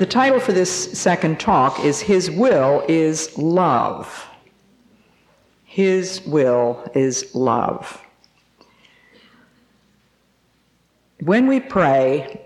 The 0.00 0.06
title 0.06 0.40
for 0.40 0.52
this 0.52 0.98
second 0.98 1.38
talk 1.38 1.78
is 1.84 2.00
His 2.00 2.30
Will 2.30 2.82
is 2.88 3.36
Love. 3.36 4.26
His 5.66 6.22
will 6.24 6.90
is 6.94 7.34
love. 7.34 8.00
When 11.22 11.46
we 11.46 11.60
pray, 11.60 12.40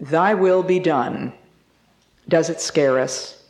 Thy 0.00 0.32
will 0.32 0.62
be 0.62 0.78
done, 0.78 1.34
does 2.26 2.48
it 2.48 2.58
scare 2.58 2.98
us? 2.98 3.42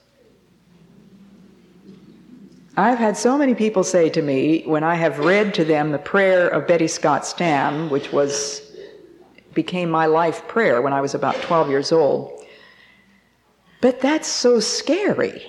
I've 2.76 2.98
had 2.98 3.16
so 3.16 3.38
many 3.38 3.54
people 3.54 3.84
say 3.84 4.10
to 4.10 4.20
me 4.20 4.64
when 4.64 4.82
I 4.82 4.96
have 4.96 5.20
read 5.20 5.54
to 5.54 5.64
them 5.64 5.92
the 5.92 5.98
prayer 5.98 6.48
of 6.48 6.66
Betty 6.66 6.88
Scott 6.88 7.24
Stam, 7.24 7.88
which 7.88 8.10
was 8.10 8.72
became 9.54 9.88
my 9.88 10.06
life 10.06 10.48
prayer 10.48 10.82
when 10.82 10.92
I 10.92 11.00
was 11.00 11.14
about 11.14 11.36
12 11.36 11.70
years 11.70 11.92
old. 11.92 12.43
But 13.84 14.00
that's 14.00 14.28
so 14.28 14.60
scary 14.60 15.44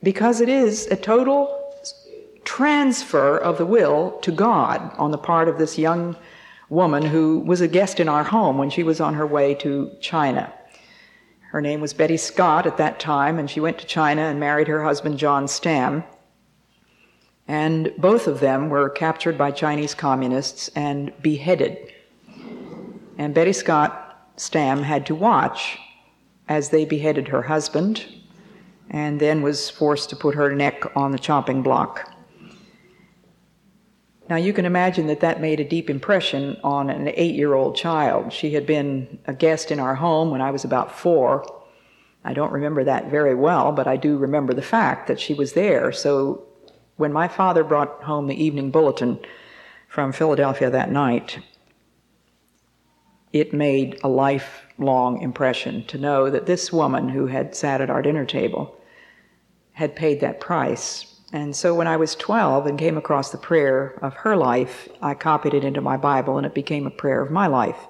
because 0.00 0.40
it 0.40 0.48
is 0.48 0.86
a 0.86 0.94
total 0.94 1.74
transfer 2.44 3.36
of 3.36 3.58
the 3.58 3.66
will 3.66 4.12
to 4.20 4.30
God 4.30 4.94
on 4.96 5.10
the 5.10 5.18
part 5.18 5.48
of 5.48 5.58
this 5.58 5.76
young 5.76 6.14
woman 6.68 7.04
who 7.04 7.40
was 7.40 7.60
a 7.60 7.66
guest 7.66 7.98
in 7.98 8.08
our 8.08 8.22
home 8.22 8.58
when 8.58 8.70
she 8.70 8.84
was 8.84 9.00
on 9.00 9.14
her 9.14 9.26
way 9.26 9.56
to 9.56 9.90
China. 10.00 10.52
Her 11.50 11.60
name 11.60 11.80
was 11.80 11.94
Betty 11.94 12.16
Scott 12.16 12.64
at 12.64 12.76
that 12.76 13.00
time, 13.00 13.40
and 13.40 13.50
she 13.50 13.58
went 13.58 13.78
to 13.78 13.84
China 13.84 14.22
and 14.22 14.38
married 14.38 14.68
her 14.68 14.84
husband, 14.84 15.18
John 15.18 15.48
Stam. 15.48 16.04
And 17.48 17.92
both 17.98 18.28
of 18.28 18.38
them 18.38 18.70
were 18.70 18.88
captured 18.88 19.36
by 19.36 19.50
Chinese 19.50 19.96
communists 19.96 20.70
and 20.76 21.12
beheaded. 21.20 21.92
And 23.18 23.34
Betty 23.34 23.52
Scott 23.52 24.30
Stam 24.36 24.84
had 24.84 25.06
to 25.06 25.16
watch 25.16 25.80
as 26.52 26.68
they 26.68 26.84
beheaded 26.84 27.28
her 27.28 27.40
husband 27.40 28.04
and 28.90 29.18
then 29.18 29.40
was 29.40 29.70
forced 29.70 30.10
to 30.10 30.16
put 30.16 30.34
her 30.34 30.54
neck 30.54 30.84
on 30.94 31.10
the 31.10 31.18
chopping 31.18 31.62
block. 31.62 32.12
Now, 34.28 34.36
you 34.36 34.52
can 34.52 34.66
imagine 34.66 35.06
that 35.06 35.20
that 35.20 35.40
made 35.40 35.60
a 35.60 35.72
deep 35.76 35.88
impression 35.88 36.58
on 36.62 36.90
an 36.90 37.08
eight 37.16 37.34
year 37.34 37.54
old 37.54 37.74
child. 37.74 38.34
She 38.34 38.52
had 38.52 38.66
been 38.66 39.18
a 39.26 39.32
guest 39.32 39.70
in 39.70 39.80
our 39.80 39.94
home 39.94 40.30
when 40.30 40.42
I 40.42 40.50
was 40.50 40.62
about 40.62 40.94
four. 40.94 41.30
I 42.22 42.34
don't 42.34 42.52
remember 42.52 42.84
that 42.84 43.10
very 43.10 43.34
well, 43.34 43.72
but 43.72 43.86
I 43.86 43.96
do 43.96 44.18
remember 44.18 44.52
the 44.52 44.70
fact 44.76 45.06
that 45.08 45.18
she 45.18 45.32
was 45.32 45.54
there. 45.54 45.90
So, 45.90 46.46
when 46.96 47.12
my 47.14 47.28
father 47.28 47.64
brought 47.64 48.02
home 48.02 48.26
the 48.26 48.44
evening 48.44 48.70
bulletin 48.70 49.18
from 49.88 50.12
Philadelphia 50.12 50.68
that 50.68 50.92
night, 50.92 51.38
it 53.32 53.54
made 53.54 53.98
a 54.04 54.08
lifelong 54.78 55.20
impression 55.22 55.84
to 55.86 55.98
know 55.98 56.30
that 56.30 56.46
this 56.46 56.72
woman 56.72 57.08
who 57.08 57.26
had 57.26 57.54
sat 57.54 57.80
at 57.80 57.90
our 57.90 58.02
dinner 58.02 58.24
table 58.24 58.76
had 59.72 59.96
paid 59.96 60.20
that 60.20 60.40
price 60.40 61.12
and 61.32 61.56
so 61.56 61.74
when 61.74 61.86
I 61.86 61.96
was 61.96 62.14
12 62.14 62.66
and 62.66 62.78
came 62.78 62.98
across 62.98 63.30
the 63.30 63.38
prayer 63.38 63.98
of 64.02 64.12
her 64.16 64.36
life, 64.36 64.88
I 65.00 65.14
copied 65.14 65.54
it 65.54 65.64
into 65.64 65.80
my 65.80 65.96
Bible 65.96 66.36
and 66.36 66.46
it 66.46 66.52
became 66.52 66.86
a 66.86 66.90
prayer 66.90 67.22
of 67.22 67.30
my 67.30 67.46
life. 67.46 67.86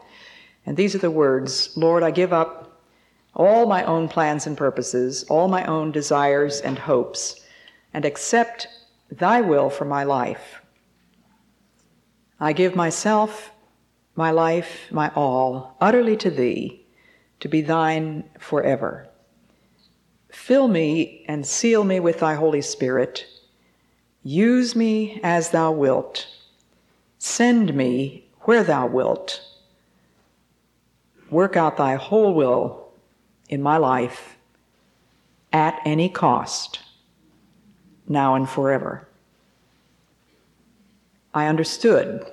And 0.64 0.76
these 0.76 0.94
are 0.94 0.98
the 0.98 1.10
words 1.10 1.76
Lord, 1.76 2.04
I 2.04 2.12
give 2.12 2.32
up 2.32 2.80
all 3.34 3.66
my 3.66 3.82
own 3.84 4.08
plans 4.08 4.46
and 4.46 4.56
purposes, 4.56 5.24
all 5.24 5.48
my 5.48 5.64
own 5.64 5.90
desires 5.90 6.60
and 6.60 6.78
hopes, 6.78 7.44
and 7.92 8.04
accept 8.04 8.68
thy 9.10 9.40
will 9.40 9.70
for 9.70 9.84
my 9.84 10.04
life. 10.04 10.60
I 12.38 12.52
give 12.52 12.76
myself, 12.76 13.50
my 14.14 14.30
life, 14.30 14.88
my 14.90 15.10
all, 15.14 15.76
utterly 15.80 16.16
to 16.18 16.30
thee, 16.30 16.84
to 17.40 17.48
be 17.48 17.60
thine 17.60 18.24
forever. 18.38 19.08
Fill 20.30 20.68
me 20.68 21.24
and 21.28 21.46
seal 21.46 21.84
me 21.84 22.00
with 22.00 22.20
thy 22.20 22.34
Holy 22.34 22.62
Spirit 22.62 23.26
Use 24.22 24.76
me 24.76 25.20
as 25.24 25.50
thou 25.50 25.72
wilt. 25.72 26.28
Send 27.18 27.74
me 27.74 28.24
where 28.42 28.62
thou 28.62 28.86
wilt. 28.86 29.40
Work 31.30 31.56
out 31.56 31.76
thy 31.76 31.96
whole 31.96 32.34
will 32.34 32.92
in 33.48 33.62
my 33.62 33.78
life 33.78 34.36
at 35.52 35.80
any 35.84 36.08
cost, 36.08 36.80
now 38.08 38.34
and 38.34 38.48
forever. 38.48 39.08
I 41.34 41.46
understood 41.46 42.24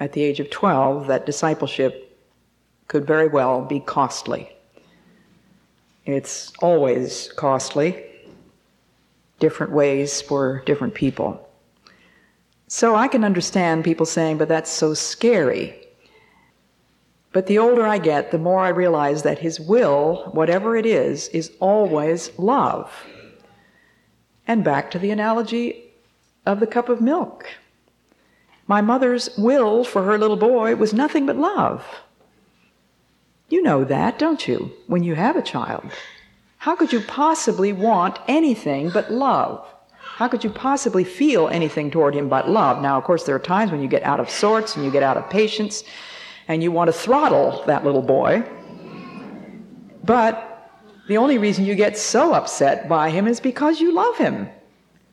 at 0.00 0.12
the 0.12 0.22
age 0.22 0.40
of 0.40 0.50
12 0.50 1.06
that 1.08 1.26
discipleship 1.26 2.18
could 2.86 3.06
very 3.06 3.28
well 3.28 3.62
be 3.62 3.80
costly. 3.80 4.50
It's 6.06 6.52
always 6.60 7.30
costly 7.32 8.04
different 9.38 9.72
ways 9.72 10.22
for 10.22 10.62
different 10.64 10.94
people. 10.94 11.48
So 12.66 12.94
I 12.94 13.08
can 13.08 13.24
understand 13.24 13.84
people 13.84 14.06
saying, 14.06 14.38
but 14.38 14.48
that's 14.48 14.70
so 14.70 14.94
scary. 14.94 15.86
But 17.32 17.46
the 17.46 17.58
older 17.58 17.86
I 17.86 17.98
get, 17.98 18.30
the 18.30 18.38
more 18.38 18.60
I 18.60 18.68
realize 18.68 19.22
that 19.22 19.38
His 19.38 19.60
will, 19.60 20.30
whatever 20.32 20.76
it 20.76 20.86
is, 20.86 21.28
is 21.28 21.52
always 21.60 22.30
love. 22.38 22.90
And 24.46 24.64
back 24.64 24.90
to 24.92 24.98
the 24.98 25.10
analogy 25.10 25.92
of 26.46 26.60
the 26.60 26.66
cup 26.66 26.88
of 26.88 27.00
milk. 27.00 27.46
My 28.68 28.82
mother's 28.82 29.30
will 29.38 29.82
for 29.82 30.04
her 30.04 30.18
little 30.18 30.36
boy 30.36 30.76
was 30.76 30.92
nothing 30.92 31.24
but 31.24 31.36
love. 31.36 31.84
You 33.48 33.62
know 33.62 33.82
that, 33.84 34.18
don't 34.18 34.46
you, 34.46 34.70
when 34.86 35.02
you 35.02 35.14
have 35.14 35.36
a 35.36 35.42
child? 35.42 35.90
How 36.58 36.76
could 36.76 36.92
you 36.92 37.00
possibly 37.00 37.72
want 37.72 38.18
anything 38.28 38.90
but 38.90 39.10
love? 39.10 39.66
How 39.96 40.28
could 40.28 40.44
you 40.44 40.50
possibly 40.50 41.02
feel 41.02 41.48
anything 41.48 41.90
toward 41.90 42.14
him 42.14 42.28
but 42.28 42.50
love? 42.50 42.82
Now, 42.82 42.98
of 42.98 43.04
course, 43.04 43.24
there 43.24 43.34
are 43.34 43.38
times 43.40 43.72
when 43.72 43.80
you 43.80 43.88
get 43.88 44.02
out 44.02 44.20
of 44.20 44.28
sorts 44.28 44.76
and 44.76 44.84
you 44.84 44.90
get 44.90 45.02
out 45.02 45.16
of 45.16 45.30
patience 45.30 45.82
and 46.46 46.62
you 46.62 46.70
want 46.70 46.88
to 46.88 46.92
throttle 46.92 47.64
that 47.66 47.84
little 47.84 48.02
boy. 48.02 48.42
But 50.04 50.44
the 51.08 51.16
only 51.16 51.38
reason 51.38 51.64
you 51.64 51.74
get 51.74 51.96
so 51.96 52.34
upset 52.34 52.86
by 52.86 53.08
him 53.08 53.26
is 53.26 53.40
because 53.40 53.80
you 53.80 53.94
love 53.94 54.18
him 54.18 54.50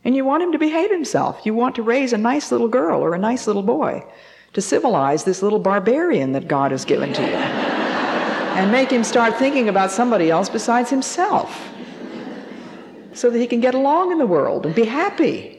and 0.06 0.16
you 0.16 0.24
want 0.24 0.44
him 0.44 0.52
to 0.52 0.60
behave 0.60 0.92
himself. 0.92 1.46
You 1.46 1.56
want 1.56 1.76
to 1.76 1.82
raise 1.82 2.14
a 2.14 2.18
nice 2.18 2.52
little 2.52 2.68
girl 2.68 3.02
or 3.02 3.16
a 3.16 3.20
nice 3.20 3.48
little 3.48 3.64
boy 3.64 4.06
to 4.54 4.62
civilize 4.62 5.24
this 5.24 5.42
little 5.42 5.60
barbarian 5.60 6.32
that 6.34 6.48
God 6.48 6.72
has 6.72 6.86
given 6.86 7.12
to 7.12 7.22
you 7.22 7.28
and 8.56 8.72
make 8.72 8.92
him 8.92 9.04
start 9.04 9.36
thinking 9.38 9.68
about 9.68 9.92
somebody 9.92 10.30
else 10.30 10.48
besides 10.48 10.92
himself 10.92 11.70
so 13.14 13.30
that 13.32 13.40
he 13.40 13.48
can 13.48 13.60
get 13.60 13.74
along 13.74 14.12
in 14.12 14.20
the 14.20 14.28
world 14.28 14.66
and 14.66 14.76
be 14.76 14.86
happy. 14.86 15.52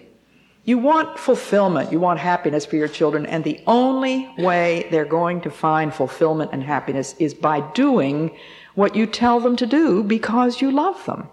You 0.65 0.79
want 0.79 1.19
fulfillment, 1.19 1.93
you 1.93 2.01
want 2.01 2.19
happiness 2.21 2.65
for 2.65 2.77
your 2.77 2.89
children, 2.89 3.27
and 3.27 3.45
the 3.45 3.61
only 3.67 4.29
way 4.39 4.87
they're 4.91 5.05
going 5.05 5.41
to 5.43 5.51
find 5.51 5.93
fulfillment 5.93 6.51
and 6.53 6.63
happiness 6.63 7.15
is 7.19 7.35
by 7.35 7.61
doing 7.73 8.37
what 8.75 8.95
you 8.95 9.07
tell 9.07 9.41
them 9.41 9.57
to 9.57 9.67
do 9.67 10.03
because 10.03 10.61
you 10.61 10.71
love 10.71 11.05
them. 11.07 11.29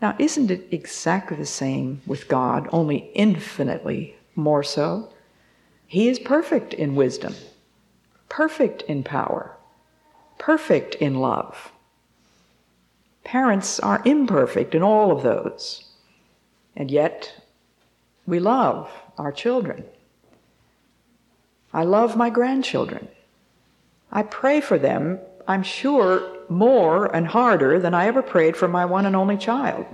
Now, 0.00 0.16
isn't 0.18 0.50
it 0.50 0.68
exactly 0.70 1.36
the 1.36 1.46
same 1.46 2.00
with 2.06 2.28
God, 2.28 2.68
only 2.72 3.10
infinitely 3.14 4.16
more 4.34 4.62
so? 4.62 5.10
He 5.86 6.08
is 6.08 6.18
perfect 6.18 6.72
in 6.72 6.94
wisdom, 6.94 7.34
perfect 8.28 8.82
in 8.82 9.02
power, 9.02 9.56
perfect 10.38 10.94
in 10.94 11.16
love. 11.16 11.72
Parents 13.24 13.78
are 13.80 14.00
imperfect 14.04 14.74
in 14.74 14.82
all 14.82 15.12
of 15.12 15.22
those, 15.22 15.84
and 16.74 16.90
yet 16.90 17.44
we 18.26 18.38
love 18.38 18.90
our 19.18 19.32
children. 19.32 19.84
I 21.72 21.84
love 21.84 22.16
my 22.16 22.30
grandchildren. 22.30 23.08
I 24.10 24.22
pray 24.22 24.60
for 24.60 24.78
them, 24.78 25.18
I'm 25.46 25.62
sure, 25.62 26.39
more 26.50 27.14
and 27.14 27.26
harder 27.26 27.78
than 27.78 27.94
I 27.94 28.06
ever 28.06 28.22
prayed 28.22 28.56
for 28.56 28.68
my 28.68 28.84
one 28.84 29.06
and 29.06 29.16
only 29.16 29.36
child. 29.36 29.86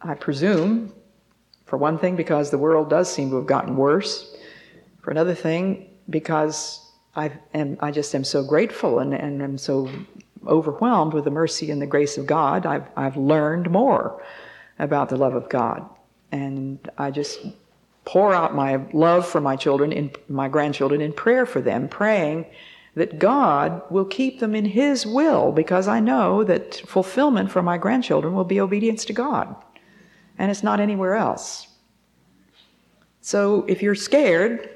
I 0.00 0.14
presume, 0.14 0.94
for 1.66 1.76
one 1.76 1.98
thing, 1.98 2.16
because 2.16 2.50
the 2.50 2.58
world 2.58 2.88
does 2.88 3.12
seem 3.12 3.30
to 3.30 3.36
have 3.36 3.46
gotten 3.46 3.76
worse, 3.76 4.36
for 5.02 5.10
another 5.10 5.34
thing, 5.34 5.90
because 6.08 6.92
I 7.16 7.32
am 7.52 7.76
I 7.80 7.90
just 7.90 8.14
am 8.14 8.24
so 8.24 8.44
grateful 8.44 9.00
and, 9.00 9.12
and 9.12 9.42
am 9.42 9.58
so 9.58 9.90
overwhelmed 10.46 11.12
with 11.14 11.24
the 11.24 11.30
mercy 11.30 11.70
and 11.70 11.82
the 11.82 11.86
grace 11.86 12.16
of 12.16 12.26
God, 12.26 12.66
I've, 12.66 12.86
I've 12.96 13.16
learned 13.16 13.70
more 13.70 14.22
about 14.78 15.08
the 15.08 15.16
love 15.16 15.34
of 15.34 15.48
God. 15.48 15.88
And 16.30 16.78
I 16.96 17.10
just 17.10 17.40
pour 18.04 18.32
out 18.32 18.54
my 18.54 18.76
love 18.92 19.26
for 19.26 19.40
my 19.40 19.56
children, 19.56 19.92
in, 19.92 20.10
my 20.28 20.48
grandchildren, 20.48 21.00
in 21.00 21.12
prayer 21.12 21.44
for 21.44 21.60
them, 21.60 21.88
praying 21.88 22.46
that 22.94 23.18
God 23.18 23.82
will 23.90 24.04
keep 24.04 24.40
them 24.40 24.54
in 24.54 24.64
His 24.64 25.06
will 25.06 25.52
because 25.52 25.88
I 25.88 26.00
know 26.00 26.44
that 26.44 26.76
fulfillment 26.86 27.50
for 27.50 27.62
my 27.62 27.78
grandchildren 27.78 28.34
will 28.34 28.44
be 28.44 28.60
obedience 28.60 29.04
to 29.06 29.12
God. 29.12 29.54
And 30.38 30.50
it's 30.50 30.62
not 30.62 30.80
anywhere 30.80 31.14
else. 31.14 31.68
So 33.20 33.64
if 33.68 33.82
you're 33.82 33.94
scared 33.94 34.70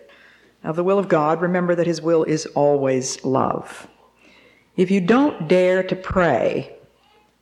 of 0.62 0.76
the 0.76 0.84
will 0.84 0.98
of 0.98 1.08
God, 1.08 1.40
remember 1.40 1.74
that 1.74 1.86
His 1.86 2.02
will 2.02 2.24
is 2.24 2.46
always 2.46 3.24
love. 3.24 3.88
If 4.76 4.90
you 4.90 5.00
don't 5.00 5.48
dare 5.48 5.82
to 5.82 5.96
pray 5.96 6.76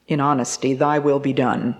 in 0.07 0.19
honesty, 0.19 0.73
Thy 0.73 0.99
will 0.99 1.19
be 1.19 1.33
done, 1.33 1.77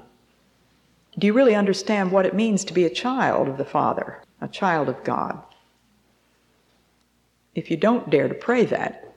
do 1.19 1.27
you 1.27 1.33
really 1.33 1.55
understand 1.55 2.11
what 2.11 2.25
it 2.25 2.33
means 2.33 2.63
to 2.65 2.73
be 2.73 2.85
a 2.85 2.89
child 2.89 3.49
of 3.49 3.57
the 3.57 3.65
Father, 3.65 4.23
a 4.39 4.47
child 4.47 4.87
of 4.87 5.03
God? 5.03 5.41
If 7.55 7.69
you 7.69 7.77
don't 7.77 8.09
dare 8.09 8.27
to 8.27 8.33
pray 8.33 8.65
that, 8.65 9.13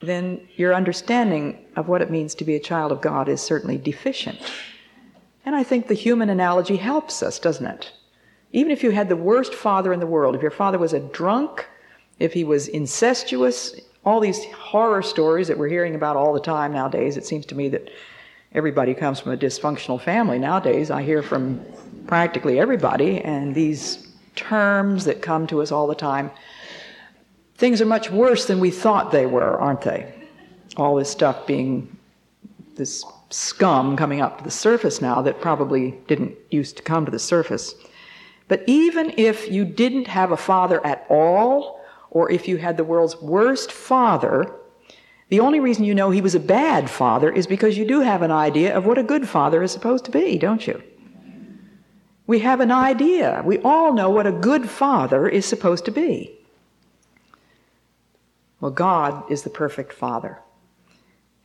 then 0.00 0.46
your 0.56 0.74
understanding 0.74 1.64
of 1.76 1.88
what 1.88 2.02
it 2.02 2.10
means 2.10 2.34
to 2.36 2.44
be 2.44 2.54
a 2.54 2.60
child 2.60 2.92
of 2.92 3.00
God 3.00 3.28
is 3.28 3.40
certainly 3.40 3.78
deficient. 3.78 4.38
And 5.44 5.56
I 5.56 5.62
think 5.62 5.88
the 5.88 5.94
human 5.94 6.30
analogy 6.30 6.76
helps 6.76 7.22
us, 7.22 7.38
doesn't 7.38 7.66
it? 7.66 7.92
Even 8.52 8.70
if 8.70 8.82
you 8.82 8.90
had 8.90 9.08
the 9.08 9.16
worst 9.16 9.54
father 9.54 9.92
in 9.92 10.00
the 10.00 10.06
world, 10.06 10.34
if 10.34 10.42
your 10.42 10.50
father 10.50 10.78
was 10.78 10.92
a 10.92 11.00
drunk, 11.00 11.68
if 12.18 12.32
he 12.32 12.44
was 12.44 12.68
incestuous, 12.68 13.78
all 14.04 14.20
these 14.20 14.44
horror 14.52 15.02
stories 15.02 15.48
that 15.48 15.58
we're 15.58 15.68
hearing 15.68 15.94
about 15.94 16.16
all 16.16 16.32
the 16.32 16.40
time 16.40 16.72
nowadays, 16.72 17.16
it 17.16 17.26
seems 17.26 17.44
to 17.46 17.54
me 17.54 17.68
that 17.68 17.90
everybody 18.52 18.94
comes 18.94 19.20
from 19.20 19.32
a 19.32 19.36
dysfunctional 19.36 20.00
family 20.00 20.38
nowadays. 20.38 20.90
I 20.90 21.02
hear 21.02 21.22
from 21.22 21.60
practically 22.06 22.58
everybody, 22.58 23.20
and 23.20 23.54
these 23.54 24.08
terms 24.34 25.04
that 25.04 25.20
come 25.20 25.46
to 25.48 25.60
us 25.60 25.72
all 25.72 25.86
the 25.86 25.94
time. 25.94 26.30
Things 27.58 27.80
are 27.80 27.86
much 27.86 28.08
worse 28.10 28.46
than 28.46 28.60
we 28.60 28.70
thought 28.70 29.10
they 29.10 29.26
were, 29.26 29.58
aren't 29.58 29.80
they? 29.80 30.14
All 30.76 30.94
this 30.94 31.10
stuff 31.10 31.44
being 31.44 31.96
this 32.76 33.04
scum 33.30 33.96
coming 33.96 34.20
up 34.20 34.38
to 34.38 34.44
the 34.44 34.50
surface 34.50 35.00
now 35.00 35.20
that 35.22 35.40
probably 35.40 35.98
didn't 36.06 36.36
used 36.50 36.76
to 36.76 36.84
come 36.84 37.04
to 37.04 37.10
the 37.10 37.18
surface. 37.18 37.74
But 38.46 38.62
even 38.68 39.12
if 39.16 39.50
you 39.50 39.64
didn't 39.64 40.06
have 40.06 40.30
a 40.30 40.36
father 40.36 40.84
at 40.86 41.04
all, 41.10 41.84
or 42.10 42.30
if 42.30 42.46
you 42.46 42.58
had 42.58 42.76
the 42.76 42.84
world's 42.84 43.20
worst 43.20 43.72
father, 43.72 44.54
the 45.28 45.40
only 45.40 45.58
reason 45.58 45.84
you 45.84 45.96
know 45.96 46.10
he 46.10 46.22
was 46.22 46.36
a 46.36 46.40
bad 46.40 46.88
father 46.88 47.28
is 47.28 47.48
because 47.48 47.76
you 47.76 47.84
do 47.84 48.00
have 48.00 48.22
an 48.22 48.30
idea 48.30 48.74
of 48.74 48.86
what 48.86 48.98
a 48.98 49.02
good 49.02 49.28
father 49.28 49.64
is 49.64 49.72
supposed 49.72 50.04
to 50.04 50.12
be, 50.12 50.38
don't 50.38 50.66
you? 50.66 50.80
We 52.28 52.38
have 52.38 52.60
an 52.60 52.70
idea. 52.70 53.42
We 53.44 53.58
all 53.58 53.92
know 53.92 54.10
what 54.10 54.28
a 54.28 54.32
good 54.32 54.70
father 54.70 55.28
is 55.28 55.44
supposed 55.44 55.84
to 55.86 55.90
be. 55.90 56.37
Well, 58.60 58.70
God 58.70 59.30
is 59.30 59.42
the 59.42 59.50
perfect 59.50 59.92
father. 59.92 60.40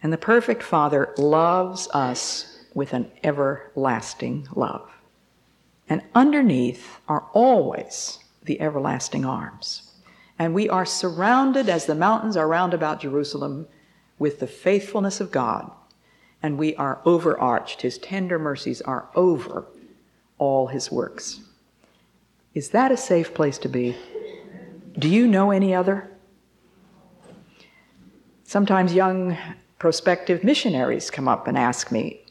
And 0.02 0.12
the 0.12 0.18
perfect 0.18 0.64
father 0.64 1.14
loves 1.18 1.88
us 1.94 2.66
with 2.74 2.94
an 2.94 3.12
everlasting 3.24 4.48
love. 4.56 4.90
And 5.88 6.02
underneath 6.16 7.00
are 7.08 7.28
always 7.34 8.20
the 8.44 8.60
everlasting 8.60 9.26
arms. 9.26 9.92
And 10.40 10.54
we 10.54 10.68
are 10.68 10.86
surrounded, 10.86 11.70
as 11.70 11.86
the 11.86 11.96
mountains 11.96 12.36
are 12.36 12.48
round 12.48 12.74
about 12.74 13.02
Jerusalem, 13.02 13.68
with 14.18 14.40
the 14.40 14.48
faithfulness 14.48 15.22
of 15.22 15.32
God. 15.32 15.72
And 16.42 16.58
we 16.58 16.76
are 16.76 17.00
overarched. 17.06 17.84
His 17.84 17.98
tender 17.98 18.40
mercies 18.40 18.82
are 18.82 19.08
over 19.16 19.66
all 20.38 20.68
his 20.68 20.92
works. 20.92 21.42
Is 22.54 22.70
that 22.70 22.92
a 22.92 22.98
safe 22.98 23.34
place 23.34 23.58
to 23.60 23.70
be? 23.70 23.96
Do 24.98 25.08
you 25.08 25.28
know 25.28 25.52
any 25.52 25.74
other? 25.74 26.10
Sometimes 28.44 28.94
young 28.94 29.38
prospective 29.80 30.44
missionaries 30.44 31.10
come 31.10 31.28
up 31.28 31.48
and 31.48 31.58
ask 31.58 31.92
me, 31.92 32.22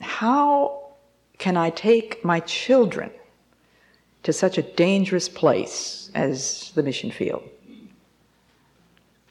How 0.00 0.92
can 1.38 1.56
I 1.56 1.70
take 1.70 2.24
my 2.24 2.40
children 2.40 3.10
to 4.22 4.32
such 4.32 4.58
a 4.58 4.62
dangerous 4.62 5.28
place 5.28 6.10
as 6.14 6.72
the 6.74 6.82
mission 6.82 7.10
field? 7.10 7.42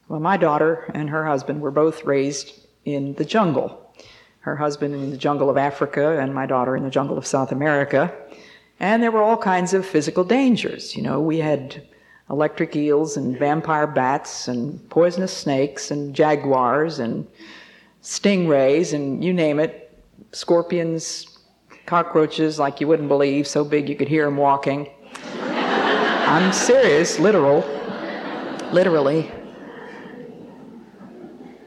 Well, 0.08 0.20
my 0.20 0.36
daughter 0.36 0.92
and 0.94 1.10
her 1.10 1.26
husband 1.26 1.62
were 1.62 1.72
both 1.72 2.04
raised 2.04 2.68
in 2.84 3.14
the 3.14 3.24
jungle. 3.24 3.94
Her 4.42 4.58
husband 4.58 4.94
in 4.94 5.12
the 5.12 5.18
jungle 5.18 5.50
of 5.50 5.58
Africa, 5.58 6.20
and 6.20 6.34
my 6.34 6.46
daughter 6.46 6.76
in 6.76 6.84
the 6.84 6.90
jungle 6.90 7.18
of 7.18 7.26
South 7.26 7.52
America. 7.52 8.14
And 8.80 9.02
there 9.02 9.12
were 9.12 9.22
all 9.22 9.38
kinds 9.38 9.74
of 9.74 9.86
physical 9.86 10.24
dangers. 10.24 10.96
You 10.96 11.04
know, 11.04 11.22
we 11.22 11.38
had 11.38 11.88
electric 12.32 12.76
eels 12.78 13.18
and 13.18 13.38
vampire 13.38 13.86
bats 13.86 14.48
and 14.48 14.90
poisonous 14.90 15.36
snakes 15.36 15.92
and 15.92 16.16
jaguars 16.16 17.00
and 17.00 17.28
stingrays 18.02 18.94
and 18.94 19.24
you 19.24 19.34
name 19.34 19.60
it, 19.60 20.02
scorpions, 20.32 21.40
cockroaches 21.86 22.58
like 22.58 22.80
you 22.80 22.88
wouldn't 22.88 23.10
believe, 23.10 23.46
so 23.46 23.66
big 23.66 23.90
you 23.90 23.96
could 23.98 24.08
hear 24.08 24.24
them 24.26 24.38
walking. 24.38 24.90
I'm 25.42 26.54
serious, 26.54 27.20
literal, 27.20 27.66
literally. 28.72 29.30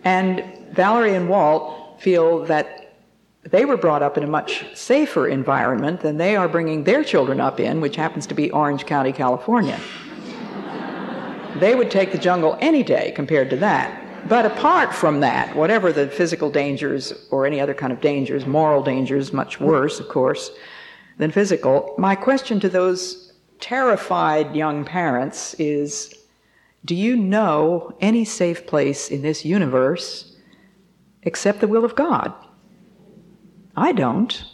And 0.04 0.44
Valerie 0.72 1.14
and 1.14 1.28
Walt 1.28 2.00
feel 2.00 2.44
that 2.46 2.94
they 3.42 3.66
were 3.66 3.76
brought 3.76 4.02
up 4.02 4.16
in 4.16 4.24
a 4.24 4.26
much 4.26 4.64
safer 4.74 5.28
environment 5.28 6.00
than 6.00 6.16
they 6.16 6.36
are 6.36 6.48
bringing 6.48 6.84
their 6.84 7.04
children 7.04 7.38
up 7.38 7.60
in, 7.60 7.82
which 7.82 7.96
happens 7.96 8.26
to 8.28 8.34
be 8.34 8.50
Orange 8.50 8.86
County, 8.86 9.12
California. 9.12 9.78
They 11.60 11.74
would 11.74 11.90
take 11.90 12.12
the 12.12 12.18
jungle 12.18 12.58
any 12.60 12.82
day 12.82 13.12
compared 13.14 13.50
to 13.50 13.56
that. 13.56 14.28
But 14.28 14.46
apart 14.46 14.94
from 14.94 15.20
that, 15.20 15.54
whatever 15.54 15.92
the 15.92 16.08
physical 16.08 16.50
dangers 16.50 17.12
or 17.30 17.46
any 17.46 17.60
other 17.60 17.74
kind 17.74 17.92
of 17.92 18.00
dangers, 18.00 18.46
moral 18.46 18.82
dangers, 18.82 19.32
much 19.32 19.60
worse, 19.60 20.00
of 20.00 20.08
course, 20.08 20.50
than 21.18 21.30
physical, 21.30 21.94
my 21.98 22.14
question 22.14 22.58
to 22.60 22.68
those 22.68 23.32
terrified 23.60 24.56
young 24.56 24.84
parents 24.84 25.54
is 25.54 26.14
Do 26.84 26.94
you 26.94 27.16
know 27.16 27.96
any 28.00 28.24
safe 28.24 28.66
place 28.66 29.10
in 29.10 29.22
this 29.22 29.44
universe 29.44 30.36
except 31.22 31.60
the 31.60 31.68
will 31.68 31.84
of 31.84 31.94
God? 31.94 32.32
I 33.76 33.92
don't. 33.92 34.44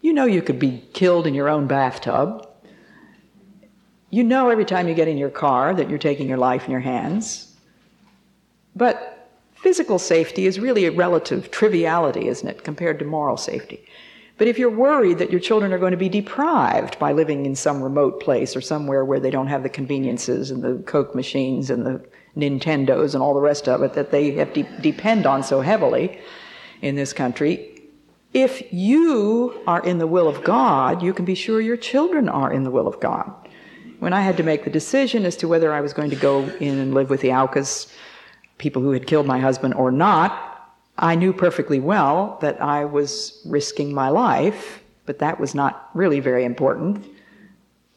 You 0.00 0.12
know 0.12 0.26
you 0.26 0.42
could 0.42 0.58
be 0.58 0.84
killed 0.92 1.26
in 1.26 1.34
your 1.34 1.48
own 1.48 1.66
bathtub. 1.66 2.46
You 4.14 4.22
know 4.22 4.48
every 4.48 4.64
time 4.64 4.86
you 4.86 4.94
get 4.94 5.08
in 5.08 5.18
your 5.18 5.28
car 5.28 5.74
that 5.74 5.90
you're 5.90 5.98
taking 5.98 6.28
your 6.28 6.38
life 6.38 6.66
in 6.66 6.70
your 6.70 6.78
hands. 6.78 7.52
But 8.76 9.28
physical 9.56 9.98
safety 9.98 10.46
is 10.46 10.60
really 10.60 10.84
a 10.84 10.92
relative 10.92 11.50
triviality, 11.50 12.28
isn't 12.28 12.46
it, 12.46 12.62
compared 12.62 13.00
to 13.00 13.04
moral 13.04 13.36
safety? 13.36 13.84
But 14.38 14.46
if 14.46 14.56
you're 14.56 14.70
worried 14.70 15.18
that 15.18 15.32
your 15.32 15.40
children 15.40 15.72
are 15.72 15.78
going 15.78 15.90
to 15.90 15.96
be 15.96 16.08
deprived 16.08 16.96
by 17.00 17.10
living 17.10 17.44
in 17.44 17.56
some 17.56 17.82
remote 17.82 18.20
place 18.20 18.54
or 18.54 18.60
somewhere 18.60 19.04
where 19.04 19.18
they 19.18 19.32
don't 19.32 19.48
have 19.48 19.64
the 19.64 19.68
conveniences 19.68 20.52
and 20.52 20.62
the 20.62 20.80
Coke 20.84 21.16
machines 21.16 21.68
and 21.68 21.84
the 21.84 22.00
Nintendos 22.36 23.14
and 23.14 23.22
all 23.22 23.34
the 23.34 23.40
rest 23.40 23.68
of 23.68 23.82
it 23.82 23.94
that 23.94 24.12
they 24.12 24.30
have 24.32 24.52
to 24.52 24.62
depend 24.80 25.26
on 25.26 25.42
so 25.42 25.60
heavily 25.60 26.20
in 26.82 26.94
this 26.94 27.12
country, 27.12 27.82
if 28.32 28.72
you 28.72 29.60
are 29.66 29.84
in 29.84 29.98
the 29.98 30.06
will 30.06 30.28
of 30.28 30.44
God, 30.44 31.02
you 31.02 31.12
can 31.12 31.24
be 31.24 31.34
sure 31.34 31.60
your 31.60 31.76
children 31.76 32.28
are 32.28 32.52
in 32.52 32.62
the 32.62 32.70
will 32.70 32.86
of 32.86 33.00
God. 33.00 33.43
When 34.04 34.12
I 34.12 34.20
had 34.20 34.36
to 34.36 34.42
make 34.42 34.64
the 34.64 34.70
decision 34.70 35.24
as 35.24 35.34
to 35.36 35.48
whether 35.48 35.72
I 35.72 35.80
was 35.80 35.94
going 35.94 36.10
to 36.10 36.16
go 36.16 36.42
in 36.60 36.78
and 36.78 36.92
live 36.92 37.08
with 37.08 37.22
the 37.22 37.32
Aucas 37.32 37.90
people 38.58 38.82
who 38.82 38.90
had 38.90 39.06
killed 39.06 39.24
my 39.24 39.38
husband 39.38 39.72
or 39.72 39.90
not, 39.90 40.74
I 40.98 41.14
knew 41.14 41.32
perfectly 41.32 41.80
well 41.80 42.36
that 42.42 42.60
I 42.60 42.84
was 42.84 43.40
risking 43.46 43.94
my 43.94 44.10
life, 44.10 44.82
but 45.06 45.20
that 45.20 45.40
was 45.40 45.54
not 45.54 45.88
really 45.94 46.20
very 46.20 46.44
important. 46.44 47.02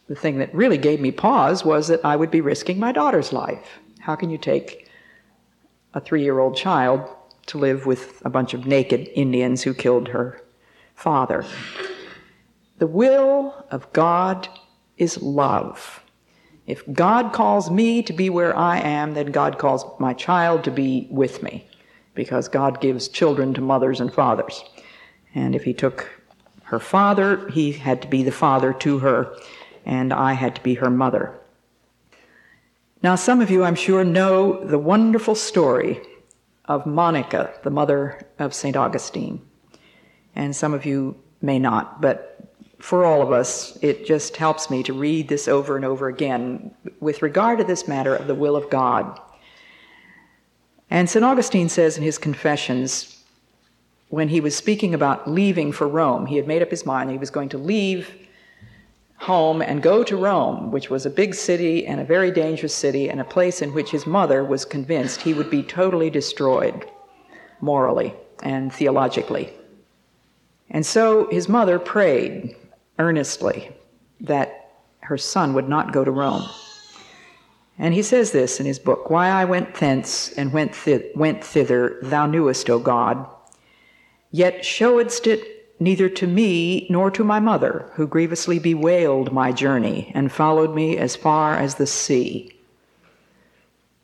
The 0.07 0.15
thing 0.15 0.37
that 0.37 0.55
really 0.55 0.77
gave 0.77 1.01
me 1.01 1.11
pause 1.11 1.65
was 1.65 1.89
that 1.89 2.05
I 2.05 2.15
would 2.15 2.31
be 2.31 2.39
risking 2.39 2.79
my 2.79 2.93
daughter's 2.93 3.33
life. 3.33 3.67
How 3.99 4.15
can 4.15 4.29
you 4.29 4.37
take 4.37 4.89
a 5.93 5.99
three 5.99 6.23
year 6.23 6.39
old 6.39 6.55
child 6.55 7.01
to 7.47 7.57
live 7.57 7.85
with 7.85 8.21
a 8.23 8.29
bunch 8.29 8.53
of 8.53 8.65
naked 8.65 9.09
Indians 9.13 9.61
who 9.63 9.73
killed 9.73 10.07
her 10.07 10.41
father? 10.95 11.43
The 12.77 12.87
will 12.87 13.65
of 13.69 13.91
God 13.91 14.47
is 14.97 15.21
love. 15.21 16.03
If 16.65 16.83
God 16.91 17.31
calls 17.31 17.71
me 17.71 18.03
to 18.03 18.13
be 18.13 18.29
where 18.29 18.55
I 18.55 18.79
am, 18.79 19.13
then 19.13 19.27
God 19.27 19.57
calls 19.57 19.85
my 19.99 20.13
child 20.13 20.63
to 20.65 20.71
be 20.71 21.07
with 21.09 21.41
me, 21.41 21.67
because 22.13 22.47
God 22.49 22.81
gives 22.81 23.07
children 23.07 23.53
to 23.53 23.61
mothers 23.61 24.01
and 24.01 24.13
fathers. 24.13 24.63
And 25.33 25.55
if 25.55 25.63
He 25.63 25.73
took 25.73 26.09
her 26.63 26.79
father, 26.79 27.49
He 27.49 27.71
had 27.71 28.01
to 28.01 28.07
be 28.07 28.23
the 28.23 28.31
father 28.31 28.73
to 28.73 28.99
her, 28.99 29.33
and 29.85 30.11
I 30.11 30.33
had 30.33 30.55
to 30.55 30.61
be 30.61 30.73
her 30.75 30.89
mother. 30.89 31.39
Now, 33.01 33.15
some 33.15 33.39
of 33.41 33.49
you, 33.49 33.63
I'm 33.63 33.75
sure, 33.75 34.03
know 34.03 34.63
the 34.65 34.79
wonderful 34.79 35.35
story 35.35 36.01
of 36.65 36.85
Monica, 36.85 37.53
the 37.63 37.69
mother 37.69 38.27
of 38.39 38.53
St. 38.53 38.75
Augustine. 38.75 39.39
And 40.35 40.55
some 40.55 40.73
of 40.73 40.85
you 40.85 41.15
may 41.41 41.59
not, 41.59 42.01
but 42.01 42.36
for 42.79 43.05
all 43.05 43.21
of 43.21 43.31
us, 43.31 43.77
it 43.81 44.05
just 44.05 44.37
helps 44.37 44.69
me 44.69 44.83
to 44.83 44.93
read 44.93 45.27
this 45.27 45.47
over 45.47 45.75
and 45.75 45.85
over 45.85 46.07
again 46.07 46.71
with 46.99 47.21
regard 47.21 47.57
to 47.59 47.63
this 47.63 47.87
matter 47.87 48.15
of 48.15 48.27
the 48.27 48.35
will 48.35 48.55
of 48.55 48.69
God. 48.69 49.19
And 50.89 51.09
St. 51.09 51.25
Augustine 51.25 51.69
says 51.69 51.97
in 51.97 52.03
his 52.03 52.17
Confessions, 52.17 53.23
when 54.09 54.29
he 54.29 54.39
was 54.39 54.55
speaking 54.55 54.93
about 54.93 55.29
leaving 55.29 55.71
for 55.71 55.87
Rome, 55.87 56.27
he 56.27 56.37
had 56.37 56.47
made 56.47 56.61
up 56.61 56.69
his 56.69 56.85
mind 56.85 57.11
he 57.11 57.17
was 57.17 57.29
going 57.29 57.49
to 57.49 57.57
leave 57.57 58.09
home 59.17 59.61
and 59.61 59.81
go 59.81 60.03
to 60.03 60.15
Rome, 60.15 60.71
which 60.71 60.89
was 60.89 61.05
a 61.05 61.09
big 61.09 61.33
city 61.33 61.85
and 61.85 61.99
a 61.99 62.05
very 62.05 62.31
dangerous 62.31 62.73
city, 62.73 63.09
and 63.09 63.19
a 63.19 63.25
place 63.25 63.61
in 63.61 63.73
which 63.73 63.89
his 63.89 64.05
mother 64.05 64.45
was 64.45 64.63
convinced 64.63 65.21
he 65.21 65.33
would 65.33 65.49
be 65.49 65.63
totally 65.63 66.09
destroyed 66.09 66.87
morally 67.59 68.13
and 68.43 68.71
theologically. 68.71 69.51
And 70.69 70.85
so 70.85 71.29
his 71.29 71.49
mother 71.49 71.79
prayed 71.79 72.55
earnestly 72.99 73.71
that 74.21 74.71
her 75.01 75.17
son 75.17 75.53
would 75.53 75.69
not 75.69 75.93
go 75.93 76.03
to 76.03 76.11
Rome. 76.11 76.43
And 77.79 77.93
he 77.93 78.01
says 78.01 78.31
this 78.31 78.59
in 78.59 78.65
his 78.65 78.79
book 78.79 79.09
Why 79.09 79.29
I 79.29 79.45
went 79.45 79.75
thence 79.75 80.31
and 80.33 80.51
went, 80.51 80.73
th- 80.73 81.15
went 81.15 81.43
thither, 81.43 81.99
thou 82.01 82.25
knewest, 82.25 82.69
O 82.69 82.79
God. 82.79 83.27
Yet 84.31 84.65
showedst 84.65 85.27
it 85.27 85.57
neither 85.79 86.09
to 86.09 86.27
me 86.27 86.87
nor 86.89 87.11
to 87.11 87.23
my 87.23 87.39
mother, 87.39 87.89
who 87.93 88.07
grievously 88.07 88.59
bewailed 88.59 89.31
my 89.31 89.51
journey 89.51 90.11
and 90.15 90.31
followed 90.31 90.73
me 90.73 90.97
as 90.97 91.15
far 91.15 91.55
as 91.55 91.75
the 91.75 91.87
sea. 91.87 92.51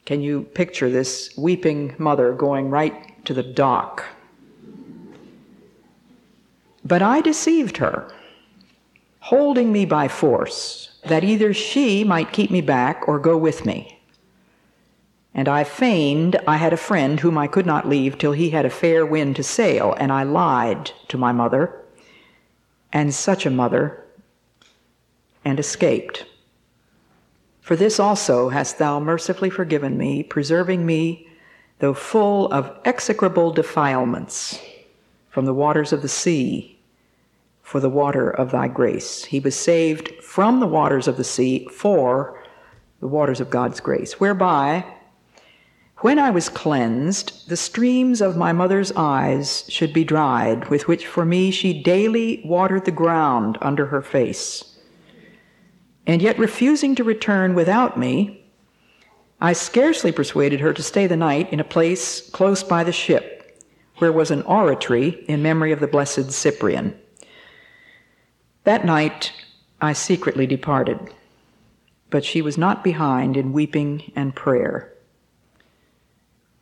Can 0.06 0.22
you 0.22 0.44
picture 0.54 0.90
this 0.90 1.36
weeping 1.38 1.96
mother 1.98 2.34
going 2.34 2.70
right 2.70 3.26
to 3.26 3.34
the 3.34 3.44
dock? 3.44 4.06
But 6.86 7.02
I 7.02 7.22
deceived 7.22 7.78
her, 7.78 8.12
holding 9.24 9.72
me 9.72 9.86
by 9.86 10.06
force 10.06 11.00
that 11.06 11.24
either 11.24 11.54
she 11.54 12.04
might 12.04 12.34
keep 12.34 12.52
me 12.52 12.60
back 12.60 13.08
or 13.08 13.18
go 13.18 13.38
with 13.38 13.66
me. 13.66 13.98
And 15.34 15.48
I 15.48 15.64
feigned 15.64 16.36
I 16.46 16.58
had 16.58 16.74
a 16.74 16.78
friend 16.90 17.18
whom 17.18 17.38
I 17.38 17.48
could 17.48 17.66
not 17.66 17.88
leave 17.88 18.18
till 18.18 18.34
he 18.34 18.50
had 18.50 18.66
a 18.66 18.70
fair 18.70 19.06
wind 19.06 19.38
to 19.38 19.44
sail, 19.44 19.96
and 19.98 20.12
I 20.12 20.24
lied 20.24 20.92
to 21.08 21.18
my 21.18 21.32
mother, 21.32 21.74
and 22.92 23.14
such 23.14 23.46
a 23.46 23.50
mother, 23.50 24.04
and 25.46 25.58
escaped. 25.58 26.26
For 27.62 27.78
this 27.78 28.02
also 28.02 28.50
hast 28.50 28.78
thou 28.78 29.00
mercifully 29.00 29.50
forgiven 29.50 29.98
me, 29.98 30.24
preserving 30.24 30.86
me, 30.86 31.30
though 31.80 31.94
full 31.94 32.52
of 32.52 32.78
execrable 32.84 33.52
defilements, 33.52 34.60
from 35.30 35.46
the 35.46 35.54
waters 35.54 35.94
of 35.94 36.02
the 36.02 36.10
sea 36.10 36.73
for 37.64 37.80
the 37.80 37.90
water 37.90 38.30
of 38.30 38.52
thy 38.52 38.68
grace. 38.68 39.24
He 39.24 39.40
was 39.40 39.56
saved 39.56 40.14
from 40.22 40.60
the 40.60 40.68
waters 40.68 41.08
of 41.08 41.18
the 41.18 41.24
sea 41.24 41.68
for 41.72 42.40
the 43.00 43.08
waters 43.08 43.40
of 43.40 43.50
God's 43.50 43.80
grace, 43.80 44.20
whereby, 44.20 44.86
when 45.98 46.20
I 46.20 46.30
was 46.30 46.50
cleansed, 46.50 47.50
the 47.50 47.58
streams 47.58 48.22
of 48.22 48.38
my 48.38 48.52
mother's 48.52 48.92
eyes 48.92 49.66
should 49.70 49.94
be 49.94 50.04
dried, 50.04 50.70
with 50.70 50.88
which 50.88 51.08
for 51.08 51.26
me 51.26 51.50
she 51.50 51.82
daily 51.82 52.42
watered 52.46 52.86
the 52.86 52.92
ground 52.92 53.58
under 53.62 53.88
her 53.88 54.02
face. 54.02 54.78
And 56.06 56.22
yet, 56.22 56.38
refusing 56.38 56.96
to 56.96 57.04
return 57.04 57.56
without 57.56 57.98
me, 57.98 58.46
I 59.40 59.54
scarcely 59.54 60.12
persuaded 60.12 60.60
her 60.60 60.74
to 60.74 60.84
stay 60.84 61.08
the 61.08 61.18
night 61.18 61.52
in 61.52 61.60
a 61.60 61.66
place 61.66 62.30
close 62.32 62.64
by 62.64 62.84
the 62.84 62.92
ship, 62.92 63.62
where 63.98 64.12
was 64.12 64.32
an 64.32 64.42
oratory 64.44 65.24
in 65.28 65.42
memory 65.42 65.72
of 65.72 65.80
the 65.80 65.88
blessed 65.88 66.32
Cyprian. 66.32 66.98
That 68.64 68.86
night 68.86 69.34
I 69.82 69.92
secretly 69.92 70.48
departed, 70.48 71.14
but 72.10 72.24
she 72.24 72.42
was 72.42 72.58
not 72.58 72.84
behind 72.84 73.36
in 73.36 73.52
weeping 73.52 74.12
and 74.16 74.34
prayer. 74.34 74.94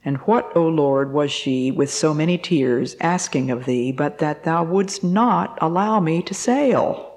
And 0.03 0.17
what, 0.17 0.51
O 0.55 0.67
Lord, 0.67 1.13
was 1.13 1.31
she 1.31 1.69
with 1.69 1.91
so 1.91 2.11
many 2.13 2.39
tears 2.39 2.95
asking 2.99 3.51
of 3.51 3.65
thee, 3.65 3.91
but 3.91 4.17
that 4.17 4.43
thou 4.45 4.63
wouldst 4.63 5.03
not 5.03 5.59
allow 5.61 5.99
me 5.99 6.23
to 6.23 6.33
sail? 6.33 7.07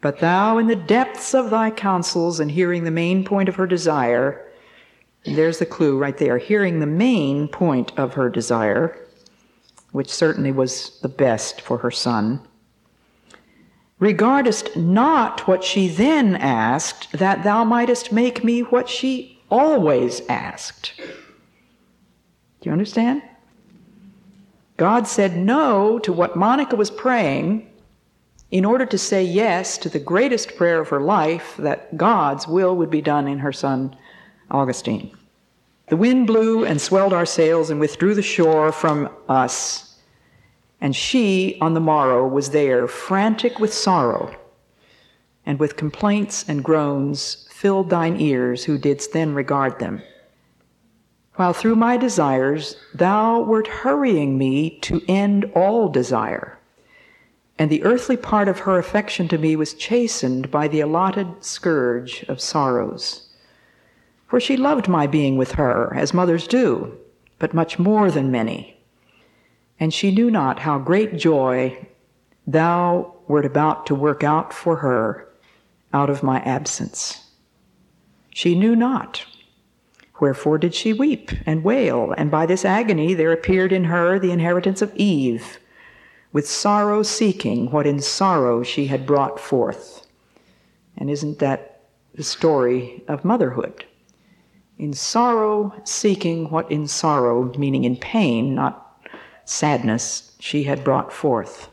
But 0.00 0.20
thou, 0.20 0.56
in 0.56 0.68
the 0.68 0.76
depths 0.76 1.34
of 1.34 1.50
thy 1.50 1.70
counsels 1.70 2.40
and 2.40 2.50
hearing 2.50 2.84
the 2.84 2.90
main 2.90 3.24
point 3.24 3.50
of 3.50 3.56
her 3.56 3.66
desire, 3.66 4.42
there's 5.24 5.58
the 5.58 5.66
clue 5.66 5.98
right 5.98 6.16
there, 6.16 6.38
hearing 6.38 6.80
the 6.80 6.86
main 6.86 7.48
point 7.48 7.92
of 7.98 8.14
her 8.14 8.30
desire, 8.30 8.96
which 9.92 10.08
certainly 10.08 10.52
was 10.52 10.98
the 11.00 11.08
best 11.08 11.60
for 11.60 11.78
her 11.78 11.90
son, 11.90 12.40
regardest 13.98 14.76
not 14.76 15.46
what 15.48 15.64
she 15.64 15.88
then 15.88 16.36
asked, 16.36 17.12
that 17.12 17.42
thou 17.42 17.64
mightest 17.64 18.12
make 18.12 18.44
me 18.44 18.60
what 18.60 18.88
she 18.88 19.40
always 19.50 20.22
asked. 20.28 20.92
Do 20.96 22.68
you 22.68 22.72
understand? 22.72 23.22
God 24.76 25.08
said 25.08 25.36
no 25.36 25.98
to 26.00 26.12
what 26.12 26.36
Monica 26.36 26.76
was 26.76 26.90
praying 26.90 27.68
in 28.50 28.64
order 28.64 28.86
to 28.86 28.96
say 28.96 29.22
yes 29.22 29.76
to 29.78 29.88
the 29.88 29.98
greatest 29.98 30.56
prayer 30.56 30.80
of 30.80 30.88
her 30.88 31.00
life 31.00 31.56
that 31.58 31.96
God's 31.96 32.46
will 32.46 32.76
would 32.76 32.90
be 32.90 33.02
done 33.02 33.26
in 33.26 33.40
her 33.40 33.52
son 33.52 33.96
Augustine. 34.50 35.10
The 35.88 35.96
wind 35.96 36.26
blew 36.26 36.64
and 36.64 36.80
swelled 36.80 37.12
our 37.12 37.26
sails 37.26 37.70
and 37.70 37.80
withdrew 37.80 38.14
the 38.14 38.22
shore 38.22 38.72
from 38.72 39.10
us 39.28 39.87
and 40.80 40.94
she, 40.94 41.58
on 41.60 41.74
the 41.74 41.80
morrow, 41.80 42.26
was 42.26 42.50
there, 42.50 42.86
frantic 42.86 43.58
with 43.58 43.74
sorrow, 43.74 44.34
and 45.44 45.58
with 45.58 45.76
complaints 45.76 46.48
and 46.48 46.62
groans 46.62 47.48
filled 47.50 47.90
thine 47.90 48.20
ears, 48.20 48.64
who 48.64 48.78
didst 48.78 49.12
then 49.12 49.34
regard 49.34 49.78
them. 49.78 50.00
While 51.34 51.52
through 51.52 51.76
my 51.76 51.96
desires 51.96 52.76
thou 52.94 53.40
wert 53.40 53.66
hurrying 53.66 54.38
me 54.38 54.78
to 54.80 55.02
end 55.08 55.50
all 55.54 55.88
desire, 55.88 56.58
and 57.58 57.70
the 57.70 57.82
earthly 57.82 58.16
part 58.16 58.46
of 58.46 58.60
her 58.60 58.78
affection 58.78 59.26
to 59.28 59.38
me 59.38 59.56
was 59.56 59.74
chastened 59.74 60.50
by 60.50 60.68
the 60.68 60.80
allotted 60.80 61.44
scourge 61.44 62.24
of 62.28 62.40
sorrows. 62.40 63.28
For 64.28 64.38
she 64.38 64.56
loved 64.56 64.86
my 64.86 65.08
being 65.08 65.36
with 65.36 65.52
her, 65.52 65.92
as 65.96 66.14
mothers 66.14 66.46
do, 66.46 66.96
but 67.40 67.54
much 67.54 67.78
more 67.78 68.10
than 68.10 68.30
many 68.30 68.77
and 69.80 69.92
she 69.94 70.10
knew 70.10 70.30
not 70.30 70.60
how 70.60 70.78
great 70.78 71.16
joy 71.16 71.86
thou 72.46 73.14
wert 73.28 73.44
about 73.44 73.86
to 73.86 73.94
work 73.94 74.24
out 74.24 74.52
for 74.52 74.76
her 74.76 75.28
out 75.92 76.10
of 76.10 76.22
my 76.22 76.40
absence. 76.40 77.30
She 78.30 78.54
knew 78.54 78.74
not. 78.74 79.24
Wherefore 80.20 80.58
did 80.58 80.74
she 80.74 80.92
weep 80.92 81.30
and 81.46 81.62
wail? 81.62 82.12
And 82.16 82.30
by 82.30 82.46
this 82.46 82.64
agony 82.64 83.14
there 83.14 83.32
appeared 83.32 83.72
in 83.72 83.84
her 83.84 84.18
the 84.18 84.32
inheritance 84.32 84.82
of 84.82 84.94
Eve, 84.96 85.58
with 86.32 86.48
sorrow 86.48 87.02
seeking 87.02 87.70
what 87.70 87.86
in 87.86 88.00
sorrow 88.00 88.62
she 88.62 88.86
had 88.86 89.06
brought 89.06 89.38
forth. 89.38 90.06
And 90.96 91.08
isn't 91.08 91.38
that 91.38 91.82
the 92.14 92.24
story 92.24 93.04
of 93.06 93.24
motherhood? 93.24 93.84
In 94.78 94.92
sorrow 94.92 95.72
seeking 95.84 96.50
what 96.50 96.70
in 96.70 96.88
sorrow, 96.88 97.52
meaning 97.56 97.84
in 97.84 97.96
pain, 97.96 98.54
not 98.54 98.87
sadness 99.48 100.32
she 100.38 100.64
had 100.64 100.84
brought 100.84 101.12
forth. 101.12 101.70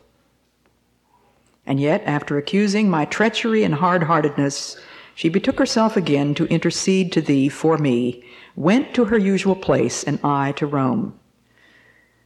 And 1.66 1.80
yet, 1.80 2.02
after 2.04 2.38
accusing 2.38 2.88
my 2.88 3.04
treachery 3.04 3.64
and 3.64 3.74
hard 3.74 4.04
heartedness, 4.04 4.76
she 5.14 5.28
betook 5.28 5.58
herself 5.58 5.96
again 5.96 6.34
to 6.34 6.46
intercede 6.46 7.10
to 7.12 7.20
thee 7.20 7.48
for 7.48 7.78
me, 7.78 8.24
went 8.54 8.94
to 8.94 9.06
her 9.06 9.18
usual 9.18 9.56
place, 9.56 10.04
and 10.04 10.20
I 10.22 10.52
to 10.52 10.66
Rome. 10.66 11.18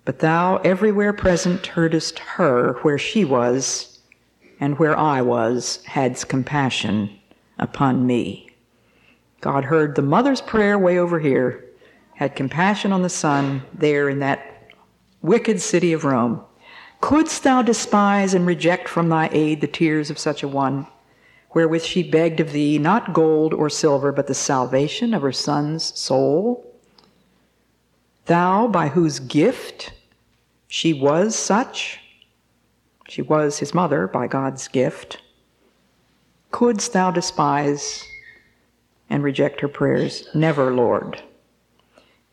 But 0.05 0.19
thou, 0.19 0.57
everywhere 0.59 1.13
present, 1.13 1.67
heardest 1.67 2.19
her 2.19 2.75
where 2.83 2.99
she 2.99 3.25
was, 3.25 4.01
and 4.59 4.79
where 4.79 4.99
I 4.99 5.23
was, 5.23 5.85
hadst 5.85 6.29
compassion 6.29 7.19
upon 7.59 8.07
me. 8.07 8.51
God 9.41 9.65
heard 9.65 9.95
the 9.95 10.03
mother's 10.03 10.41
prayer 10.41 10.79
way 10.79 10.99
over 10.99 11.19
here, 11.19 11.65
had 12.15 12.37
compassion 12.37 12.93
on 12.93 13.03
the 13.03 13.09
son 13.09 13.63
there 13.73 14.09
in 14.09 14.19
that 14.19 14.50
wicked 15.23 15.61
city 15.61 15.93
of 15.93 16.05
Rome, 16.05 16.43
couldst 17.01 17.43
thou 17.43 17.63
despise 17.63 18.35
and 18.35 18.47
reject 18.47 18.89
from 18.89 19.09
thy 19.09 19.29
aid 19.33 19.61
the 19.61 19.67
tears 19.67 20.11
of 20.11 20.19
such 20.19 20.43
a 20.43 20.49
one, 20.49 20.87
wherewith 21.53 21.83
she 21.83 22.03
begged 22.03 22.41
of 22.41 22.53
thee 22.53 22.79
not 22.79 23.13
gold 23.13 23.53
or 23.55 23.69
silver, 23.69 24.13
but 24.13 24.27
the 24.27 24.35
salvation 24.35 25.15
of 25.15 25.23
her 25.23 25.33
son's 25.33 25.99
soul? 25.99 26.67
Thou, 28.27 28.69
by 28.69 28.89
whose 28.89 29.19
gift 29.19 29.93
she 30.69 30.93
was 30.93 31.35
such, 31.35 32.01
she 33.09 33.23
was 33.23 33.59
his 33.59 33.75
mother 33.75 34.07
by 34.07 34.27
God's 34.27 34.69
gift, 34.69 35.21
couldst 36.51 36.93
thou 36.93 37.11
despise 37.11 38.07
and 39.09 39.25
reject 39.25 39.61
her 39.61 39.69
prayers? 39.69 40.29
Never, 40.35 40.73
Lord. 40.73 41.23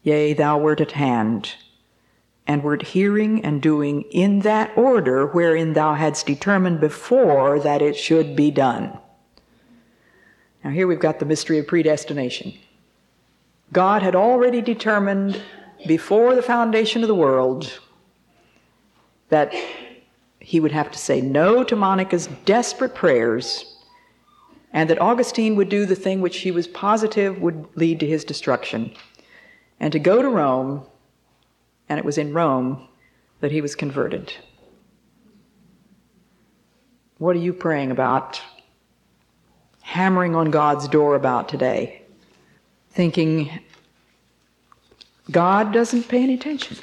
Yea, 0.04 0.34
thou 0.34 0.60
wert 0.60 0.80
at 0.80 0.92
hand, 0.92 1.56
and 2.48 2.64
wert 2.64 2.82
hearing 2.82 3.44
and 3.44 3.62
doing 3.62 4.04
in 4.04 4.40
that 4.40 4.76
order 4.78 5.28
wherein 5.28 5.74
thou 5.74 5.94
hadst 5.94 6.26
determined 6.26 6.80
before 6.80 7.60
that 7.60 7.82
it 7.82 7.96
should 7.96 8.36
be 8.36 8.50
done. 8.50 8.98
Now, 10.64 10.72
here 10.72 10.88
we've 10.88 11.00
got 11.00 11.20
the 11.20 11.26
mystery 11.26 11.60
of 11.60 11.68
predestination. 11.68 12.54
God 13.74 14.02
had 14.02 14.16
already 14.16 14.62
determined 14.62 15.42
before 15.86 16.36
the 16.36 16.42
foundation 16.42 17.04
of 17.04 17.08
the 17.08 17.16
world 17.16 17.80
that 19.30 19.54
he 20.40 20.60
would 20.60 20.72
have 20.72 20.90
to 20.92 20.98
say 20.98 21.20
no 21.20 21.64
to 21.64 21.76
Monica's 21.76 22.28
desperate 22.46 22.96
prayers 22.96 23.76
and 24.72 24.90
that 24.90 25.02
Augustine 25.02 25.56
would 25.56 25.70
do 25.70 25.86
the 25.86 25.96
thing 25.96 26.22
which 26.22 26.38
he 26.38 26.52
was 26.52 26.68
positive 26.68 27.42
would 27.42 27.68
lead 27.76 28.00
to 28.00 28.08
his 28.08 28.24
destruction 28.24 28.94
and 29.80 29.92
to 29.92 30.00
go 30.00 30.22
to 30.22 30.30
Rome, 30.30 30.86
and 31.90 32.00
it 32.00 32.06
was 32.06 32.18
in 32.18 32.34
Rome 32.34 32.88
that 33.40 33.52
he 33.52 33.62
was 33.62 33.76
converted. 33.76 34.34
What 37.18 37.36
are 37.36 37.40
you 37.40 37.54
praying 37.54 37.92
about? 37.92 38.42
Hammering 39.82 40.36
on 40.36 40.52
God's 40.52 40.88
door 40.88 41.16
about 41.16 41.50
today? 41.50 42.04
Thinking, 42.92 43.60
God 45.32 45.72
doesn't 45.72 46.08
pay 46.08 46.24
any 46.24 46.36
attention. 46.36 46.78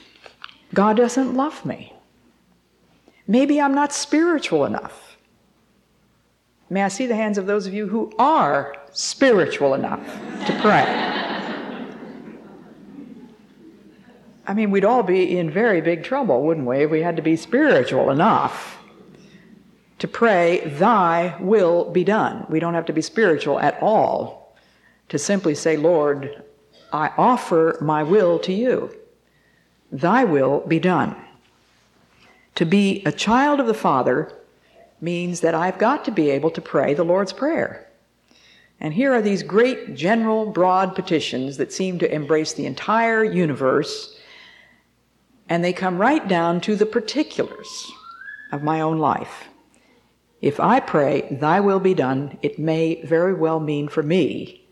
God 0.73 0.97
doesn't 0.97 1.35
love 1.35 1.65
me. 1.65 1.93
Maybe 3.27 3.61
I'm 3.61 3.75
not 3.75 3.93
spiritual 3.93 4.65
enough. 4.65 5.17
May 6.69 6.83
I 6.83 6.89
see 6.89 7.07
the 7.07 7.15
hands 7.15 7.39
of 7.39 7.47
those 7.47 7.67
of 7.67 7.75
you 7.75 7.87
who 7.87 8.13
are 8.19 8.75
spiritual 8.93 9.75
enough 9.75 10.05
to 10.47 10.59
pray? 10.61 11.24
I 14.47 14.55
mean, 14.55 14.71
we'd 14.71 14.85
all 14.85 15.03
be 15.03 15.39
in 15.39 15.51
very 15.51 15.81
big 15.81 16.05
trouble, 16.05 16.43
wouldn't 16.43 16.67
we, 16.67 16.85
if 16.85 16.91
we 16.91 17.01
had 17.01 17.17
to 17.17 17.23
be 17.23 17.37
spiritual 17.37 18.11
enough 18.11 18.79
to 19.99 20.09
pray, 20.09 20.61
Thy 20.67 21.37
will 21.41 21.91
be 21.91 22.05
done. 22.05 22.47
We 22.51 22.61
don't 22.61 22.75
have 22.75 22.85
to 22.87 22.93
be 22.93 23.01
spiritual 23.01 23.59
at 23.59 23.79
all 23.81 24.55
to 25.09 25.19
simply 25.19 25.55
say, 25.55 25.77
Lord, 25.77 26.43
I 26.93 27.11
offer 27.17 27.79
my 27.81 28.03
will 28.03 28.39
to 28.41 28.53
you. 28.53 28.95
Thy 29.91 30.25
will 30.25 30.61
be 30.61 30.79
done. 30.79 31.17
To 32.57 32.65
be 32.65 33.03
a 33.07 33.13
child 33.13 33.61
of 33.61 33.67
the 33.67 33.75
Father 33.75 34.31
means 35.01 35.41
that 35.41 35.55
I've 35.55 35.79
got 35.79 36.05
to 36.05 36.11
be 36.11 36.31
able 36.31 36.51
to 36.51 36.61
pray 36.61 36.95
the 36.95 37.03
Lord's 37.05 37.33
Prayer. 37.33 37.89
And 38.81 38.93
here 38.93 39.13
are 39.15 39.23
these 39.23 39.43
great, 39.43 39.95
general, 39.95 40.47
broad 40.47 40.95
petitions 40.95 41.57
that 41.57 41.73
seem 41.73 41.99
to 42.01 42.13
embrace 42.13 42.53
the 42.53 42.67
entire 42.67 43.25
universe 43.25 44.14
and 45.49 45.65
they 45.65 45.73
come 45.73 45.99
right 45.99 46.27
down 46.27 46.61
to 46.63 46.77
the 46.77 46.87
particulars 46.87 47.91
of 48.53 48.63
my 48.63 48.81
own 48.81 48.99
life. 48.99 49.45
If 50.41 50.61
I 50.61 50.81
pray, 50.81 51.27
Thy 51.31 51.61
will 51.61 51.81
be 51.81 51.95
done, 51.95 52.39
it 52.43 52.59
may 52.59 53.03
very 53.03 53.35
well 53.35 53.61
mean 53.61 53.89
for 53.89 54.03
me, 54.03 54.67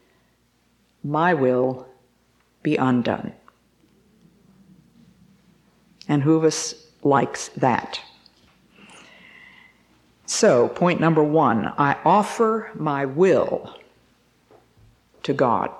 my 1.02 1.34
will 1.34 1.86
be 2.62 2.76
undone. 2.76 3.32
And 6.08 6.22
who 6.22 6.36
of 6.36 6.44
us 6.44 6.74
likes 7.02 7.48
that? 7.48 8.00
So, 10.26 10.68
point 10.68 11.00
number 11.00 11.22
one 11.22 11.72
I 11.78 11.98
offer 12.04 12.70
my 12.74 13.04
will 13.04 13.78
to 15.22 15.32
God. 15.32 15.70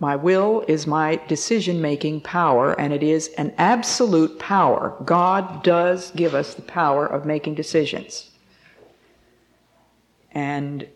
My 0.00 0.14
will 0.14 0.64
is 0.68 0.86
my 0.86 1.16
decision 1.26 1.80
making 1.80 2.20
power, 2.20 2.78
and 2.78 2.92
it 2.92 3.02
is 3.02 3.28
an 3.36 3.52
absolute 3.58 4.38
power. 4.38 4.96
God 5.04 5.64
does 5.64 6.12
give 6.12 6.34
us 6.34 6.54
the 6.54 6.62
power 6.62 7.04
of 7.04 7.26
making 7.26 7.56
decisions. 7.56 8.30
And 10.30 10.86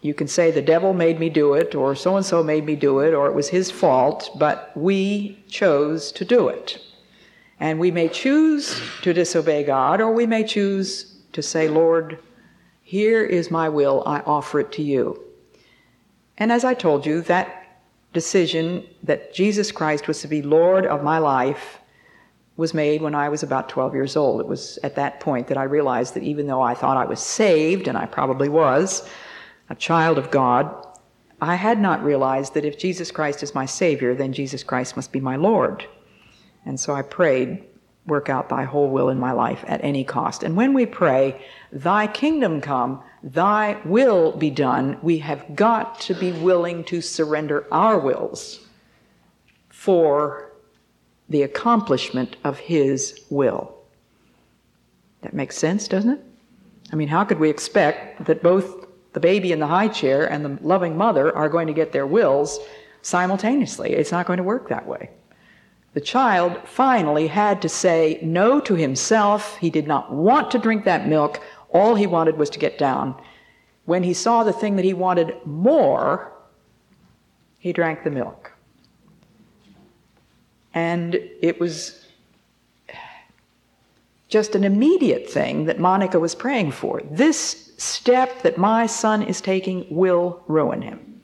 you 0.00 0.12
can 0.12 0.26
say 0.26 0.50
the 0.50 0.60
devil 0.60 0.92
made 0.92 1.20
me 1.20 1.28
do 1.28 1.54
it, 1.54 1.76
or 1.76 1.94
so 1.94 2.16
and 2.16 2.26
so 2.26 2.42
made 2.42 2.66
me 2.66 2.74
do 2.74 2.98
it, 2.98 3.14
or 3.14 3.28
it 3.28 3.34
was 3.34 3.48
his 3.48 3.70
fault, 3.70 4.30
but 4.36 4.72
we 4.74 5.38
chose 5.48 6.10
to 6.12 6.24
do 6.24 6.48
it. 6.48 6.82
And 7.60 7.78
we 7.78 7.92
may 7.92 8.08
choose 8.08 8.82
to 9.02 9.12
disobey 9.12 9.62
God, 9.62 10.00
or 10.00 10.10
we 10.10 10.26
may 10.26 10.42
choose 10.42 11.20
to 11.32 11.42
say, 11.42 11.68
Lord, 11.68 12.18
here 12.82 13.22
is 13.22 13.52
my 13.52 13.68
will, 13.68 14.02
I 14.04 14.18
offer 14.20 14.58
it 14.58 14.72
to 14.72 14.82
you. 14.82 15.22
And 16.38 16.50
as 16.50 16.64
I 16.64 16.74
told 16.74 17.06
you, 17.06 17.20
that 17.22 17.61
decision 18.12 18.86
that 19.02 19.32
Jesus 19.32 19.72
Christ 19.72 20.08
was 20.08 20.20
to 20.20 20.28
be 20.28 20.42
Lord 20.42 20.86
of 20.86 21.02
my 21.02 21.18
life 21.18 21.78
was 22.56 22.74
made 22.74 23.00
when 23.00 23.14
I 23.14 23.28
was 23.28 23.42
about 23.42 23.68
12 23.68 23.94
years 23.94 24.16
old. 24.16 24.40
It 24.40 24.46
was 24.46 24.78
at 24.82 24.94
that 24.96 25.20
point 25.20 25.48
that 25.48 25.56
I 25.56 25.64
realized 25.64 26.14
that 26.14 26.22
even 26.22 26.46
though 26.46 26.60
I 26.60 26.74
thought 26.74 26.96
I 26.96 27.06
was 27.06 27.20
saved, 27.20 27.88
and 27.88 27.96
I 27.96 28.06
probably 28.06 28.48
was, 28.48 29.08
a 29.70 29.74
child 29.74 30.18
of 30.18 30.30
God, 30.30 30.86
I 31.40 31.54
had 31.54 31.80
not 31.80 32.04
realized 32.04 32.54
that 32.54 32.64
if 32.64 32.78
Jesus 32.78 33.10
Christ 33.10 33.42
is 33.42 33.54
my 33.54 33.66
Savior, 33.66 34.14
then 34.14 34.32
Jesus 34.32 34.62
Christ 34.62 34.96
must 34.96 35.12
be 35.12 35.20
my 35.20 35.36
Lord. 35.36 35.86
And 36.66 36.78
so 36.78 36.94
I 36.94 37.02
prayed, 37.02 37.64
work 38.06 38.28
out 38.28 38.48
thy 38.48 38.64
whole 38.64 38.90
will 38.90 39.08
in 39.08 39.18
my 39.18 39.32
life 39.32 39.64
at 39.66 39.82
any 39.82 40.04
cost. 40.04 40.42
And 40.42 40.56
when 40.56 40.74
we 40.74 40.86
pray, 40.86 41.44
thy 41.72 42.06
kingdom 42.06 42.60
come, 42.60 43.02
Thy 43.22 43.80
will 43.84 44.32
be 44.32 44.50
done, 44.50 44.98
we 45.02 45.18
have 45.18 45.54
got 45.54 46.00
to 46.02 46.14
be 46.14 46.32
willing 46.32 46.82
to 46.84 47.00
surrender 47.00 47.66
our 47.70 47.98
wills 47.98 48.60
for 49.68 50.52
the 51.28 51.42
accomplishment 51.42 52.36
of 52.42 52.58
His 52.58 53.20
will. 53.30 53.74
That 55.22 55.34
makes 55.34 55.56
sense, 55.56 55.86
doesn't 55.86 56.10
it? 56.10 56.24
I 56.92 56.96
mean, 56.96 57.08
how 57.08 57.24
could 57.24 57.38
we 57.38 57.48
expect 57.48 58.24
that 58.26 58.42
both 58.42 58.86
the 59.12 59.20
baby 59.20 59.52
in 59.52 59.60
the 59.60 59.66
high 59.66 59.88
chair 59.88 60.30
and 60.30 60.44
the 60.44 60.58
loving 60.66 60.96
mother 60.96 61.34
are 61.36 61.48
going 61.48 61.68
to 61.68 61.72
get 61.72 61.92
their 61.92 62.06
wills 62.06 62.58
simultaneously? 63.02 63.92
It's 63.92 64.12
not 64.12 64.26
going 64.26 64.38
to 64.38 64.42
work 64.42 64.68
that 64.68 64.86
way. 64.86 65.10
The 65.94 66.00
child 66.00 66.58
finally 66.64 67.26
had 67.26 67.60
to 67.62 67.68
say 67.68 68.18
no 68.22 68.60
to 68.60 68.74
himself. 68.74 69.58
He 69.58 69.70
did 69.70 69.86
not 69.86 70.12
want 70.12 70.50
to 70.52 70.58
drink 70.58 70.84
that 70.84 71.06
milk. 71.06 71.40
All 71.72 71.94
he 71.94 72.06
wanted 72.06 72.36
was 72.36 72.50
to 72.50 72.58
get 72.58 72.78
down. 72.78 73.20
When 73.84 74.02
he 74.02 74.14
saw 74.14 74.44
the 74.44 74.52
thing 74.52 74.76
that 74.76 74.84
he 74.84 74.94
wanted 74.94 75.34
more, 75.44 76.32
he 77.58 77.72
drank 77.72 78.04
the 78.04 78.10
milk. 78.10 78.52
And 80.74 81.14
it 81.14 81.60
was 81.60 82.06
just 84.28 84.54
an 84.54 84.64
immediate 84.64 85.28
thing 85.28 85.66
that 85.66 85.78
Monica 85.78 86.18
was 86.18 86.34
praying 86.34 86.72
for. 86.72 87.02
This 87.10 87.72
step 87.76 88.42
that 88.42 88.56
my 88.56 88.86
son 88.86 89.22
is 89.22 89.40
taking 89.40 89.86
will 89.90 90.42
ruin 90.46 90.80
him. 90.82 91.20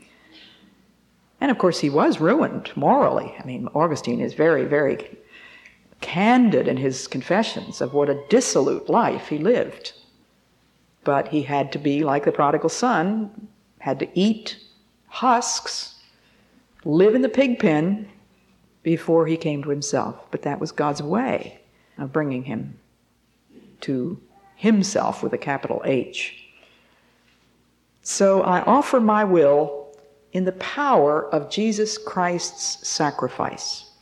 And 1.40 1.50
of 1.50 1.58
course, 1.58 1.78
he 1.78 1.88
was 1.88 2.20
ruined 2.20 2.70
morally. 2.76 3.34
I 3.38 3.44
mean, 3.46 3.68
Augustine 3.74 4.20
is 4.20 4.34
very, 4.34 4.64
very 4.64 5.16
candid 6.00 6.68
in 6.68 6.76
his 6.76 7.06
confessions 7.06 7.80
of 7.80 7.94
what 7.94 8.10
a 8.10 8.22
dissolute 8.28 8.90
life 8.90 9.28
he 9.28 9.38
lived. 9.38 9.92
But 11.08 11.28
he 11.28 11.40
had 11.40 11.72
to 11.72 11.78
be 11.78 12.04
like 12.04 12.26
the 12.26 12.32
prodigal 12.32 12.68
son, 12.68 13.48
had 13.78 13.98
to 14.00 14.08
eat 14.12 14.58
husks, 15.06 15.94
live 16.84 17.14
in 17.14 17.22
the 17.22 17.30
pig 17.30 17.58
pen 17.58 18.10
before 18.82 19.26
he 19.26 19.38
came 19.38 19.62
to 19.62 19.70
himself. 19.70 20.30
But 20.30 20.42
that 20.42 20.60
was 20.60 20.70
God's 20.70 21.02
way 21.02 21.62
of 21.96 22.12
bringing 22.12 22.42
him 22.42 22.78
to 23.80 24.20
himself 24.54 25.22
with 25.22 25.32
a 25.32 25.38
capital 25.38 25.80
H. 25.86 26.44
So 28.02 28.42
I 28.42 28.60
offer 28.64 29.00
my 29.00 29.24
will 29.24 29.96
in 30.34 30.44
the 30.44 30.52
power 30.52 31.24
of 31.32 31.48
Jesus 31.48 31.96
Christ's 31.96 32.86
sacrifice. 32.86 33.92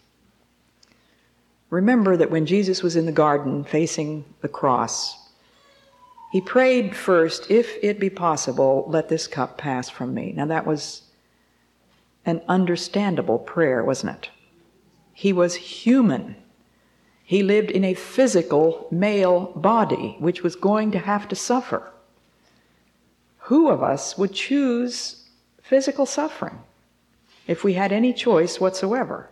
Remember 1.71 2.17
that 2.17 2.33
when 2.33 2.47
Jesus 2.47 2.83
was 2.83 2.97
in 2.97 3.07
the 3.07 3.13
garden 3.13 3.63
facing 3.63 4.25
the 4.41 4.49
cross, 4.49 5.26
he 6.31 6.41
prayed 6.41 6.97
first, 6.97 7.51
if 7.51 7.77
it 7.83 8.01
be 8.01 8.11
possible, 8.11 8.85
let 8.89 9.09
this 9.09 9.27
cup 9.27 9.59
pass 9.59 9.89
from 9.89 10.13
me. 10.13 10.33
Now 10.37 10.47
that 10.47 10.67
was 10.67 11.03
an 12.25 12.43
understandable 12.49 13.39
prayer, 13.39 13.85
wasn't 13.85 14.17
it? 14.17 14.31
He 15.13 15.33
was 15.33 15.55
human. 15.55 16.37
He 17.25 17.43
lived 17.43 17.71
in 17.71 17.85
a 17.85 17.95
physical 17.95 18.89
male 18.91 19.53
body, 19.57 20.17
which 20.19 20.43
was 20.43 20.57
going 20.57 20.91
to 20.93 20.99
have 20.99 21.29
to 21.29 21.37
suffer. 21.37 21.91
Who 23.39 23.69
of 23.69 23.83
us 23.83 24.19
would 24.19 24.33
choose 24.33 25.29
physical 25.63 26.05
suffering 26.05 26.59
if 27.47 27.63
we 27.63 27.75
had 27.75 27.93
any 27.93 28.13
choice 28.13 28.61
whatsoever? 28.61 29.31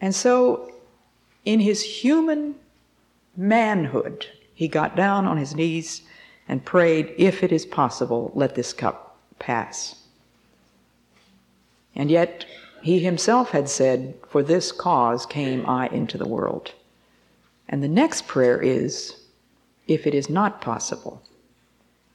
And 0.00 0.14
so, 0.14 0.72
in 1.44 1.60
his 1.60 1.82
human 1.82 2.56
manhood, 3.36 4.26
he 4.54 4.68
got 4.68 4.96
down 4.96 5.26
on 5.26 5.36
his 5.36 5.54
knees 5.54 6.02
and 6.48 6.64
prayed, 6.64 7.14
If 7.18 7.42
it 7.42 7.52
is 7.52 7.66
possible, 7.66 8.30
let 8.34 8.54
this 8.54 8.72
cup 8.72 9.18
pass 9.38 9.96
And 11.94 12.10
yet, 12.10 12.46
he 12.82 12.98
himself 13.00 13.50
had 13.50 13.68
said, 13.68 14.14
For 14.28 14.42
this 14.42 14.70
cause 14.72 15.26
came 15.26 15.64
I 15.66 15.88
into 15.88 16.18
the 16.18 16.28
world. 16.28 16.72
And 17.68 17.82
the 17.82 17.88
next 17.88 18.26
prayer 18.26 18.60
is, 18.60 19.16
If 19.88 20.06
it 20.06 20.14
is 20.14 20.28
not 20.28 20.60
possible, 20.60 21.22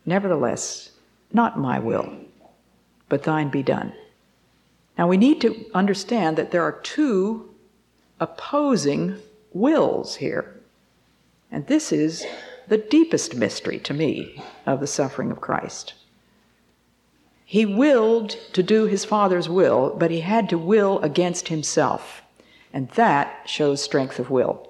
nevertheless, 0.06 0.92
not 1.34 1.60
my 1.60 1.80
will, 1.80 2.18
but 3.08 3.24
thine 3.24 3.50
be 3.50 3.64
done. 3.64 3.94
Now 4.98 5.08
we 5.08 5.18
need 5.18 5.42
to 5.42 5.66
understand 5.74 6.38
that 6.38 6.52
there 6.52 6.64
are 6.64 6.80
two 6.84 7.50
opposing 8.20 9.18
wills 9.54 10.16
here. 10.18 10.59
And 11.52 11.68
this 11.68 11.92
is 11.92 12.26
the 12.68 12.78
deepest 12.78 13.36
mystery 13.36 13.80
to 13.80 13.94
me 13.94 14.44
of 14.66 14.80
the 14.80 14.88
suffering 14.88 15.32
of 15.32 15.42
Christ. 15.42 15.96
He 17.44 17.66
willed 17.66 18.38
to 18.54 18.62
do 18.62 18.86
his 18.86 19.06
Father's 19.06 19.50
will, 19.50 19.96
but 19.98 20.12
he 20.12 20.22
had 20.22 20.50
to 20.50 20.58
will 20.58 21.00
against 21.00 21.48
himself. 21.48 22.22
And 22.72 22.90
that 22.90 23.50
shows 23.50 23.82
strength 23.82 24.20
of 24.20 24.30
will. 24.30 24.70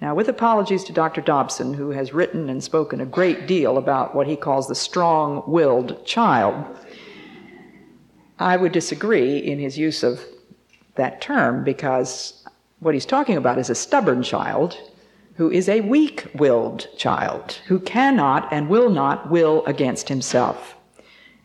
Now, 0.00 0.14
with 0.14 0.28
apologies 0.28 0.84
to 0.84 0.92
Dr. 0.92 1.20
Dobson, 1.20 1.74
who 1.74 1.90
has 1.90 2.14
written 2.14 2.48
and 2.48 2.62
spoken 2.62 3.00
a 3.00 3.06
great 3.06 3.48
deal 3.48 3.76
about 3.76 4.14
what 4.14 4.28
he 4.28 4.36
calls 4.36 4.68
the 4.68 4.76
strong 4.76 5.42
willed 5.48 6.06
child, 6.06 6.64
I 8.38 8.56
would 8.56 8.70
disagree 8.70 9.38
in 9.38 9.58
his 9.58 9.76
use 9.76 10.04
of 10.04 10.24
that 10.94 11.20
term 11.20 11.64
because 11.64 12.44
what 12.78 12.94
he's 12.94 13.06
talking 13.06 13.36
about 13.36 13.58
is 13.58 13.70
a 13.70 13.74
stubborn 13.74 14.22
child 14.22 14.78
who 15.38 15.48
is 15.52 15.68
a 15.68 15.80
weak 15.82 16.26
willed 16.34 16.88
child, 16.96 17.60
who 17.68 17.78
cannot 17.78 18.52
and 18.52 18.68
will 18.68 18.90
not 18.90 19.30
will 19.30 19.64
against 19.66 20.08
himself. 20.08 20.74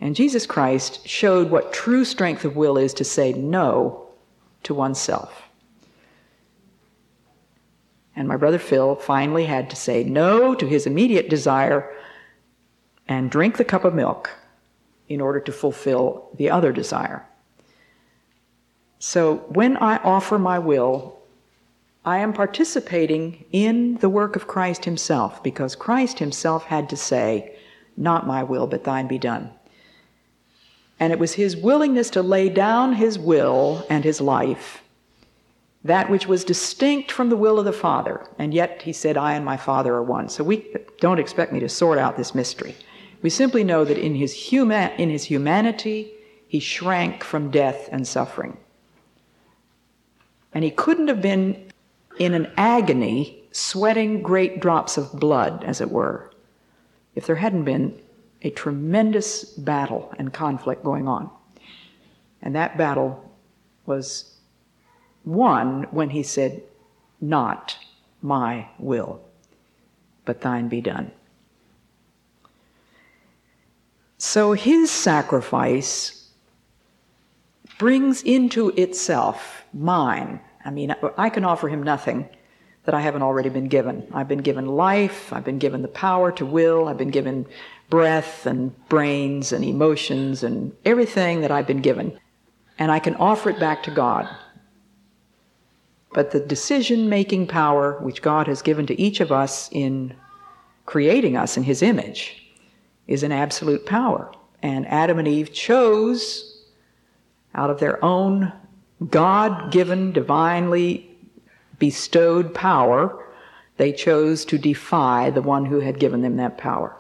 And 0.02 0.16
Jesus 0.16 0.48
Christ 0.48 1.08
showed 1.08 1.52
what 1.52 1.72
true 1.72 2.04
strength 2.04 2.44
of 2.44 2.56
will 2.56 2.76
is 2.76 2.96
to 2.96 3.04
say 3.04 3.34
no 3.34 4.08
to 4.64 4.74
oneself. 4.74 5.44
And 8.16 8.28
my 8.28 8.36
brother 8.36 8.58
Phil 8.58 8.96
finally 8.96 9.46
had 9.46 9.70
to 9.70 9.76
say 9.76 10.04
no 10.04 10.56
to 10.56 10.66
his 10.66 10.88
immediate 10.88 11.30
desire 11.30 11.96
and 13.08 13.30
drink 13.30 13.58
the 13.58 13.64
cup 13.64 13.86
of 13.86 13.94
milk 13.94 14.32
in 15.08 15.22
order 15.22 15.40
to 15.42 15.52
fulfill 15.52 16.32
the 16.34 16.50
other 16.50 16.72
desire. 16.72 17.28
So 18.98 19.36
when 19.50 19.78
I 19.78 19.98
offer 19.98 20.40
my 20.40 20.58
will, 20.58 21.20
I 22.06 22.20
am 22.20 22.34
participating 22.34 23.46
in 23.52 23.96
the 23.98 24.10
work 24.10 24.36
of 24.36 24.48
Christ 24.48 24.86
Himself 24.86 25.42
because 25.42 25.76
Christ 25.76 26.20
Himself 26.20 26.66
had 26.66 26.90
to 26.90 26.98
say, 26.98 27.56
Not 27.96 28.28
my 28.28 28.44
will, 28.44 28.68
but 28.68 28.84
thine 28.84 29.08
be 29.08 29.18
done. 29.18 29.52
And 31.00 31.12
it 31.12 31.20
was 31.20 31.34
his 31.34 31.58
willingness 31.58 32.10
to 32.12 32.22
lay 32.22 32.50
down 32.50 32.94
his 32.94 33.18
will 33.18 33.86
and 33.90 34.04
his 34.04 34.22
life, 34.22 34.84
that 35.84 36.10
which 36.10 36.28
was 36.28 36.46
distinct 36.46 37.12
from 37.12 37.30
the 37.30 37.36
will 37.36 37.60
of 37.60 37.66
the 37.66 37.74
Father. 37.74 38.26
And 38.38 38.54
yet 38.54 38.82
he 38.84 38.94
said, 38.94 39.18
I 39.18 39.34
and 39.34 39.44
my 39.44 39.58
Father 39.58 39.94
are 39.96 40.04
one. 40.04 40.30
So 40.30 40.44
we 40.44 40.76
don't 41.00 41.20
expect 41.20 41.52
me 41.52 41.60
to 41.60 41.70
sort 41.70 41.98
out 41.98 42.16
this 42.16 42.36
mystery. 42.36 42.76
We 43.22 43.30
simply 43.30 43.64
know 43.64 43.84
that 43.86 43.98
in 43.98 44.16
his, 44.16 44.34
human, 44.34 44.92
in 44.92 45.10
his 45.10 45.26
humanity, 45.26 46.12
he 46.48 46.60
shrank 46.60 47.24
from 47.24 47.52
death 47.52 47.90
and 47.92 48.08
suffering. 48.08 48.58
And 50.54 50.64
he 50.64 50.72
couldn't 50.72 51.08
have 51.08 51.22
been 51.22 51.63
in 52.20 52.34
an 52.34 52.52
agony, 52.58 53.44
sweating 53.52 54.22
great 54.22 54.60
drops 54.60 54.98
of 54.98 55.12
blood, 55.14 55.64
as 55.64 55.82
it 55.82 55.92
were, 55.92 56.32
if 57.16 57.26
there 57.26 57.36
hadn't 57.36 57.64
been 57.64 58.00
a 58.42 58.50
tremendous 58.50 59.46
battle 59.46 60.14
and 60.18 60.34
conflict 60.34 60.84
going 60.84 61.08
on. 61.08 61.30
And 62.42 62.56
that 62.56 62.78
battle 62.78 63.32
was 63.86 64.38
won 65.26 65.88
when 65.92 66.10
he 66.10 66.24
said, 66.24 66.62
Not 67.22 67.78
my 68.22 68.68
will, 68.78 69.22
but 70.26 70.42
thine 70.42 70.68
be 70.68 70.82
done. 70.82 71.12
So 74.18 74.54
his 74.54 74.90
sacrifice 74.90 76.30
brings 77.78 78.24
into 78.24 78.70
itself 78.70 79.66
mine. 79.74 80.40
I 80.66 80.72
mean, 80.72 80.96
I 81.18 81.30
can 81.30 81.44
offer 81.44 81.68
him 81.70 81.84
nothing 81.84 82.30
that 82.86 82.96
I 82.96 83.02
haven't 83.02 83.22
already 83.22 83.50
been 83.50 83.68
given. 83.68 84.08
I've 84.14 84.28
been 84.28 84.42
given 84.42 84.66
life, 84.66 85.32
I've 85.32 85.46
been 85.46 85.60
given 85.60 85.82
the 85.82 85.88
power 85.88 86.32
to 86.34 86.46
will, 86.46 86.88
I've 86.88 86.98
been 86.98 87.12
given 87.12 87.46
breath 87.90 88.46
and 88.46 88.74
brains 88.90 89.52
and 89.52 89.64
emotions 89.64 90.44
and 90.44 90.74
everything 90.84 91.42
that 91.42 91.52
I've 91.52 91.68
been 91.68 91.82
given. 91.82 92.18
And 92.80 92.92
I 92.92 93.00
can 93.00 93.16
offer 93.16 93.50
it 93.50 93.60
back 93.60 93.84
to 93.84 93.92
God. 93.92 94.28
But 96.12 96.32
the 96.32 96.40
decision 96.40 97.10
making 97.10 97.48
power 97.48 98.00
which 98.00 98.22
God 98.22 98.48
has 98.48 98.62
given 98.62 98.86
to 98.88 99.00
each 99.00 99.20
of 99.20 99.32
us 99.32 99.70
in 99.72 100.16
creating 100.86 101.38
us 101.38 101.58
in 101.58 101.64
His 101.64 101.82
image 101.82 102.52
is 103.08 103.24
an 103.24 103.32
absolute 103.32 103.86
power. 103.86 104.32
And 104.62 104.88
Adam 104.88 105.20
and 105.20 105.28
Eve 105.28 105.54
chose 105.54 106.66
out 107.56 107.70
of 107.70 107.80
their 107.80 108.04
own 108.04 108.52
God 109.10 109.72
given, 109.72 110.12
divinely 110.12 111.10
bestowed 111.80 112.54
power, 112.54 113.26
they 113.78 113.92
chose 113.92 114.46
to 114.46 114.58
defy 114.58 115.30
the 115.30 115.42
one 115.42 115.66
who 115.66 115.80
had 115.80 116.00
given 116.00 116.22
them 116.22 116.38
that 116.38 116.58
power. 116.58 116.96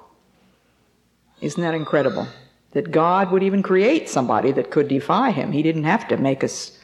Isn't 1.42 1.62
that 1.62 1.76
incredible? 1.76 2.28
That 2.72 2.92
God 2.92 3.32
would 3.32 3.44
even 3.44 3.62
create 3.62 4.10
somebody 4.10 4.52
that 4.54 4.72
could 4.72 4.88
defy 4.88 5.32
him. 5.32 5.52
He 5.52 5.62
didn't 5.62 5.84
have 5.84 6.08
to 6.08 6.18
make 6.18 6.44
us 6.44 6.80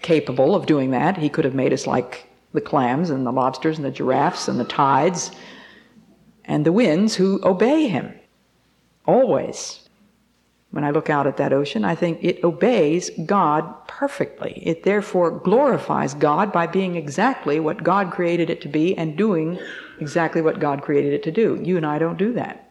capable 0.00 0.54
of 0.54 0.66
doing 0.66 0.90
that. 0.90 1.16
He 1.16 1.28
could 1.28 1.44
have 1.44 1.54
made 1.54 1.72
us 1.72 1.86
like 1.86 2.28
the 2.52 2.60
clams 2.60 3.10
and 3.10 3.24
the 3.24 3.32
lobsters 3.32 3.78
and 3.78 3.84
the 3.84 3.90
giraffes 3.90 4.48
and 4.48 4.58
the 4.58 4.64
tides 4.64 5.30
and 6.44 6.66
the 6.66 6.72
winds 6.72 7.14
who 7.14 7.40
obey 7.44 7.86
him. 7.86 8.12
Always. 9.06 9.81
When 10.72 10.84
I 10.84 10.90
look 10.90 11.10
out 11.10 11.26
at 11.26 11.36
that 11.36 11.52
ocean, 11.52 11.84
I 11.84 11.94
think 11.94 12.18
it 12.22 12.42
obeys 12.42 13.10
God 13.26 13.86
perfectly. 13.86 14.62
It 14.64 14.84
therefore 14.84 15.30
glorifies 15.30 16.14
God 16.14 16.50
by 16.50 16.66
being 16.66 16.96
exactly 16.96 17.60
what 17.60 17.84
God 17.84 18.10
created 18.10 18.48
it 18.48 18.62
to 18.62 18.68
be 18.68 18.96
and 18.96 19.16
doing 19.16 19.58
exactly 20.00 20.40
what 20.40 20.60
God 20.60 20.80
created 20.80 21.12
it 21.12 21.22
to 21.24 21.30
do. 21.30 21.60
You 21.62 21.76
and 21.76 21.84
I 21.84 21.98
don't 21.98 22.16
do 22.16 22.32
that. 22.32 22.70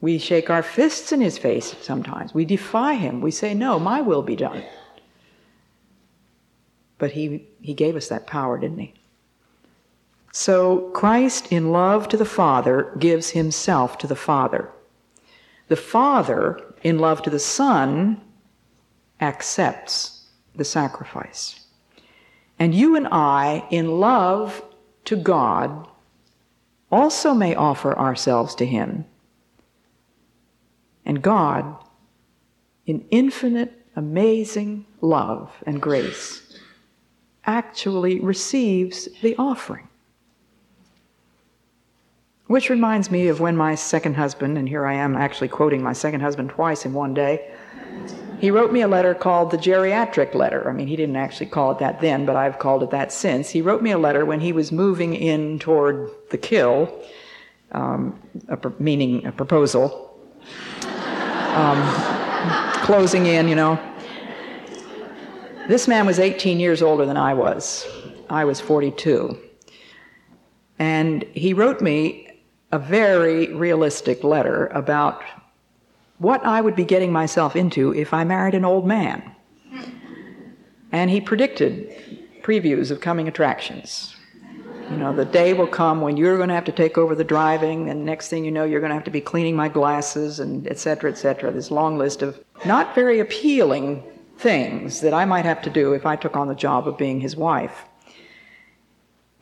We 0.00 0.18
shake 0.18 0.50
our 0.50 0.64
fists 0.64 1.12
in 1.12 1.20
his 1.20 1.38
face 1.38 1.76
sometimes. 1.80 2.34
We 2.34 2.44
defy 2.44 2.94
him. 2.94 3.20
We 3.20 3.30
say, 3.30 3.54
No, 3.54 3.78
my 3.78 4.00
will 4.00 4.22
be 4.22 4.36
done. 4.36 4.64
But 6.98 7.12
he, 7.12 7.46
he 7.60 7.72
gave 7.72 7.94
us 7.94 8.08
that 8.08 8.26
power, 8.26 8.58
didn't 8.58 8.78
he? 8.78 8.94
So 10.32 10.90
Christ, 10.90 11.52
in 11.52 11.70
love 11.70 12.08
to 12.08 12.16
the 12.16 12.24
Father, 12.24 12.92
gives 12.98 13.30
himself 13.30 13.96
to 13.98 14.08
the 14.08 14.16
Father. 14.16 14.70
The 15.68 15.76
Father, 15.76 16.60
in 16.82 16.98
love 16.98 17.22
to 17.22 17.30
the 17.30 17.38
Son, 17.38 18.20
accepts 19.20 20.28
the 20.54 20.64
sacrifice. 20.64 21.60
And 22.58 22.74
you 22.74 22.96
and 22.96 23.08
I, 23.10 23.66
in 23.70 24.00
love 24.00 24.62
to 25.06 25.16
God, 25.16 25.88
also 26.90 27.34
may 27.34 27.54
offer 27.54 27.98
ourselves 27.98 28.54
to 28.56 28.66
Him. 28.66 29.04
And 31.04 31.22
God, 31.22 31.76
in 32.86 33.04
infinite, 33.10 33.86
amazing 33.96 34.86
love 35.00 35.50
and 35.66 35.80
grace, 35.80 36.58
actually 37.46 38.20
receives 38.20 39.08
the 39.22 39.36
offering. 39.36 39.88
Which 42.46 42.68
reminds 42.68 43.10
me 43.10 43.28
of 43.28 43.40
when 43.40 43.56
my 43.56 43.74
second 43.74 44.14
husband, 44.14 44.58
and 44.58 44.68
here 44.68 44.84
I 44.84 44.94
am 44.94 45.16
actually 45.16 45.48
quoting 45.48 45.82
my 45.82 45.94
second 45.94 46.20
husband 46.20 46.50
twice 46.50 46.84
in 46.84 46.92
one 46.92 47.14
day, 47.14 47.50
he 48.38 48.50
wrote 48.50 48.70
me 48.70 48.82
a 48.82 48.88
letter 48.88 49.14
called 49.14 49.50
the 49.50 49.56
geriatric 49.56 50.34
letter. 50.34 50.68
I 50.68 50.74
mean, 50.74 50.86
he 50.86 50.96
didn't 50.96 51.16
actually 51.16 51.46
call 51.46 51.72
it 51.72 51.78
that 51.78 52.02
then, 52.02 52.26
but 52.26 52.36
I've 52.36 52.58
called 52.58 52.82
it 52.82 52.90
that 52.90 53.12
since. 53.12 53.48
He 53.48 53.62
wrote 53.62 53.80
me 53.80 53.92
a 53.92 53.98
letter 53.98 54.26
when 54.26 54.40
he 54.40 54.52
was 54.52 54.70
moving 54.70 55.14
in 55.14 55.58
toward 55.58 56.10
the 56.30 56.36
kill, 56.36 56.94
um, 57.72 58.20
a 58.48 58.58
meaning 58.78 59.24
a 59.24 59.32
proposal, 59.32 60.20
um, 60.82 62.72
closing 62.82 63.24
in, 63.24 63.48
you 63.48 63.54
know. 63.54 63.80
This 65.66 65.88
man 65.88 66.04
was 66.04 66.18
18 66.18 66.60
years 66.60 66.82
older 66.82 67.06
than 67.06 67.16
I 67.16 67.32
was. 67.32 67.86
I 68.28 68.44
was 68.44 68.60
42. 68.60 69.38
And 70.78 71.22
he 71.32 71.54
wrote 71.54 71.80
me 71.80 72.33
a 72.74 72.78
very 72.78 73.52
realistic 73.52 74.24
letter 74.24 74.66
about 74.66 75.22
what 76.18 76.44
I 76.44 76.60
would 76.60 76.74
be 76.74 76.84
getting 76.84 77.12
myself 77.12 77.54
into 77.54 77.94
if 77.94 78.12
I 78.12 78.24
married 78.24 78.56
an 78.56 78.64
old 78.64 78.84
man. 78.84 79.30
And 80.90 81.08
he 81.08 81.20
predicted 81.20 81.94
previews 82.42 82.90
of 82.90 83.00
coming 83.00 83.28
attractions. 83.28 84.16
You 84.90 84.96
know, 84.96 85.14
the 85.14 85.24
day 85.24 85.52
will 85.52 85.68
come 85.68 86.00
when 86.00 86.16
you're 86.16 86.36
going 86.36 86.48
to 86.48 86.54
have 86.56 86.64
to 86.64 86.72
take 86.72 86.98
over 86.98 87.14
the 87.14 87.22
driving, 87.22 87.88
and 87.88 88.04
next 88.04 88.28
thing 88.28 88.44
you 88.44 88.50
know, 88.50 88.64
you're 88.64 88.80
going 88.80 88.90
to 88.90 88.96
have 88.96 89.04
to 89.04 89.10
be 89.12 89.20
cleaning 89.20 89.54
my 89.54 89.68
glasses, 89.68 90.40
and 90.40 90.66
et 90.66 90.78
cetera, 90.78 91.12
et 91.12 91.16
cetera. 91.16 91.52
This 91.52 91.70
long 91.70 91.96
list 91.96 92.22
of 92.22 92.42
not 92.66 92.92
very 92.92 93.20
appealing 93.20 94.02
things 94.36 95.00
that 95.00 95.14
I 95.14 95.24
might 95.24 95.44
have 95.44 95.62
to 95.62 95.70
do 95.70 95.92
if 95.92 96.04
I 96.06 96.16
took 96.16 96.36
on 96.36 96.48
the 96.48 96.56
job 96.56 96.88
of 96.88 96.98
being 96.98 97.20
his 97.20 97.36
wife. 97.36 97.84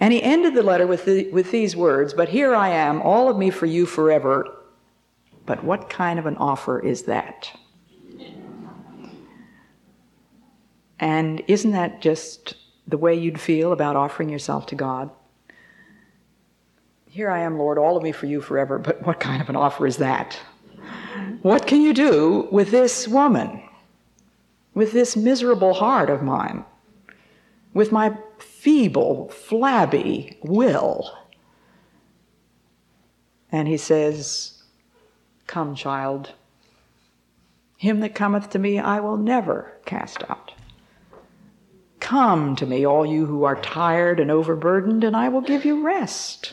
And 0.03 0.12
he 0.12 0.21
ended 0.21 0.55
the 0.55 0.65
letter 0.65 0.85
with, 0.85 1.05
the, 1.05 1.31
with 1.31 1.53
these 1.53 1.77
words 1.77 2.12
But 2.12 2.29
here 2.29 2.57
I 2.57 2.71
am, 2.71 3.01
all 3.03 3.29
of 3.29 3.38
me 3.38 3.51
for 3.51 3.67
you 3.67 3.87
forever. 3.87 4.53
But 5.47 5.62
what 5.62 5.88
kind 5.88 6.19
of 6.19 6.27
an 6.27 6.37
offer 6.38 6.81
is 6.81 7.05
that? 7.05 7.57
And 10.99 11.41
isn't 11.47 11.71
that 11.71 12.01
just 12.01 12.57
the 12.88 12.99
way 12.99 13.15
you'd 13.15 13.41
feel 13.41 13.73
about 13.73 13.95
offering 13.95 14.29
yourself 14.29 14.67
to 14.67 14.75
God? 14.75 15.09
Here 17.09 17.31
I 17.31 17.41
am, 17.41 17.57
Lord, 17.57 17.79
all 17.79 17.97
of 17.97 18.03
me 18.03 18.11
for 18.11 18.27
you 18.27 18.41
forever, 18.41 18.81
but 18.81 19.07
what 19.07 19.21
kind 19.21 19.41
of 19.41 19.49
an 19.49 19.57
offer 19.57 19.87
is 19.87 19.99
that? 19.99 20.37
What 21.43 21.69
can 21.69 21.81
you 21.81 21.95
do 21.95 22.49
with 22.51 22.73
this 22.73 23.07
woman, 23.07 23.62
with 24.75 24.91
this 24.91 25.17
miserable 25.17 25.75
heart 25.75 26.11
of 26.11 26.25
mine, 26.25 26.65
with 27.73 27.93
my 27.93 28.17
feeble, 28.62 29.29
flabby 29.29 30.38
will? 30.40 31.12
And 33.51 33.66
he 33.66 33.77
says, 33.77 34.62
Come, 35.48 35.75
child. 35.75 36.31
Him 37.77 37.98
that 38.01 38.14
cometh 38.14 38.51
to 38.51 38.61
me 38.61 38.79
I 38.79 39.01
will 39.01 39.16
never 39.16 39.72
cast 39.85 40.22
out. 40.31 40.53
Come 41.98 42.55
to 42.55 42.64
me, 42.64 42.87
all 42.87 43.05
you 43.05 43.27
who 43.27 43.42
are 43.42 43.61
tired 43.61 44.20
and 44.20 44.31
overburdened, 44.31 45.03
and 45.03 45.16
I 45.16 45.29
will 45.29 45.40
give 45.40 45.64
you 45.64 45.83
rest. 45.83 46.53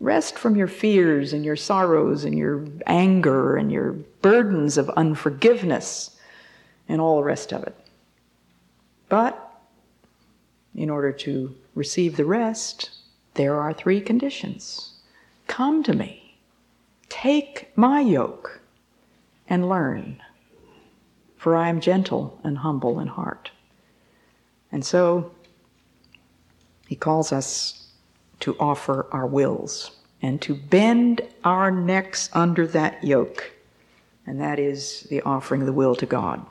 Rest 0.00 0.38
from 0.38 0.56
your 0.56 0.68
fears 0.68 1.32
and 1.32 1.42
your 1.42 1.56
sorrows 1.56 2.26
and 2.26 2.36
your 2.36 2.66
anger 2.86 3.56
and 3.56 3.72
your 3.72 3.92
burdens 4.20 4.76
of 4.76 4.90
unforgiveness 4.90 6.18
and 6.86 7.00
all 7.00 7.16
the 7.16 7.24
rest 7.24 7.50
of 7.54 7.62
it. 7.62 7.74
But 9.08 9.43
in 10.74 10.90
order 10.90 11.12
to 11.12 11.54
receive 11.74 12.16
the 12.16 12.24
rest, 12.24 12.90
there 13.34 13.60
are 13.60 13.72
three 13.72 14.00
conditions. 14.00 14.94
Come 15.46 15.82
to 15.82 15.94
me, 15.94 16.38
take 17.08 17.70
my 17.76 18.00
yoke, 18.00 18.60
and 19.48 19.68
learn, 19.68 20.22
for 21.36 21.56
I 21.56 21.68
am 21.68 21.80
gentle 21.80 22.40
and 22.42 22.58
humble 22.58 22.98
in 22.98 23.08
heart. 23.08 23.50
And 24.72 24.84
so 24.84 25.32
he 26.88 26.96
calls 26.96 27.32
us 27.32 27.88
to 28.40 28.56
offer 28.58 29.06
our 29.12 29.26
wills 29.26 29.92
and 30.22 30.40
to 30.42 30.54
bend 30.54 31.20
our 31.44 31.70
necks 31.70 32.30
under 32.32 32.66
that 32.68 33.04
yoke. 33.04 33.52
And 34.26 34.40
that 34.40 34.58
is 34.58 35.02
the 35.10 35.20
offering 35.22 35.60
of 35.60 35.66
the 35.66 35.72
will 35.72 35.94
to 35.96 36.06
God. 36.06 36.44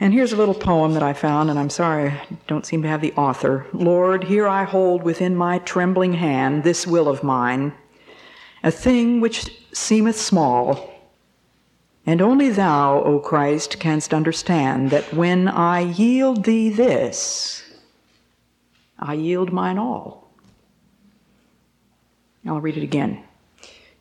And 0.00 0.12
here's 0.12 0.32
a 0.32 0.36
little 0.36 0.54
poem 0.54 0.94
that 0.94 1.02
I 1.02 1.12
found, 1.12 1.50
and 1.50 1.58
I'm 1.58 1.70
sorry 1.70 2.10
I 2.10 2.26
don't 2.46 2.64
seem 2.64 2.82
to 2.82 2.88
have 2.88 3.00
the 3.00 3.12
author. 3.14 3.66
Lord, 3.72 4.24
here 4.24 4.46
I 4.46 4.62
hold 4.62 5.02
within 5.02 5.34
my 5.34 5.58
trembling 5.58 6.12
hand 6.12 6.62
this 6.62 6.86
will 6.86 7.08
of 7.08 7.24
mine, 7.24 7.72
a 8.62 8.70
thing 8.70 9.20
which 9.20 9.50
seemeth 9.72 10.18
small, 10.18 10.94
and 12.06 12.22
only 12.22 12.48
thou, 12.48 13.02
O 13.02 13.18
Christ, 13.18 13.80
canst 13.80 14.14
understand 14.14 14.90
that 14.90 15.12
when 15.12 15.48
I 15.48 15.80
yield 15.80 16.44
thee 16.44 16.70
this, 16.70 17.64
I 19.00 19.14
yield 19.14 19.52
mine 19.52 19.78
all. 19.78 20.30
I'll 22.46 22.60
read 22.60 22.76
it 22.76 22.84
again. 22.84 23.24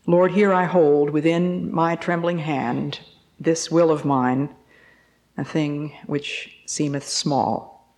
Lord, 0.05 0.31
here 0.31 0.53
I 0.53 0.65
hold 0.65 1.09
within 1.09 1.73
my 1.73 1.95
trembling 1.95 2.37
hand 2.37 2.99
this 3.39 3.69
will 3.71 3.91
of 3.91 4.05
mine, 4.05 4.49
a 5.37 5.45
thing 5.45 5.93
which 6.07 6.57
seemeth 6.65 7.07
small. 7.07 7.93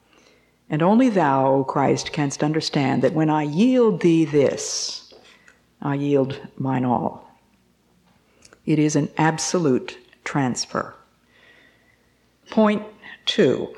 And 0.70 0.84
only 0.84 1.10
thou, 1.10 1.48
O 1.48 1.64
Christ, 1.64 2.12
canst 2.12 2.44
understand 2.44 3.02
that 3.02 3.14
when 3.14 3.30
I 3.30 3.44
yield 3.44 4.02
thee 4.02 4.26
this, 4.26 5.14
I 5.82 5.96
yield 5.96 6.40
mine 6.58 6.86
all. 6.86 7.28
It 8.66 8.78
is 8.78 8.96
an 8.96 9.10
absolute 9.18 9.98
transfer. 10.24 10.94
Point 12.52 12.84
two 13.26 13.74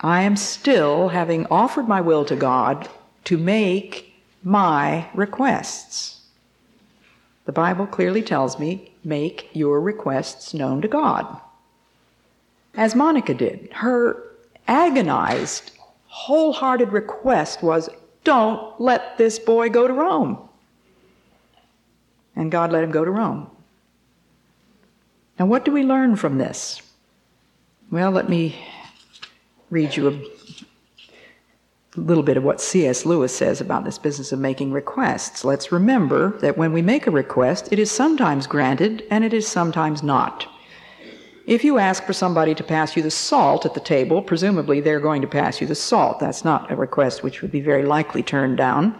I 0.00 0.22
am 0.22 0.36
still, 0.36 1.08
having 1.08 1.46
offered 1.46 1.86
my 1.86 2.00
will 2.00 2.24
to 2.24 2.36
God, 2.36 2.88
to 3.24 3.36
make 3.36 4.14
my 4.42 5.08
requests. 5.14 6.22
The 7.44 7.52
Bible 7.52 7.86
clearly 7.86 8.22
tells 8.22 8.58
me 8.58 8.94
make 9.04 9.50
your 9.52 9.80
requests 9.80 10.54
known 10.54 10.80
to 10.82 10.88
God. 10.88 11.40
As 12.74 12.94
Monica 12.94 13.34
did, 13.34 13.68
her 13.72 14.22
agonized, 14.66 15.72
wholehearted 16.06 16.92
request 16.92 17.62
was 17.62 17.90
don't 18.24 18.80
let 18.80 19.18
this 19.18 19.38
boy 19.38 19.68
go 19.68 19.86
to 19.86 19.92
Rome. 19.92 20.48
And 22.34 22.50
God 22.50 22.72
let 22.72 22.84
him 22.84 22.90
go 22.90 23.04
to 23.04 23.10
Rome. 23.10 23.50
Now, 25.38 25.46
what 25.46 25.64
do 25.64 25.72
we 25.72 25.82
learn 25.82 26.16
from 26.16 26.38
this? 26.38 26.80
Well, 27.90 28.10
let 28.10 28.28
me 28.28 28.56
read 29.70 29.96
you 29.96 30.08
a 30.08 32.00
little 32.00 32.22
bit 32.22 32.36
of 32.36 32.44
what 32.44 32.60
C.S. 32.60 33.04
Lewis 33.04 33.36
says 33.36 33.60
about 33.60 33.84
this 33.84 33.98
business 33.98 34.32
of 34.32 34.38
making 34.38 34.72
requests. 34.72 35.44
Let's 35.44 35.72
remember 35.72 36.38
that 36.38 36.56
when 36.56 36.72
we 36.72 36.80
make 36.80 37.06
a 37.06 37.10
request, 37.10 37.68
it 37.70 37.78
is 37.78 37.90
sometimes 37.90 38.46
granted 38.46 39.04
and 39.10 39.24
it 39.24 39.34
is 39.34 39.46
sometimes 39.46 40.02
not. 40.02 40.46
If 41.46 41.64
you 41.64 41.78
ask 41.78 42.04
for 42.04 42.12
somebody 42.12 42.54
to 42.54 42.62
pass 42.62 42.96
you 42.96 43.02
the 43.02 43.10
salt 43.10 43.66
at 43.66 43.74
the 43.74 43.80
table, 43.80 44.22
presumably 44.22 44.80
they're 44.80 45.00
going 45.00 45.22
to 45.22 45.28
pass 45.28 45.60
you 45.60 45.66
the 45.66 45.74
salt. 45.74 46.20
That's 46.20 46.44
not 46.44 46.70
a 46.70 46.76
request 46.76 47.22
which 47.22 47.42
would 47.42 47.50
be 47.50 47.60
very 47.60 47.84
likely 47.84 48.22
turned 48.22 48.56
down. 48.56 48.96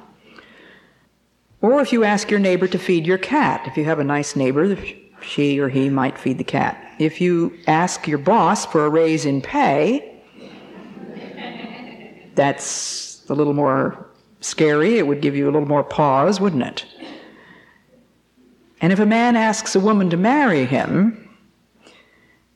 Or 1.60 1.80
if 1.80 1.92
you 1.92 2.02
ask 2.02 2.30
your 2.30 2.40
neighbor 2.40 2.66
to 2.66 2.78
feed 2.78 3.06
your 3.06 3.18
cat, 3.18 3.62
if 3.66 3.76
you 3.76 3.84
have 3.84 4.00
a 4.00 4.04
nice 4.04 4.34
neighbor, 4.34 4.76
she 5.20 5.60
or 5.60 5.68
he 5.68 5.88
might 5.88 6.18
feed 6.18 6.38
the 6.38 6.44
cat. 6.44 6.76
If 6.98 7.20
you 7.20 7.56
ask 7.68 8.08
your 8.08 8.18
boss 8.18 8.66
for 8.66 8.84
a 8.84 8.88
raise 8.88 9.24
in 9.24 9.40
pay, 9.40 10.20
that's 12.34 13.22
a 13.28 13.34
little 13.34 13.54
more 13.54 14.06
scary. 14.40 14.98
It 14.98 15.06
would 15.06 15.20
give 15.20 15.36
you 15.36 15.44
a 15.44 15.52
little 15.52 15.68
more 15.68 15.84
pause, 15.84 16.40
wouldn't 16.40 16.64
it? 16.64 16.84
And 18.80 18.92
if 18.92 18.98
a 18.98 19.06
man 19.06 19.36
asks 19.36 19.76
a 19.76 19.80
woman 19.80 20.10
to 20.10 20.16
marry 20.16 20.64
him, 20.64 21.28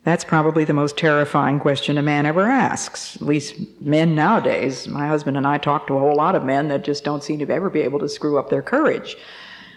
that's 0.07 0.23
probably 0.23 0.65
the 0.65 0.73
most 0.73 0.97
terrifying 0.97 1.59
question 1.59 1.99
a 1.99 2.03
man 2.03 2.27
ever 2.27 2.43
asks. 2.43 3.17
At 3.17 3.23
least 3.23 3.57
men 3.81 4.15
nowadays. 4.15 4.87
My 4.87 5.09
husband 5.09 5.37
and 5.37 5.45
I 5.45 5.59
talk 5.59 5.89
to 5.89 5.97
a 5.97 5.99
whole 5.99 6.15
lot 6.15 6.37
of 6.37 6.45
men 6.45 6.69
that 6.69 6.85
just 6.85 7.03
don't 7.03 7.25
seem 7.25 7.41
to 7.41 7.51
ever 7.51 7.69
be 7.69 7.81
able 7.81 7.99
to 7.99 8.09
screw 8.09 8.39
up 8.39 8.49
their 8.49 8.63
courage. 8.63 9.17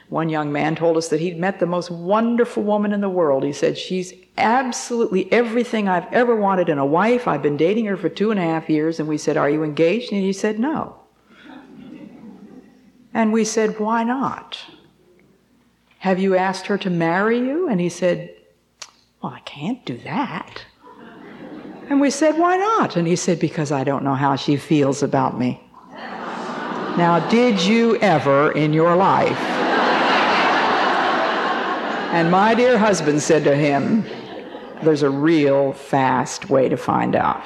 One 0.10 0.30
young 0.30 0.52
man 0.52 0.76
told 0.76 0.98
us 0.98 1.08
that 1.08 1.20
he'd 1.20 1.40
met 1.40 1.60
the 1.60 1.66
most 1.66 1.90
wonderful 1.90 2.62
woman 2.62 2.94
in 2.94 3.02
the 3.02 3.10
world. 3.10 3.44
He 3.44 3.52
said, 3.52 3.76
She's 3.76 4.14
absolutely 4.38 5.32
everything 5.34 5.88
I've 5.88 6.14
ever 6.14 6.36
wanted 6.36 6.70
in 6.70 6.78
a 6.78 6.86
wife. 6.86 7.28
I've 7.28 7.42
been 7.42 7.58
dating 7.58 7.86
her 7.86 7.98
for 7.98 8.08
two 8.08 8.30
and 8.30 8.40
a 8.40 8.44
half 8.44 8.70
years. 8.70 9.00
And 9.00 9.10
we 9.10 9.18
said, 9.18 9.36
Are 9.36 9.50
you 9.50 9.64
engaged? 9.64 10.12
And 10.12 10.22
he 10.22 10.32
said, 10.32 10.60
No. 10.60 10.96
And 13.16 13.34
we 13.34 13.44
said, 13.46 13.80
Why 13.80 14.04
not? 14.04 14.60
Have 15.98 16.20
you 16.20 16.36
asked 16.36 16.68
her 16.68 16.78
to 16.78 16.92
marry 16.92 17.40
you? 17.40 17.68
And 17.68 17.82
he 17.82 17.90
said, 17.90 18.36
well, 19.22 19.34
I 19.34 19.40
can't 19.42 19.84
do 19.86 19.98
that. 20.00 20.64
And 21.90 22.00
we 22.00 22.10
said, 22.10 22.38
Why 22.38 22.56
not? 22.56 22.96
And 22.96 23.08
he 23.08 23.16
said, 23.16 23.40
Because 23.40 23.72
I 23.72 23.84
don't 23.84 24.04
know 24.04 24.16
how 24.16 24.36
she 24.36 24.56
feels 24.58 25.04
about 25.04 25.38
me. 25.38 25.62
Now, 25.92 27.26
did 27.30 27.62
you 27.62 27.98
ever 27.98 28.52
in 28.52 28.74
your 28.74 28.96
life? 28.96 29.40
And 32.12 32.32
my 32.32 32.56
dear 32.56 32.78
husband 32.78 33.22
said 33.22 33.44
to 33.44 33.56
him, 33.56 34.04
There's 34.84 35.04
a 35.04 35.10
real 35.10 35.74
fast 35.74 36.50
way 36.50 36.70
to 36.70 36.78
find 36.78 37.16
out. 37.16 37.46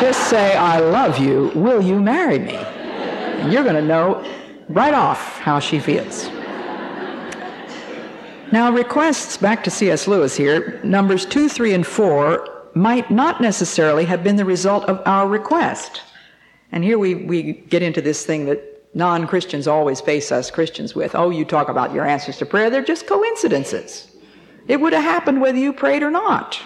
Just 0.00 0.30
say, 0.30 0.56
I 0.56 0.80
love 0.80 1.18
you. 1.18 1.52
Will 1.54 1.82
you 1.82 2.00
marry 2.00 2.38
me? 2.38 2.56
And 2.56 3.52
you're 3.52 3.64
going 3.64 3.74
to 3.74 3.82
know 3.82 4.24
right 4.68 4.94
off 4.94 5.38
how 5.38 5.58
she 5.58 5.78
feels. 5.78 6.30
Now, 8.52 8.72
requests, 8.72 9.36
back 9.36 9.62
to 9.64 9.70
C.S. 9.70 10.08
Lewis 10.08 10.36
here, 10.36 10.80
numbers 10.82 11.24
2, 11.24 11.48
3, 11.48 11.72
and 11.72 11.86
4 11.86 12.70
might 12.74 13.08
not 13.08 13.40
necessarily 13.40 14.04
have 14.06 14.24
been 14.24 14.34
the 14.34 14.44
result 14.44 14.84
of 14.86 15.00
our 15.06 15.28
request. 15.28 16.02
And 16.72 16.82
here 16.82 16.98
we, 16.98 17.14
we 17.14 17.52
get 17.52 17.82
into 17.82 18.00
this 18.00 18.26
thing 18.26 18.46
that 18.46 18.60
non 18.92 19.28
Christians 19.28 19.68
always 19.68 20.00
face 20.00 20.32
us 20.32 20.50
Christians 20.50 20.96
with. 20.96 21.14
Oh, 21.14 21.30
you 21.30 21.44
talk 21.44 21.68
about 21.68 21.92
your 21.92 22.04
answers 22.04 22.38
to 22.38 22.46
prayer, 22.46 22.70
they're 22.70 22.82
just 22.82 23.06
coincidences. 23.06 24.08
It 24.66 24.80
would 24.80 24.94
have 24.94 25.04
happened 25.04 25.40
whether 25.40 25.58
you 25.58 25.72
prayed 25.72 26.02
or 26.02 26.10
not. 26.10 26.60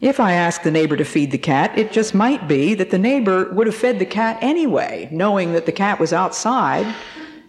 If 0.00 0.18
I 0.18 0.32
asked 0.32 0.64
the 0.64 0.70
neighbor 0.72 0.96
to 0.96 1.04
feed 1.04 1.30
the 1.30 1.38
cat, 1.38 1.76
it 1.78 1.92
just 1.92 2.14
might 2.14 2.48
be 2.48 2.74
that 2.74 2.90
the 2.90 2.98
neighbor 2.98 3.52
would 3.52 3.68
have 3.68 3.76
fed 3.76 4.00
the 4.00 4.06
cat 4.06 4.38
anyway, 4.40 5.08
knowing 5.12 5.52
that 5.52 5.66
the 5.66 5.72
cat 5.72 6.00
was 6.00 6.12
outside 6.12 6.92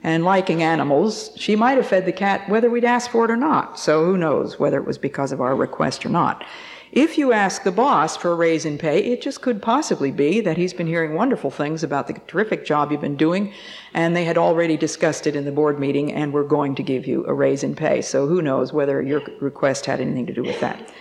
and 0.03 0.23
liking 0.23 0.63
animals, 0.63 1.31
she 1.35 1.55
might 1.55 1.77
have 1.77 1.87
fed 1.87 2.05
the 2.05 2.11
cat 2.11 2.47
whether 2.49 2.69
we'd 2.69 2.85
asked 2.85 3.09
for 3.09 3.25
it 3.25 3.31
or 3.31 3.35
not. 3.35 3.77
So 3.79 4.05
who 4.05 4.17
knows 4.17 4.59
whether 4.59 4.77
it 4.77 4.87
was 4.87 4.97
because 4.97 5.31
of 5.31 5.41
our 5.41 5.55
request 5.55 6.05
or 6.05 6.09
not. 6.09 6.45
If 6.91 7.19
you 7.19 7.33
ask 7.33 7.63
the 7.63 7.71
boss 7.71 8.17
for 8.17 8.31
a 8.31 8.35
raise 8.35 8.65
in 8.65 8.79
pay, 8.79 8.99
it 8.99 9.21
just 9.21 9.41
could 9.41 9.61
possibly 9.61 10.09
be 10.09 10.41
that 10.41 10.57
he's 10.57 10.73
been 10.73 10.87
hearing 10.87 11.13
wonderful 11.13 11.51
things 11.51 11.83
about 11.83 12.07
the 12.07 12.13
terrific 12.25 12.65
job 12.65 12.91
you've 12.91 12.99
been 12.99 13.15
doing, 13.15 13.53
and 13.93 14.15
they 14.15 14.25
had 14.25 14.39
already 14.39 14.75
discussed 14.75 15.27
it 15.27 15.35
in 15.35 15.45
the 15.45 15.51
board 15.51 15.79
meeting 15.79 16.11
and 16.11 16.33
were 16.33 16.43
going 16.43 16.73
to 16.75 16.81
give 16.81 17.05
you 17.05 17.23
a 17.27 17.33
raise 17.33 17.63
in 17.63 17.75
pay. 17.75 18.01
So 18.01 18.25
who 18.25 18.41
knows 18.41 18.73
whether 18.73 19.03
your 19.03 19.21
request 19.39 19.85
had 19.85 20.01
anything 20.01 20.25
to 20.25 20.33
do 20.33 20.41
with 20.41 20.59
that. 20.61 20.91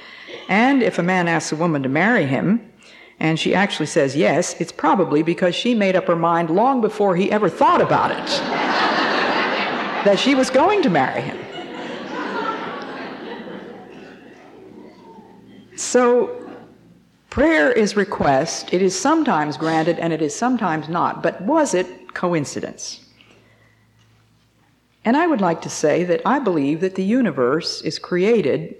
And 0.50 0.82
if 0.82 0.98
a 0.98 1.02
man 1.02 1.26
asks 1.26 1.52
a 1.52 1.56
woman 1.56 1.82
to 1.84 1.88
marry 1.88 2.26
him, 2.26 2.70
and 3.18 3.40
she 3.40 3.54
actually 3.54 3.86
says 3.86 4.14
yes, 4.14 4.60
it's 4.60 4.72
probably 4.72 5.22
because 5.22 5.54
she 5.54 5.74
made 5.74 5.96
up 5.96 6.06
her 6.06 6.16
mind 6.16 6.50
long 6.50 6.82
before 6.82 7.16
he 7.16 7.32
ever 7.32 7.48
thought 7.48 7.80
about 7.80 8.10
it 8.10 8.67
that 10.04 10.18
she 10.18 10.34
was 10.34 10.50
going 10.50 10.82
to 10.82 10.90
marry 10.90 11.22
him. 11.22 11.38
So, 15.78 16.50
prayer 17.30 17.70
is 17.70 17.96
request. 17.96 18.74
It 18.74 18.82
is 18.82 18.98
sometimes 18.98 19.56
granted 19.56 20.00
and 20.00 20.12
it 20.12 20.20
is 20.20 20.34
sometimes 20.34 20.88
not. 20.88 21.22
But 21.22 21.40
was 21.42 21.72
it 21.72 22.14
coincidence? 22.14 23.08
And 25.04 25.16
I 25.16 25.26
would 25.26 25.40
like 25.40 25.62
to 25.62 25.70
say 25.70 26.02
that 26.04 26.20
I 26.26 26.40
believe 26.40 26.80
that 26.80 26.96
the 26.96 27.04
universe 27.04 27.80
is 27.82 27.98
created 27.98 28.74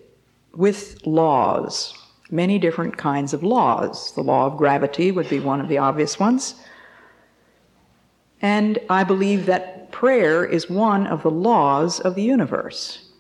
with 0.55 1.07
laws, 1.07 1.95
many 2.31 2.59
different 2.59 2.97
kinds 2.97 3.33
of 3.33 3.45
laws. 3.45 4.13
The 4.13 4.23
law 4.23 4.47
of 4.47 4.57
gravity 4.57 5.13
would 5.13 5.29
be 5.31 5.39
one 5.39 5.61
of 5.61 5.69
the 5.69 5.79
obvious 5.79 6.19
ones. 6.19 6.57
And 8.43 8.79
I 8.91 9.05
believe 9.05 9.47
that 9.47 9.78
prayer 9.91 10.45
is 10.45 10.71
one 10.71 11.07
of 11.07 11.23
the 11.23 11.31
laws 11.31 12.01
of 12.01 12.15
the 12.15 12.23
universe. 12.23 13.11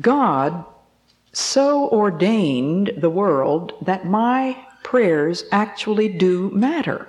God 0.00 0.64
so 1.32 1.88
ordained 1.88 2.92
the 2.96 3.10
world 3.10 3.72
that 3.82 4.06
my 4.06 4.56
prayers 4.82 5.44
actually 5.52 6.08
do 6.08 6.50
matter. 6.50 7.08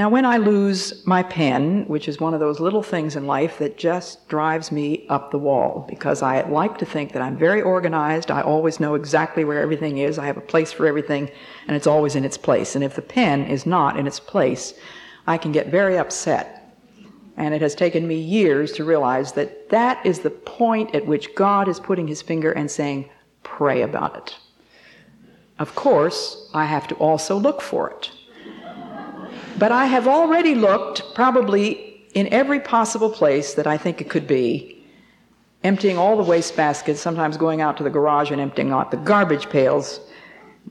Now, 0.00 0.08
when 0.08 0.24
I 0.24 0.38
lose 0.38 1.06
my 1.06 1.22
pen, 1.22 1.84
which 1.86 2.08
is 2.08 2.18
one 2.18 2.32
of 2.32 2.40
those 2.40 2.58
little 2.58 2.82
things 2.82 3.16
in 3.16 3.26
life 3.26 3.58
that 3.58 3.76
just 3.76 4.26
drives 4.28 4.72
me 4.72 5.04
up 5.10 5.30
the 5.30 5.38
wall, 5.38 5.84
because 5.90 6.22
I 6.22 6.40
like 6.48 6.78
to 6.78 6.86
think 6.86 7.12
that 7.12 7.20
I'm 7.20 7.36
very 7.36 7.60
organized, 7.60 8.30
I 8.30 8.40
always 8.40 8.80
know 8.80 8.94
exactly 8.94 9.44
where 9.44 9.60
everything 9.60 9.98
is, 9.98 10.18
I 10.18 10.24
have 10.24 10.38
a 10.38 10.40
place 10.40 10.72
for 10.72 10.86
everything, 10.86 11.30
and 11.66 11.76
it's 11.76 11.86
always 11.86 12.16
in 12.16 12.24
its 12.24 12.38
place. 12.38 12.74
And 12.74 12.82
if 12.82 12.94
the 12.96 13.02
pen 13.02 13.44
is 13.44 13.66
not 13.66 13.98
in 13.98 14.06
its 14.06 14.18
place, 14.18 14.72
I 15.26 15.38
can 15.38 15.52
get 15.52 15.68
very 15.68 15.98
upset. 15.98 16.56
And 17.36 17.54
it 17.54 17.62
has 17.62 17.74
taken 17.74 18.06
me 18.06 18.16
years 18.16 18.72
to 18.72 18.84
realize 18.84 19.32
that 19.32 19.70
that 19.70 20.04
is 20.04 20.20
the 20.20 20.30
point 20.30 20.94
at 20.94 21.06
which 21.06 21.34
God 21.34 21.68
is 21.68 21.80
putting 21.80 22.06
his 22.06 22.20
finger 22.20 22.52
and 22.52 22.70
saying, 22.70 23.08
pray 23.42 23.82
about 23.82 24.16
it. 24.16 24.36
Of 25.58 25.74
course, 25.74 26.50
I 26.54 26.64
have 26.64 26.88
to 26.88 26.94
also 26.96 27.36
look 27.36 27.60
for 27.60 27.90
it. 27.90 28.10
But 29.58 29.72
I 29.72 29.86
have 29.86 30.06
already 30.08 30.54
looked 30.54 31.14
probably 31.14 32.06
in 32.14 32.26
every 32.32 32.60
possible 32.60 33.10
place 33.10 33.54
that 33.54 33.66
I 33.66 33.76
think 33.76 34.00
it 34.00 34.08
could 34.10 34.26
be, 34.26 34.84
emptying 35.62 35.98
all 35.98 36.16
the 36.16 36.22
waste 36.22 36.56
baskets, 36.56 37.00
sometimes 37.00 37.36
going 37.36 37.60
out 37.60 37.76
to 37.76 37.84
the 37.84 37.90
garage 37.90 38.30
and 38.30 38.40
emptying 38.40 38.72
out 38.72 38.90
the 38.90 38.96
garbage 38.96 39.48
pails 39.50 40.00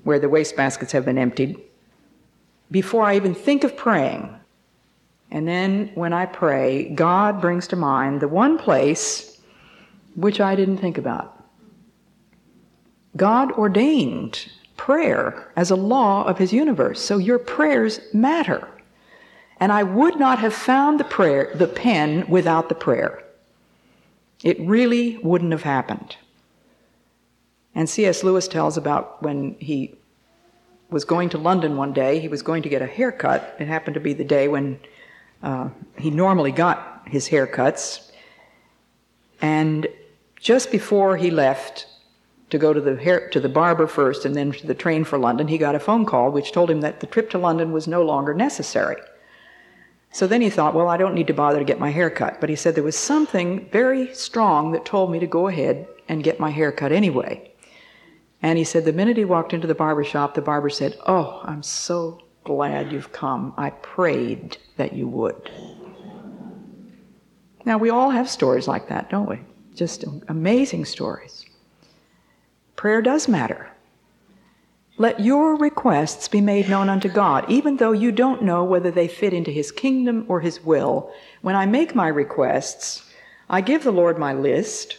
where 0.04 0.20
the 0.20 0.30
waste 0.30 0.56
baskets 0.56 0.92
have 0.92 1.06
been 1.06 1.18
emptied, 1.18 1.60
before 2.72 3.04
I 3.04 3.16
even 3.16 3.34
think 3.34 3.64
of 3.64 3.76
praying. 3.76 4.36
And 5.32 5.48
then 5.48 5.92
when 5.96 6.14
I 6.14 6.26
pray, 6.26 6.90
God 6.90 7.40
brings 7.42 7.68
to 7.68 7.76
mind 7.76 8.20
the 8.20 8.28
one 8.28 8.58
place 8.58 9.40
which 10.16 10.42
I 10.42 10.56
didn't 10.56 10.78
think 10.78 10.98
about. 10.98 11.36
God 13.16 13.52
ordained 13.54 14.52
prayer 14.78 15.52
as 15.56 15.72
a 15.72 15.76
law 15.76 16.24
of 16.24 16.38
his 16.38 16.54
universe, 16.54 17.02
so 17.02 17.18
your 17.18 17.40
prayers 17.40 18.00
matter. 18.14 18.68
And 19.60 19.72
I 19.72 19.84
would 19.84 20.18
not 20.18 20.40
have 20.40 20.54
found 20.54 21.00
the 21.00 21.04
prayer, 21.04 21.52
the 21.54 21.68
pen 21.68 22.26
without 22.30 22.70
the 22.70 22.76
prayer. 22.76 23.24
It 24.44 24.60
really 24.62 25.18
wouldn't 25.18 25.52
have 25.52 25.64
happened. 25.64 26.16
And 27.76 27.90
C.S. 27.90 28.24
Lewis 28.24 28.48
tells 28.48 28.78
about 28.78 29.22
when 29.22 29.56
he 29.60 29.96
was 30.90 31.06
going 31.06 31.30
to 31.30 31.38
London 31.38 31.78
one 31.78 31.94
day, 31.94 32.20
he 32.20 32.28
was 32.28 32.42
going 32.42 32.64
to 32.64 32.70
get 32.70 32.82
a 32.82 32.88
haircut. 32.88 33.56
It 33.60 33.68
happened 33.68 33.94
to 33.94 34.00
be 34.00 34.14
the 34.14 34.24
day 34.24 34.48
when 34.48 34.80
uh, 35.44 35.70
he 35.98 36.10
normally 36.10 36.52
got 36.52 37.04
his 37.06 37.30
haircuts. 37.30 38.12
And 39.42 39.88
just 40.40 40.72
before 40.72 41.18
he 41.18 41.30
left 41.32 41.86
to 42.50 42.58
go 42.58 42.74
to 42.74 42.82
the 42.82 42.96
hair, 42.96 43.30
to 43.30 43.40
the 43.40 43.50
barber 43.50 43.86
first 43.86 44.26
and 44.26 44.36
then 44.36 44.52
to 44.52 44.66
the 44.66 44.74
train 44.74 45.04
for 45.04 45.20
London, 45.20 45.48
he 45.48 45.58
got 45.58 45.76
a 45.76 45.80
phone 45.80 46.06
call 46.06 46.32
which 46.32 46.52
told 46.52 46.72
him 46.72 46.82
that 46.82 47.00
the 47.00 47.08
trip 47.08 47.30
to 47.30 47.38
London 47.38 47.72
was 47.72 47.88
no 47.88 48.04
longer 48.04 48.34
necessary. 48.34 48.98
So 50.12 50.26
then 50.26 50.42
he 50.42 50.50
thought, 50.50 50.74
well, 50.74 50.90
I 50.90 50.98
don't 50.98 51.14
need 51.14 51.28
to 51.28 51.34
bother 51.34 51.60
to 51.60 51.66
get 51.66 51.80
my 51.80 51.92
hair 51.92 52.10
cut. 52.10 52.42
But 52.42 52.50
he 52.50 52.56
said 52.56 52.74
there 52.74 52.84
was 52.84 52.98
something 52.98 53.70
very 53.70 54.12
strong 54.16 54.72
that 54.72 54.86
told 54.86 55.12
me 55.12 55.20
to 55.20 55.28
go 55.28 55.48
ahead 55.48 55.88
and 56.08 56.24
get 56.24 56.40
my 56.40 56.50
hair 56.50 56.72
cut 56.72 56.92
anyway. 56.92 57.49
And 58.42 58.58
he 58.58 58.64
said 58.64 58.86
the 58.86 58.94
minute 58.94 59.18
he 59.18 59.26
walked 59.26 59.54
into 59.54 59.68
the 59.68 59.76
barber 59.76 60.04
shop, 60.04 60.34
the 60.34 60.42
barber 60.42 60.70
said, 60.70 60.98
Oh, 61.06 61.42
I'm 61.44 61.64
so 61.64 62.22
glad 62.44 62.92
you've 62.92 63.12
come. 63.12 63.54
I 63.58 63.72
prayed 63.72 64.58
that 64.78 64.94
you 64.94 65.08
would. 65.08 65.52
Now, 67.66 67.78
we 67.78 67.90
all 67.90 68.10
have 68.10 68.30
stories 68.30 68.68
like 68.68 68.88
that, 68.88 69.10
don't 69.10 69.30
we? 69.30 69.40
Just 69.76 70.06
amazing 70.28 70.86
stories. 70.86 71.46
Prayer 72.76 73.02
does 73.02 73.28
matter. 73.28 73.70
Let 74.98 75.20
your 75.20 75.56
requests 75.56 76.28
be 76.28 76.42
made 76.42 76.70
known 76.70 76.90
unto 76.90 77.08
God, 77.08 77.46
even 77.50 77.78
though 77.78 77.92
you 77.92 78.12
don't 78.12 78.42
know 78.42 78.64
whether 78.64 78.92
they 78.92 79.08
fit 79.08 79.34
into 79.34 79.52
His 79.52 79.72
kingdom 79.72 80.26
or 80.28 80.42
His 80.42 80.64
will. 80.64 81.14
When 81.42 81.56
I 81.56 81.66
make 81.66 81.96
my 81.96 82.08
requests, 82.08 83.10
I 83.50 83.62
give 83.62 83.84
the 83.84 83.92
Lord 83.92 84.18
my 84.18 84.34
list. 84.34 84.98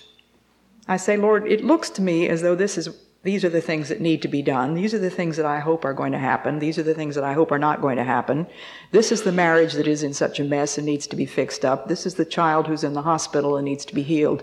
I 0.88 0.96
say, 0.96 1.16
Lord, 1.16 1.46
it 1.46 1.64
looks 1.64 1.90
to 1.90 2.02
me 2.02 2.28
as 2.28 2.42
though 2.42 2.54
this 2.54 2.78
is 2.78 2.88
these 3.22 3.44
are 3.44 3.50
the 3.50 3.60
things 3.60 3.90
that 3.90 4.00
need 4.00 4.22
to 4.22 4.28
be 4.28 4.40
done. 4.40 4.74
These 4.74 4.94
are 4.94 4.98
the 4.98 5.10
things 5.10 5.36
that 5.36 5.44
I 5.44 5.58
hope 5.58 5.84
are 5.84 5.92
going 5.92 6.12
to 6.12 6.18
happen. 6.18 6.58
These 6.58 6.78
are 6.78 6.82
the 6.82 6.94
things 6.94 7.14
that 7.16 7.24
I 7.24 7.34
hope 7.34 7.52
are 7.52 7.58
not 7.58 7.82
going 7.82 7.96
to 7.96 8.04
happen. 8.04 8.46
This 8.92 9.12
is 9.12 9.22
the 9.22 9.32
marriage 9.32 9.74
that 9.74 9.86
is 9.86 10.02
in 10.02 10.14
such 10.14 10.40
a 10.40 10.44
mess 10.44 10.78
and 10.78 10.86
needs 10.86 11.06
to 11.08 11.16
be 11.16 11.26
fixed 11.26 11.62
up. 11.62 11.86
This 11.86 12.06
is 12.06 12.14
the 12.14 12.24
child 12.24 12.66
who's 12.66 12.82
in 12.82 12.94
the 12.94 13.02
hospital 13.02 13.58
and 13.58 13.66
needs 13.66 13.84
to 13.86 13.94
be 13.94 14.02
healed. 14.02 14.42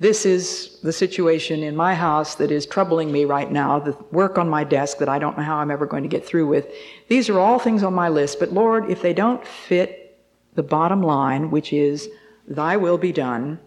This 0.00 0.26
is 0.26 0.80
the 0.82 0.92
situation 0.92 1.62
in 1.62 1.76
my 1.76 1.94
house 1.94 2.34
that 2.36 2.50
is 2.50 2.66
troubling 2.66 3.12
me 3.12 3.26
right 3.26 3.52
now, 3.52 3.78
the 3.78 3.96
work 4.10 4.38
on 4.38 4.48
my 4.48 4.64
desk 4.64 4.98
that 4.98 5.10
I 5.10 5.20
don't 5.20 5.36
know 5.36 5.44
how 5.44 5.58
I'm 5.58 5.70
ever 5.70 5.86
going 5.86 6.02
to 6.02 6.08
get 6.08 6.26
through 6.26 6.48
with. 6.48 6.66
These 7.08 7.28
are 7.28 7.38
all 7.38 7.60
things 7.60 7.84
on 7.84 7.94
my 7.94 8.08
list, 8.08 8.40
but 8.40 8.52
Lord, 8.52 8.90
if 8.90 9.02
they 9.02 9.12
don't 9.12 9.46
fit 9.46 10.18
the 10.54 10.62
bottom 10.64 11.02
line, 11.02 11.50
which 11.50 11.72
is, 11.72 12.08
Thy 12.48 12.76
will 12.76 12.98
be 12.98 13.12
done, 13.12 13.60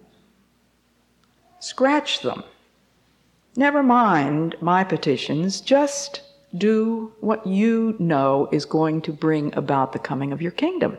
scratch 1.60 2.22
them 2.22 2.44
Never 3.56 3.84
mind 3.84 4.56
my 4.62 4.84
petitions, 4.84 5.62
just 5.62 6.22
do 6.58 7.14
what 7.20 7.46
you 7.46 7.96
know 8.00 8.50
is 8.52 8.66
going 8.66 9.02
to 9.02 9.14
bring 9.14 9.54
about 9.56 9.94
the 9.94 10.00
coming 10.00 10.32
of 10.32 10.42
your 10.42 10.52
kingdom. 10.52 10.98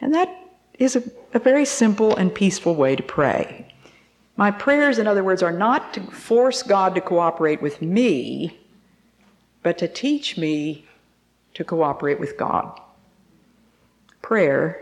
And 0.00 0.14
that 0.14 0.28
is 0.78 0.96
a, 0.96 1.02
a, 1.34 1.38
very 1.38 1.64
simple 1.64 2.14
and 2.16 2.32
peaceful 2.32 2.74
way 2.74 2.94
to 2.94 3.02
pray. 3.02 3.66
My 4.36 4.52
prayers, 4.52 4.98
in 4.98 5.08
other 5.08 5.24
words, 5.24 5.42
are 5.42 5.52
not 5.52 5.94
to 5.94 6.00
force 6.02 6.62
God 6.62 6.94
to 6.94 7.00
cooperate 7.00 7.60
with 7.60 7.82
me, 7.82 8.58
but 9.64 9.78
to 9.78 9.88
teach 9.88 10.38
me 10.38 10.86
to 11.54 11.64
cooperate 11.64 12.20
with 12.20 12.36
God. 12.36 12.80
Prayer 14.22 14.80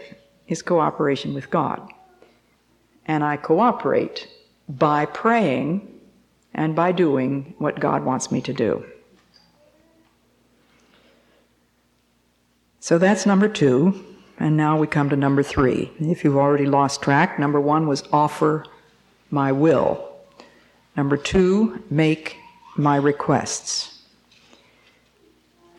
is 0.48 0.60
cooperation 0.60 1.32
with 1.32 1.50
God. 1.50 1.90
And 3.06 3.24
I 3.24 3.38
cooperate 3.38 4.28
by 4.68 5.06
praying 5.06 5.95
and 6.56 6.74
by 6.74 6.90
doing 6.90 7.54
what 7.58 7.78
God 7.78 8.04
wants 8.04 8.32
me 8.32 8.40
to 8.40 8.52
do. 8.52 8.84
So 12.80 12.98
that's 12.98 13.26
number 13.26 13.46
two. 13.46 14.02
And 14.38 14.56
now 14.56 14.78
we 14.78 14.86
come 14.86 15.08
to 15.10 15.16
number 15.16 15.42
three. 15.42 15.92
If 15.98 16.24
you've 16.24 16.36
already 16.36 16.66
lost 16.66 17.02
track, 17.02 17.38
number 17.38 17.60
one 17.60 17.86
was 17.86 18.04
offer 18.12 18.66
my 19.30 19.52
will. 19.52 20.12
Number 20.96 21.16
two, 21.16 21.82
make 21.90 22.36
my 22.76 22.96
requests. 22.96 24.02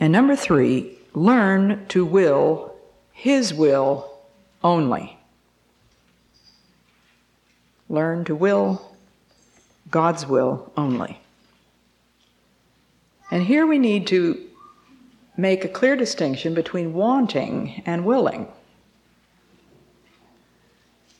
And 0.00 0.12
number 0.12 0.36
three, 0.36 0.98
learn 1.12 1.86
to 1.88 2.04
will 2.04 2.74
His 3.12 3.52
will 3.52 4.18
only. 4.62 5.18
Learn 7.88 8.24
to 8.26 8.34
will 8.34 8.87
God's 9.90 10.26
will 10.26 10.72
only. 10.76 11.20
And 13.30 13.42
here 13.42 13.66
we 13.66 13.78
need 13.78 14.06
to 14.08 14.42
make 15.36 15.64
a 15.64 15.68
clear 15.68 15.96
distinction 15.96 16.54
between 16.54 16.94
wanting 16.94 17.82
and 17.86 18.04
willing. 18.04 18.48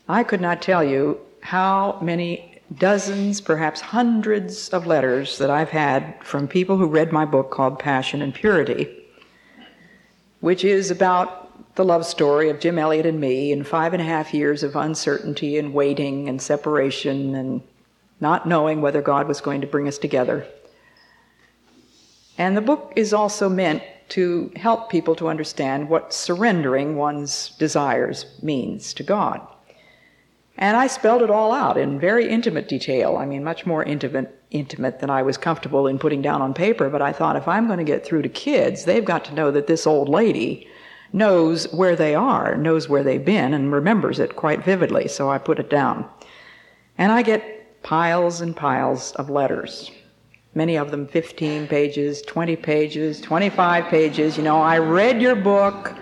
I 0.09 0.25
could 0.25 0.41
not 0.41 0.63
tell 0.63 0.83
you 0.83 1.21
how 1.41 1.99
many 2.03 2.61
dozens, 2.77 3.41
perhaps 3.41 3.81
hundreds 3.81 4.69
of 4.71 4.87
letters 4.87 5.39
that 5.39 5.51
I've 5.51 5.71
had 5.71 6.15
from 6.23 6.49
people 6.49 6.77
who 6.77 6.87
read 6.87 7.13
my 7.13 7.25
book 7.25 7.51
called 7.51 7.79
Passion 7.79 8.21
and 8.21 8.35
Purity, 8.35 8.89
which 10.41 10.65
is 10.65 10.91
about 10.91 11.75
the 11.77 11.85
love 11.85 12.05
story 12.05 12.51
of 12.51 12.61
Jim 12.61 12.79
Elliot 12.79 13.07
and 13.07 13.21
me 13.21 13.53
in 13.53 13.65
five 13.65 13.93
and 13.93 14.03
a 14.03 14.05
half 14.05 14.35
years 14.35 14.63
of 14.63 14.77
uncertainty 14.77 15.59
and 15.59 15.73
waiting 15.73 16.29
and 16.29 16.43
separation 16.43 17.35
and 17.35 17.63
not 18.21 18.47
knowing 18.47 18.81
whether 18.81 19.03
God 19.03 19.29
was 19.29 19.41
going 19.41 19.61
to 19.61 19.67
bring 19.67 19.89
us 19.89 19.99
together. 19.99 20.47
And 22.37 22.57
the 22.57 22.63
book 22.63 22.93
is 22.97 23.13
also 23.13 23.49
meant 23.49 23.83
to 24.11 24.51
help 24.57 24.91
people 24.91 25.15
to 25.17 25.29
understand 25.29 25.89
what 25.89 26.15
surrendering 26.15 26.97
one's 26.97 27.51
desires 27.59 28.27
means 28.43 28.95
to 28.95 29.03
God. 29.03 29.47
And 30.57 30.77
I 30.77 30.89
spelled 30.89 31.23
it 31.23 31.31
all 31.31 31.53
out 31.53 31.77
in 31.77 32.01
very 32.01 32.29
intimate 32.29 32.69
detail. 32.69 33.17
I 33.17 33.27
mean, 33.27 33.45
much 33.45 33.65
more 33.65 33.85
intimate, 33.85 34.43
intimate 34.51 34.99
than 34.99 35.11
I 35.11 35.23
was 35.23 35.37
comfortable 35.37 35.87
in 35.87 36.01
putting 36.01 36.23
down 36.23 36.43
on 36.43 36.53
paper. 36.53 36.89
But 36.89 37.03
I 37.03 37.13
thought 37.13 37.37
if 37.37 37.47
I'm 37.47 37.67
going 37.67 37.79
to 37.79 37.85
get 37.85 38.05
through 38.05 38.23
to 38.23 38.29
kids, 38.29 38.85
they've 38.85 39.05
got 39.05 39.25
to 39.27 39.35
know 39.35 39.51
that 39.53 39.69
this 39.69 39.87
old 39.87 40.09
lady 40.09 40.67
knows 41.13 41.73
where 41.73 41.95
they 41.95 42.15
are, 42.15 42.57
knows 42.57 42.89
where 42.89 43.05
they've 43.05 43.25
been, 43.25 43.55
and 43.55 43.73
remembers 43.73 44.19
it 44.19 44.37
quite 44.37 44.65
vividly, 44.65 45.09
so 45.09 45.31
I 45.31 45.39
put 45.39 45.59
it 45.59 45.71
down. 45.71 46.09
And 46.99 47.13
I 47.13 47.23
get 47.23 47.58
piles 47.83 48.41
and 48.41 48.57
piles 48.57 49.13
of 49.13 49.31
letters, 49.31 49.91
many 50.55 50.77
of 50.77 50.91
them 50.91 51.07
15 51.07 51.67
pages, 51.69 52.23
20 52.23 52.57
pages, 52.57 53.21
25 53.21 53.85
pages. 53.87 54.37
You 54.37 54.43
know, 54.43 54.61
I 54.61 54.79
read 54.79 55.23
your 55.23 55.37
book. 55.37 55.95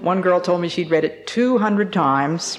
One 0.00 0.20
girl 0.20 0.40
told 0.40 0.60
me 0.60 0.68
she'd 0.68 0.90
read 0.90 1.04
it 1.04 1.26
200 1.26 1.92
times. 1.92 2.58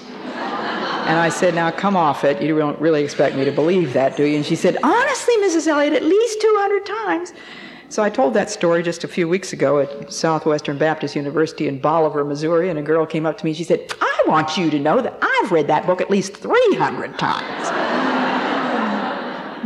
And 1.06 1.20
I 1.20 1.28
said, 1.28 1.54
Now 1.54 1.70
come 1.70 1.96
off 1.96 2.24
it. 2.24 2.42
You 2.42 2.58
don't 2.58 2.80
really 2.80 3.04
expect 3.04 3.36
me 3.36 3.44
to 3.44 3.52
believe 3.52 3.92
that, 3.92 4.16
do 4.16 4.24
you? 4.24 4.36
And 4.36 4.44
she 4.44 4.56
said, 4.56 4.76
Honestly, 4.82 5.34
Mrs. 5.36 5.68
Elliot, 5.68 5.92
at 5.92 6.02
least 6.02 6.40
200 6.40 6.84
times. 6.84 7.32
So 7.88 8.02
I 8.02 8.10
told 8.10 8.34
that 8.34 8.50
story 8.50 8.82
just 8.82 9.04
a 9.04 9.08
few 9.08 9.28
weeks 9.28 9.52
ago 9.52 9.78
at 9.78 10.12
Southwestern 10.12 10.76
Baptist 10.76 11.14
University 11.14 11.68
in 11.68 11.78
Bolivar, 11.78 12.24
Missouri, 12.24 12.68
and 12.68 12.78
a 12.78 12.82
girl 12.82 13.06
came 13.06 13.24
up 13.24 13.38
to 13.38 13.44
me 13.44 13.52
and 13.52 13.56
she 13.56 13.62
said, 13.62 13.92
I 14.00 14.24
want 14.26 14.56
you 14.56 14.68
to 14.70 14.80
know 14.80 15.00
that 15.00 15.16
I've 15.22 15.52
read 15.52 15.68
that 15.68 15.86
book 15.86 16.00
at 16.00 16.10
least 16.10 16.36
300 16.36 17.16
times. 17.16 17.85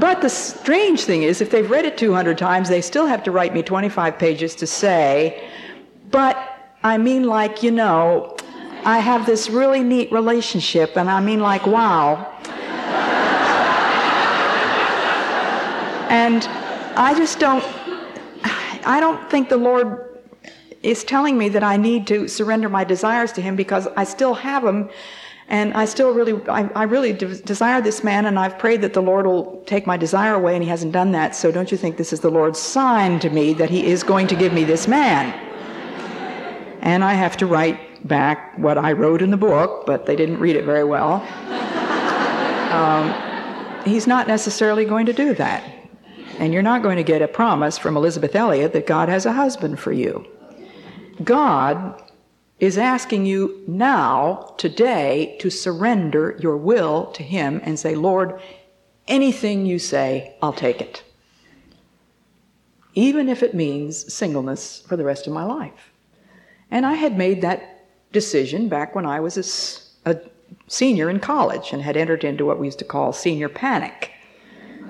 But 0.00 0.20
the 0.22 0.28
strange 0.28 1.04
thing 1.04 1.22
is, 1.22 1.40
if 1.40 1.50
they've 1.50 1.70
read 1.70 1.84
it 1.84 1.96
200 1.98 2.38
times, 2.38 2.68
they 2.68 2.80
still 2.80 3.06
have 3.06 3.22
to 3.24 3.30
write 3.30 3.54
me 3.54 3.62
25 3.62 4.18
pages 4.18 4.54
to 4.56 4.66
say, 4.66 5.48
but 6.10 6.36
I 6.82 6.98
mean, 6.98 7.24
like, 7.24 7.62
you 7.62 7.70
know, 7.70 8.36
I 8.84 8.98
have 8.98 9.26
this 9.26 9.50
really 9.50 9.82
neat 9.82 10.10
relationship, 10.10 10.96
and 10.96 11.10
I 11.10 11.20
mean, 11.20 11.40
like, 11.40 11.66
wow. 11.66 12.26
and 16.10 16.42
I 16.96 17.14
just 17.16 17.38
don't 17.38 17.62
I 18.84 18.98
don't 19.00 19.30
think 19.30 19.48
the 19.48 19.56
Lord 19.56 20.20
is 20.82 21.04
telling 21.04 21.36
me 21.36 21.48
that 21.50 21.62
I 21.62 21.76
need 21.76 22.06
to 22.08 22.28
surrender 22.28 22.68
my 22.68 22.84
desires 22.84 23.32
to 23.32 23.42
Him 23.42 23.56
because 23.56 23.86
I 23.96 24.04
still 24.04 24.34
have 24.34 24.62
them. 24.62 24.88
And 25.50 25.74
I 25.74 25.84
still 25.84 26.14
really, 26.14 26.40
I, 26.48 26.70
I 26.76 26.84
really 26.84 27.12
de- 27.12 27.34
desire 27.42 27.80
this 27.80 28.04
man, 28.04 28.26
and 28.26 28.38
I've 28.38 28.56
prayed 28.56 28.82
that 28.82 28.92
the 28.92 29.02
Lord 29.02 29.26
will 29.26 29.62
take 29.66 29.84
my 29.84 29.96
desire 29.96 30.34
away, 30.34 30.54
and 30.54 30.62
He 30.62 30.70
hasn't 30.70 30.92
done 30.92 31.10
that. 31.12 31.34
So 31.34 31.50
don't 31.50 31.72
you 31.72 31.76
think 31.76 31.96
this 31.96 32.12
is 32.12 32.20
the 32.20 32.30
Lord's 32.30 32.58
sign 32.60 33.18
to 33.18 33.30
me 33.30 33.52
that 33.54 33.68
He 33.68 33.84
is 33.84 34.04
going 34.04 34.28
to 34.28 34.36
give 34.36 34.52
me 34.52 34.62
this 34.62 34.86
man? 34.86 35.34
And 36.82 37.02
I 37.02 37.14
have 37.14 37.36
to 37.38 37.46
write 37.46 38.06
back 38.06 38.56
what 38.58 38.78
I 38.78 38.92
wrote 38.92 39.22
in 39.22 39.30
the 39.30 39.36
book, 39.36 39.86
but 39.86 40.06
they 40.06 40.14
didn't 40.14 40.38
read 40.38 40.54
it 40.56 40.64
very 40.64 40.84
well. 40.84 41.26
Um, 42.70 43.12
he's 43.84 44.06
not 44.06 44.28
necessarily 44.28 44.84
going 44.84 45.06
to 45.06 45.12
do 45.12 45.34
that. 45.34 45.64
And 46.38 46.52
you're 46.52 46.62
not 46.62 46.82
going 46.82 46.98
to 46.98 47.02
get 47.02 47.20
a 47.20 47.26
promise 47.26 47.76
from 47.76 47.96
Elisabeth 47.96 48.36
Elliot 48.36 48.72
that 48.74 48.86
God 48.86 49.08
has 49.08 49.26
a 49.26 49.32
husband 49.32 49.80
for 49.80 49.90
you. 49.90 50.24
God 51.24 52.00
is 52.60 52.76
asking 52.76 53.24
you 53.24 53.64
now, 53.66 54.54
today, 54.58 55.36
to 55.40 55.48
surrender 55.48 56.36
your 56.38 56.58
will 56.58 57.06
to 57.12 57.22
Him 57.22 57.60
and 57.64 57.78
say, 57.78 57.94
Lord, 57.94 58.38
anything 59.08 59.64
you 59.64 59.78
say, 59.78 60.36
I'll 60.42 60.52
take 60.52 60.82
it. 60.82 61.02
Even 62.94 63.30
if 63.30 63.42
it 63.42 63.54
means 63.54 64.12
singleness 64.12 64.84
for 64.86 64.96
the 64.96 65.04
rest 65.04 65.26
of 65.26 65.32
my 65.32 65.44
life. 65.44 65.90
And 66.70 66.84
I 66.84 66.94
had 66.94 67.16
made 67.16 67.40
that 67.40 67.86
decision 68.12 68.68
back 68.68 68.94
when 68.94 69.06
I 69.06 69.20
was 69.20 69.96
a, 70.04 70.10
a 70.10 70.20
senior 70.66 71.08
in 71.08 71.18
college 71.18 71.72
and 71.72 71.80
had 71.80 71.96
entered 71.96 72.24
into 72.24 72.44
what 72.44 72.58
we 72.58 72.66
used 72.66 72.78
to 72.80 72.84
call 72.84 73.12
senior 73.12 73.48
panic. 73.48 74.12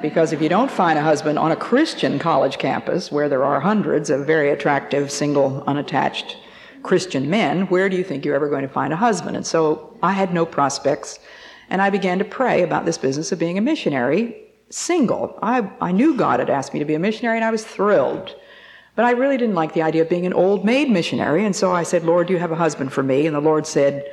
Because 0.03 0.33
if 0.33 0.43
you 0.43 0.49
don't 0.49 0.71
find 0.71 0.99
a 0.99 1.03
husband 1.03 1.39
on 1.39 1.53
a 1.53 1.57
Christian 1.57 2.18
college 2.18 2.59
campus 2.59 3.12
where 3.12 3.29
there 3.29 3.45
are 3.45 3.61
hundreds 3.61 4.11
of 4.11 4.27
very 4.27 4.51
attractive, 4.51 5.11
single, 5.12 5.62
unattached 5.66 6.39
Christian 6.83 7.28
men, 7.28 7.66
where 7.66 7.89
do 7.89 7.97
you 7.97 8.05
think 8.05 8.24
you're 8.24 8.35
ever 8.35 8.49
going 8.49 8.62
to 8.62 8.68
find 8.68 8.93
a 8.93 8.97
husband? 8.97 9.37
And 9.37 9.47
so 9.47 9.97
I 10.03 10.12
had 10.12 10.33
no 10.33 10.47
prospects, 10.47 11.18
and 11.68 11.83
I 11.83 11.91
began 11.91 12.18
to 12.18 12.24
pray 12.24 12.62
about 12.62 12.85
this 12.85 12.99
business 12.99 13.33
of 13.33 13.39
being 13.39 13.59
a 13.59 13.61
missionary 13.61 14.37
single. 14.70 15.39
I, 15.43 15.70
I 15.81 15.93
knew 15.93 16.16
God 16.16 16.41
had 16.41 16.49
asked 16.51 16.72
me 16.72 16.78
to 16.78 16.85
be 16.85 16.95
a 16.95 16.99
missionary, 16.99 17.37
and 17.37 17.45
I 17.45 17.51
was 17.51 17.64
thrilled. 17.64 18.35
But 18.97 19.05
I 19.05 19.12
really 19.12 19.37
didn't 19.37 19.55
like 19.55 19.72
the 19.72 19.83
idea 19.83 20.03
of 20.03 20.09
being 20.09 20.26
an 20.26 20.33
old 20.33 20.64
maid 20.64 20.91
missionary, 20.91 21.45
and 21.45 21.55
so 21.55 21.72
I 21.72 21.83
said, 21.83 22.05
Lord, 22.05 22.26
do 22.26 22.33
you 22.33 22.39
have 22.39 22.53
a 22.53 22.57
husband 22.57 22.93
for 22.93 23.03
me? 23.03 23.26
And 23.26 23.35
the 23.35 23.41
Lord 23.41 23.66
said, 23.66 24.05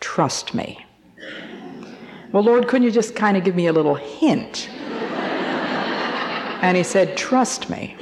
Trust 0.00 0.54
me. 0.54 0.84
Well, 2.32 2.42
Lord, 2.42 2.68
couldn't 2.68 2.84
you 2.84 2.90
just 2.90 3.14
kind 3.14 3.36
of 3.36 3.44
give 3.44 3.54
me 3.54 3.66
a 3.66 3.72
little 3.72 3.96
hint? 3.96 4.70
and 6.62 6.76
he 6.76 6.82
said, 6.82 7.16
Trust 7.16 7.68
me. 7.68 7.96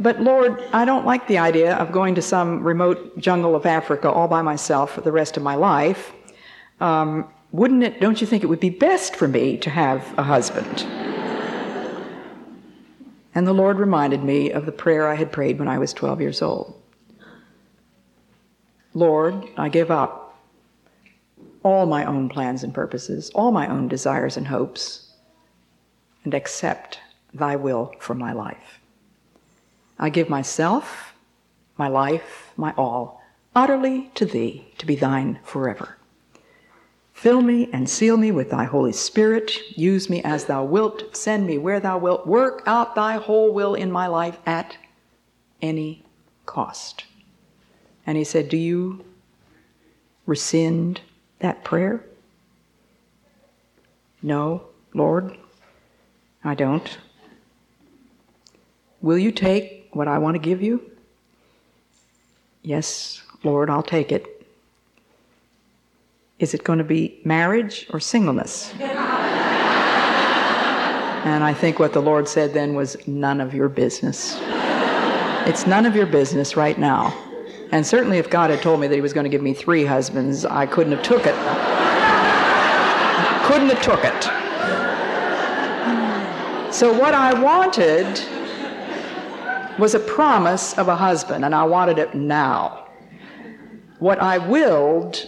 But 0.00 0.18
Lord, 0.18 0.64
I 0.72 0.86
don't 0.86 1.04
like 1.04 1.28
the 1.28 1.36
idea 1.36 1.76
of 1.76 1.92
going 1.92 2.14
to 2.14 2.22
some 2.22 2.62
remote 2.62 3.18
jungle 3.18 3.54
of 3.54 3.66
Africa 3.66 4.10
all 4.10 4.28
by 4.28 4.40
myself 4.40 4.92
for 4.92 5.02
the 5.02 5.12
rest 5.12 5.36
of 5.36 5.42
my 5.42 5.56
life. 5.56 6.12
Um, 6.80 7.28
wouldn't 7.52 7.82
it, 7.82 8.00
don't 8.00 8.18
you 8.18 8.26
think 8.26 8.42
it 8.42 8.46
would 8.46 8.60
be 8.60 8.70
best 8.70 9.14
for 9.14 9.28
me 9.28 9.58
to 9.58 9.68
have 9.68 10.18
a 10.18 10.22
husband? 10.22 10.86
and 13.34 13.46
the 13.46 13.52
Lord 13.52 13.78
reminded 13.78 14.24
me 14.24 14.50
of 14.50 14.64
the 14.64 14.72
prayer 14.72 15.06
I 15.06 15.16
had 15.16 15.30
prayed 15.30 15.58
when 15.58 15.68
I 15.68 15.78
was 15.78 15.92
12 15.92 16.22
years 16.22 16.40
old. 16.40 16.80
Lord, 18.94 19.46
I 19.58 19.68
give 19.68 19.90
up 19.90 20.38
all 21.62 21.84
my 21.84 22.06
own 22.06 22.30
plans 22.30 22.64
and 22.64 22.72
purposes, 22.72 23.30
all 23.34 23.52
my 23.52 23.68
own 23.68 23.86
desires 23.86 24.38
and 24.38 24.46
hopes, 24.46 25.12
and 26.24 26.32
accept 26.32 26.98
thy 27.34 27.54
will 27.56 27.92
for 27.98 28.14
my 28.14 28.32
life. 28.32 28.79
I 30.02 30.08
give 30.08 30.30
myself, 30.30 31.12
my 31.76 31.86
life, 31.86 32.52
my 32.56 32.72
all, 32.76 33.22
utterly 33.54 34.10
to 34.14 34.24
thee, 34.24 34.66
to 34.78 34.86
be 34.86 34.96
thine 34.96 35.38
forever. 35.44 35.98
Fill 37.12 37.42
me 37.42 37.68
and 37.70 37.88
seal 37.88 38.16
me 38.16 38.32
with 38.32 38.48
thy 38.48 38.64
Holy 38.64 38.94
Spirit. 38.94 39.52
Use 39.76 40.08
me 40.08 40.22
as 40.22 40.46
thou 40.46 40.64
wilt. 40.64 41.14
Send 41.14 41.46
me 41.46 41.58
where 41.58 41.78
thou 41.78 41.98
wilt. 41.98 42.26
Work 42.26 42.62
out 42.64 42.94
thy 42.94 43.18
whole 43.18 43.52
will 43.52 43.74
in 43.74 43.92
my 43.92 44.06
life 44.06 44.38
at 44.46 44.78
any 45.60 46.02
cost. 46.46 47.04
And 48.06 48.16
he 48.16 48.24
said, 48.24 48.48
Do 48.48 48.56
you 48.56 49.04
rescind 50.24 51.02
that 51.40 51.62
prayer? 51.62 52.02
No, 54.22 54.64
Lord, 54.94 55.36
I 56.42 56.54
don't. 56.54 56.96
Will 59.02 59.18
you 59.18 59.30
take 59.30 59.79
what 59.92 60.08
I 60.08 60.18
want 60.18 60.34
to 60.34 60.38
give 60.38 60.62
you? 60.62 60.90
Yes, 62.62 63.22
Lord, 63.42 63.70
I'll 63.70 63.82
take 63.82 64.12
it. 64.12 64.46
Is 66.38 66.54
it 66.54 66.64
going 66.64 66.78
to 66.78 66.84
be 66.84 67.20
marriage 67.24 67.86
or 67.90 68.00
singleness? 68.00 68.72
and 68.80 68.90
I 71.44 71.52
think 71.52 71.78
what 71.78 71.92
the 71.92 72.00
Lord 72.00 72.26
said 72.28 72.54
then 72.54 72.74
was 72.74 72.96
none 73.06 73.40
of 73.40 73.54
your 73.54 73.68
business. 73.68 74.36
It's 75.46 75.66
none 75.66 75.86
of 75.86 75.96
your 75.96 76.06
business 76.06 76.56
right 76.56 76.78
now. 76.78 77.14
And 77.72 77.86
certainly 77.86 78.18
if 78.18 78.30
God 78.30 78.50
had 78.50 78.62
told 78.62 78.80
me 78.80 78.88
that 78.88 78.94
he 78.94 79.00
was 79.00 79.12
going 79.12 79.24
to 79.24 79.30
give 79.30 79.42
me 79.42 79.54
three 79.54 79.84
husbands, 79.84 80.44
I 80.44 80.66
couldn't 80.66 80.92
have 80.92 81.02
took 81.02 81.26
it. 81.26 81.34
couldn't 83.46 83.68
have 83.68 83.82
took 83.82 84.04
it. 84.04 84.24
So 86.72 86.92
what 86.92 87.14
I 87.14 87.40
wanted 87.40 88.20
was 89.80 89.94
a 89.94 90.00
promise 90.00 90.76
of 90.78 90.88
a 90.88 90.96
husband, 90.96 91.44
and 91.44 91.54
I 91.54 91.64
wanted 91.64 91.98
it 91.98 92.14
now. 92.14 92.86
What 93.98 94.20
I 94.20 94.38
willed 94.38 95.26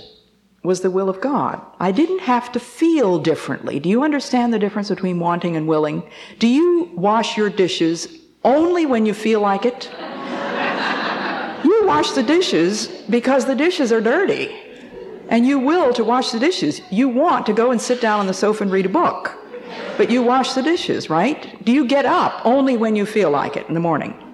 was 0.63 0.81
the 0.81 0.91
will 0.91 1.09
of 1.09 1.21
God. 1.21 1.61
I 1.81 1.91
didn't 1.91 2.21
have 2.21 2.53
to 2.53 2.61
feel 2.61 3.19
differently. 3.19 3.81
Do 3.81 3.89
you 3.89 4.03
understand 4.03 4.53
the 4.53 4.59
difference 4.59 4.89
between 4.89 5.19
wanting 5.19 5.57
and 5.57 5.67
willing? 5.67 6.09
Do 6.39 6.47
you 6.47 6.91
wash 6.95 7.37
your 7.37 7.51
dishes 7.51 8.07
only 8.45 8.87
when 8.87 9.05
you 9.05 9.15
feel 9.15 9.41
like 9.41 9.65
it? 9.65 9.91
You 11.65 11.87
wash 11.87 12.11
the 12.11 12.25
dishes 12.25 12.89
because 13.09 13.45
the 13.45 13.55
dishes 13.55 13.93
are 13.93 14.01
dirty. 14.01 14.53
And 15.29 15.47
you 15.47 15.61
will 15.61 15.93
to 15.95 16.03
wash 16.03 16.33
the 16.33 16.41
dishes. 16.41 16.81
You 16.91 17.09
want 17.09 17.47
to 17.47 17.53
go 17.53 17.71
and 17.71 17.81
sit 17.81 18.01
down 18.01 18.19
on 18.19 18.27
the 18.27 18.35
sofa 18.35 18.65
and 18.65 18.73
read 18.73 18.87
a 18.87 18.89
book. 18.89 19.39
But 19.97 20.11
you 20.11 20.23
wash 20.23 20.55
the 20.55 20.63
dishes, 20.63 21.09
right? 21.09 21.65
Do 21.65 21.71
you 21.71 21.87
get 21.87 22.05
up 22.05 22.45
only 22.45 22.77
when 22.77 22.97
you 22.97 23.07
feel 23.07 23.31
like 23.31 23.57
it 23.57 23.69
in 23.69 23.75
the 23.75 23.81
morning? 23.81 24.32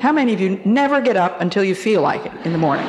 How 0.00 0.12
many 0.12 0.32
of 0.32 0.40
you 0.40 0.60
never 0.64 1.00
get 1.00 1.16
up 1.16 1.40
until 1.40 1.62
you 1.62 1.74
feel 1.74 2.00
like 2.00 2.24
it 2.24 2.32
in 2.44 2.52
the 2.52 2.58
morning? 2.58 2.86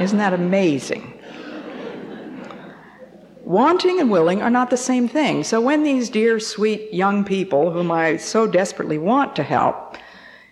Isn't 0.00 0.18
that 0.18 0.32
amazing? 0.32 1.12
Wanting 3.44 4.00
and 4.00 4.10
willing 4.10 4.40
are 4.42 4.50
not 4.50 4.70
the 4.70 4.76
same 4.76 5.06
thing. 5.08 5.44
So 5.44 5.60
when 5.60 5.82
these 5.82 6.08
dear, 6.08 6.40
sweet 6.40 6.92
young 6.94 7.24
people, 7.24 7.72
whom 7.72 7.90
I 7.90 8.16
so 8.16 8.46
desperately 8.46 8.96
want 8.96 9.36
to 9.36 9.42
help, 9.42 9.96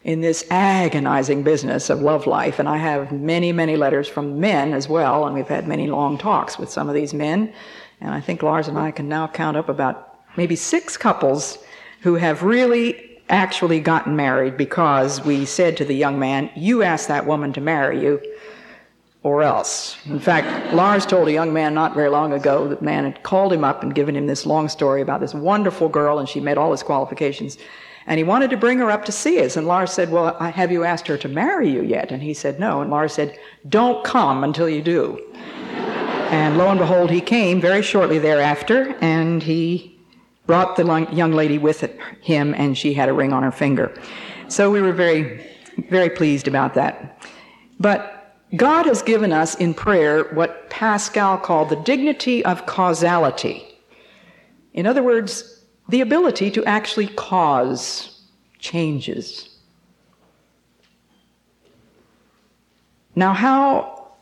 in 0.04 0.20
this 0.20 0.44
agonizing 0.50 1.42
business 1.42 1.90
of 1.90 2.00
love 2.00 2.26
life. 2.26 2.58
And 2.58 2.68
I 2.68 2.76
have 2.76 3.12
many, 3.12 3.52
many 3.52 3.76
letters 3.76 4.08
from 4.08 4.40
men 4.40 4.72
as 4.72 4.88
well, 4.88 5.26
and 5.26 5.34
we've 5.34 5.48
had 5.48 5.66
many 5.66 5.86
long 5.86 6.18
talks 6.18 6.58
with 6.58 6.70
some 6.70 6.88
of 6.88 6.94
these 6.94 7.12
men. 7.12 7.52
And 8.00 8.14
I 8.14 8.20
think 8.20 8.42
Lars 8.42 8.68
and 8.68 8.78
I 8.78 8.90
can 8.90 9.08
now 9.08 9.26
count 9.26 9.56
up 9.56 9.68
about 9.68 10.20
maybe 10.36 10.56
six 10.56 10.96
couples 10.96 11.58
who 12.00 12.14
have 12.14 12.42
really 12.42 13.07
actually 13.28 13.80
gotten 13.80 14.16
married 14.16 14.56
because 14.56 15.24
we 15.24 15.44
said 15.44 15.76
to 15.76 15.84
the 15.84 15.94
young 15.94 16.18
man, 16.18 16.50
You 16.56 16.82
asked 16.82 17.08
that 17.08 17.26
woman 17.26 17.52
to 17.54 17.60
marry 17.60 18.02
you, 18.02 18.20
or 19.22 19.42
else. 19.42 19.96
In 20.06 20.20
fact, 20.20 20.72
Lars 20.72 21.04
told 21.04 21.28
a 21.28 21.32
young 21.32 21.52
man 21.52 21.74
not 21.74 21.94
very 21.94 22.08
long 22.08 22.32
ago 22.32 22.68
that 22.68 22.82
man 22.82 23.04
had 23.04 23.22
called 23.22 23.52
him 23.52 23.64
up 23.64 23.82
and 23.82 23.94
given 23.94 24.16
him 24.16 24.26
this 24.26 24.46
long 24.46 24.68
story 24.68 25.02
about 25.02 25.20
this 25.20 25.34
wonderful 25.34 25.88
girl, 25.88 26.18
and 26.18 26.28
she 26.28 26.40
met 26.40 26.58
all 26.58 26.70
his 26.70 26.82
qualifications. 26.82 27.58
And 28.06 28.16
he 28.16 28.24
wanted 28.24 28.48
to 28.50 28.56
bring 28.56 28.78
her 28.78 28.90
up 28.90 29.04
to 29.04 29.12
see 29.12 29.44
us. 29.44 29.56
And 29.56 29.66
Lars 29.66 29.92
said, 29.92 30.10
Well, 30.10 30.34
have 30.38 30.72
you 30.72 30.84
asked 30.84 31.06
her 31.08 31.18
to 31.18 31.28
marry 31.28 31.68
you 31.68 31.82
yet? 31.82 32.10
And 32.10 32.22
he 32.22 32.32
said, 32.32 32.58
No. 32.58 32.80
And 32.80 32.90
Lars 32.90 33.12
said, 33.12 33.38
Don't 33.68 34.02
come 34.02 34.44
until 34.44 34.68
you 34.68 34.80
do. 34.80 35.22
and 36.30 36.56
lo 36.56 36.68
and 36.68 36.78
behold, 36.78 37.10
he 37.10 37.20
came 37.20 37.60
very 37.60 37.82
shortly 37.82 38.18
thereafter, 38.18 38.96
and 39.02 39.42
he 39.42 39.97
brought 40.48 40.76
the 40.76 41.06
young 41.12 41.32
lady 41.32 41.58
with 41.58 41.82
him, 42.22 42.54
and 42.54 42.76
she 42.76 42.94
had 42.94 43.10
a 43.10 43.12
ring 43.12 43.34
on 43.34 43.42
her 43.42 43.52
finger. 43.52 43.92
So 44.48 44.70
we 44.70 44.80
were 44.80 44.94
very, 44.94 45.46
very 45.90 46.08
pleased 46.08 46.48
about 46.48 46.72
that. 46.72 47.22
But 47.78 48.34
God 48.56 48.86
has 48.86 49.02
given 49.02 49.30
us 49.30 49.54
in 49.56 49.74
prayer 49.74 50.24
what 50.32 50.70
Pascal 50.70 51.36
called 51.36 51.68
the 51.68 51.76
dignity 51.76 52.42
of 52.46 52.64
causality. 52.64 53.62
In 54.72 54.86
other 54.86 55.02
words, 55.02 55.66
the 55.90 56.00
ability 56.00 56.50
to 56.52 56.64
actually 56.64 57.08
cause 57.08 58.22
changes. 58.58 59.50
Now, 63.14 63.34
how 63.34 64.12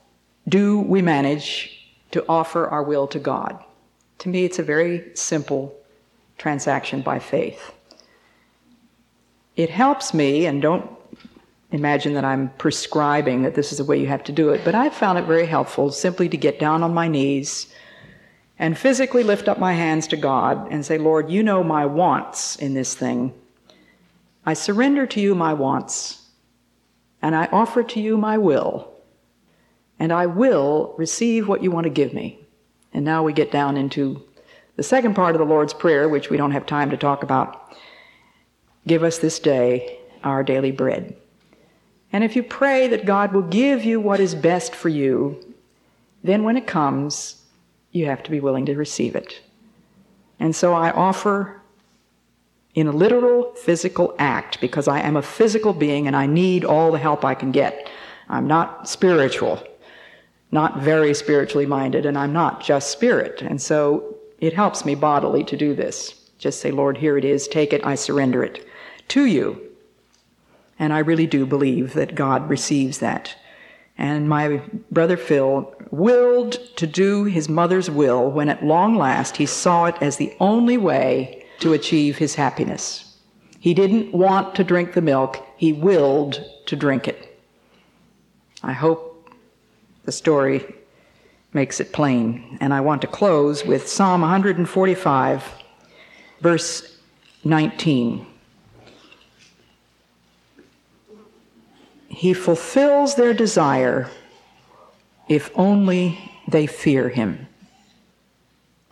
do 0.49 0.81
we 0.81 1.03
manage 1.03 1.89
to 2.11 2.25
offer 2.29 2.67
our 2.67 2.83
will 2.83 3.07
to 3.09 3.21
God? 3.21 3.63
To 4.19 4.29
me, 4.29 4.45
it's 4.45 4.59
a 4.59 4.65
very 4.65 5.13
simple 5.15 5.73
transaction 6.39 7.03
by 7.03 7.19
faith. 7.19 7.73
It 9.57 9.71
helps 9.71 10.13
me, 10.13 10.47
and 10.47 10.61
don't 10.61 10.91
imagine 11.73 12.15
that 12.15 12.25
I'm 12.25 12.51
prescribing 12.59 13.43
that 13.43 13.55
this 13.55 13.73
is 13.73 13.79
the 13.79 13.85
way 13.85 13.99
you 13.99 14.07
have 14.07 14.25
to 14.25 14.33
do 14.33 14.51
it, 14.51 14.63
but 14.65 14.75
I've 14.75 14.95
found 14.95 15.19
it 15.19 15.25
very 15.25 15.47
helpful 15.47 15.91
simply 15.91 16.29
to 16.29 16.37
get 16.37 16.61
down 16.61 16.83
on 16.83 16.95
my 16.95 17.09
knees 17.09 17.73
and 18.59 18.79
physically 18.79 19.23
lift 19.23 19.49
up 19.49 19.59
my 19.59 19.73
hands 19.73 20.07
to 20.09 20.17
God 20.17 20.69
and 20.71 20.85
say, 20.85 20.99
Lord, 20.99 21.31
you 21.31 21.43
know 21.43 21.63
my 21.63 21.85
wants 21.87 22.57
in 22.57 22.75
this 22.75 22.95
thing. 22.95 23.35
I 24.45 24.55
surrender 24.55 25.07
to 25.07 25.21
you 25.21 25.35
my 25.35 25.53
wants, 25.55 26.29
and 27.21 27.35
I 27.35 27.47
offer 27.47 27.83
to 27.83 28.01
you 28.01 28.17
my 28.17 28.39
will, 28.39 28.93
and 29.99 30.13
I 30.13 30.27
will 30.27 30.95
receive 30.97 31.49
what 31.49 31.63
you 31.63 31.71
want 31.71 31.85
to 31.85 31.91
give 31.91 32.15
me. 32.15 32.39
And 32.93 33.05
now 33.05 33.23
we 33.23 33.33
get 33.33 33.51
down 33.51 33.77
into 33.77 34.26
the 34.77 34.83
second 34.83 35.15
part 35.15 35.35
of 35.35 35.39
the 35.39 35.47
Lord's 35.47 35.75
Prayer, 35.75 36.09
which 36.09 36.31
we 36.31 36.37
don't 36.37 36.53
have 36.53 36.67
time 36.67 36.91
to 36.91 36.97
talk 36.97 37.23
about. 37.23 37.77
Give 38.87 39.03
us 39.03 39.19
this 39.19 39.39
day 39.39 39.99
our 40.23 40.43
daily 40.43 40.71
bread. 40.71 41.17
And 42.13 42.23
if 42.23 42.37
you 42.37 42.43
pray 42.43 42.89
that 42.89 43.07
God 43.07 43.33
will 43.33 43.43
give 43.43 43.85
you 43.85 44.01
what 44.01 44.21
is 44.21 44.35
best 44.35 44.75
for 44.75 44.89
you, 44.89 45.55
then 46.23 46.45
when 46.45 46.57
it 46.57 46.67
comes, 46.67 47.43
you 47.91 48.07
have 48.07 48.23
to 48.23 48.31
be 48.31 48.41
willing 48.41 48.67
to 48.67 48.75
receive 48.75 49.17
it. 49.17 49.41
And 50.39 50.55
so 50.55 50.75
I 50.75 50.91
offer 50.91 51.61
in 52.75 52.87
a 52.87 52.93
literal 52.93 53.55
physical 53.55 54.15
act 54.19 54.61
because 54.61 54.87
I 54.87 55.01
am 55.01 55.17
a 55.17 55.23
physical 55.23 55.73
being 55.73 56.07
and 56.07 56.15
I 56.15 56.27
need 56.27 56.65
all 56.65 56.93
the 56.93 56.99
help 56.99 57.25
I 57.25 57.35
can 57.35 57.51
get. 57.51 57.89
I'm 58.29 58.47
not 58.47 58.89
spiritual, 58.89 59.63
not 60.53 60.81
very 60.81 61.15
spiritually 61.15 61.67
minded, 61.67 62.05
and 62.05 62.19
I'm 62.19 62.33
not 62.33 62.63
just 62.63 62.91
spirit. 62.91 63.41
And 63.41 63.61
so 63.61 64.16
it 64.41 64.53
helps 64.53 64.85
me 64.85 64.95
bodily 64.95 65.45
to 65.45 65.57
do 65.57 65.75
this. 65.75 66.31
Just 66.39 66.61
say, 66.61 66.71
Lord, 66.71 66.99
here 66.99 67.17
it 67.17 67.25
is, 67.25 67.49
take 67.49 67.73
it, 67.73 67.85
I 67.85 67.95
surrender 67.95 68.45
it 68.45 68.67
to 69.09 69.25
you. 69.25 69.63
And 70.79 70.93
I 70.93 70.99
really 70.99 71.27
do 71.27 71.47
believe 71.47 71.95
that 71.95 72.15
God 72.15 72.49
receives 72.51 72.99
that. 72.99 73.35
And 73.97 74.29
my 74.29 74.61
brother 74.91 75.17
Phil 75.17 75.75
willed 75.91 76.53
to 76.77 76.87
do 76.87 77.25
his 77.25 77.49
mother's 77.49 77.91
will 77.91 78.31
when 78.31 78.51
at 78.51 78.65
long 78.65 78.97
last 78.97 79.39
he 79.39 79.47
saw 79.47 79.87
it 79.87 79.97
as 80.03 80.17
the 80.17 80.35
only 80.39 80.77
way 80.77 81.47
to 81.61 81.73
achieve 81.73 82.19
his 82.19 82.35
happiness. 82.35 83.17
He 83.59 83.73
didn't 83.73 84.13
want 84.13 84.55
to 84.57 84.65
drink 84.65 84.93
the 84.93 85.01
milk, 85.01 85.45
he 85.57 85.73
willed 85.73 86.45
to 86.67 86.77
drink 86.77 87.09
it. 87.09 87.41
I 88.63 88.73
hope 88.73 89.31
the 90.05 90.13
story 90.13 90.75
makes 91.57 91.81
it 91.81 91.93
plain. 91.93 92.59
And 92.61 92.73
I 92.73 92.81
want 92.81 93.01
to 93.01 93.09
close 93.09 93.65
with 93.65 93.89
Psalm 93.89 94.21
145, 94.21 95.55
verse 96.41 96.99
19. 97.43 98.25
He 102.09 102.33
fulfills 102.33 103.17
their 103.17 103.35
desire 103.35 104.09
if 105.29 105.51
only 105.57 106.19
they 106.47 106.67
fear 106.67 107.09
him. 107.09 107.49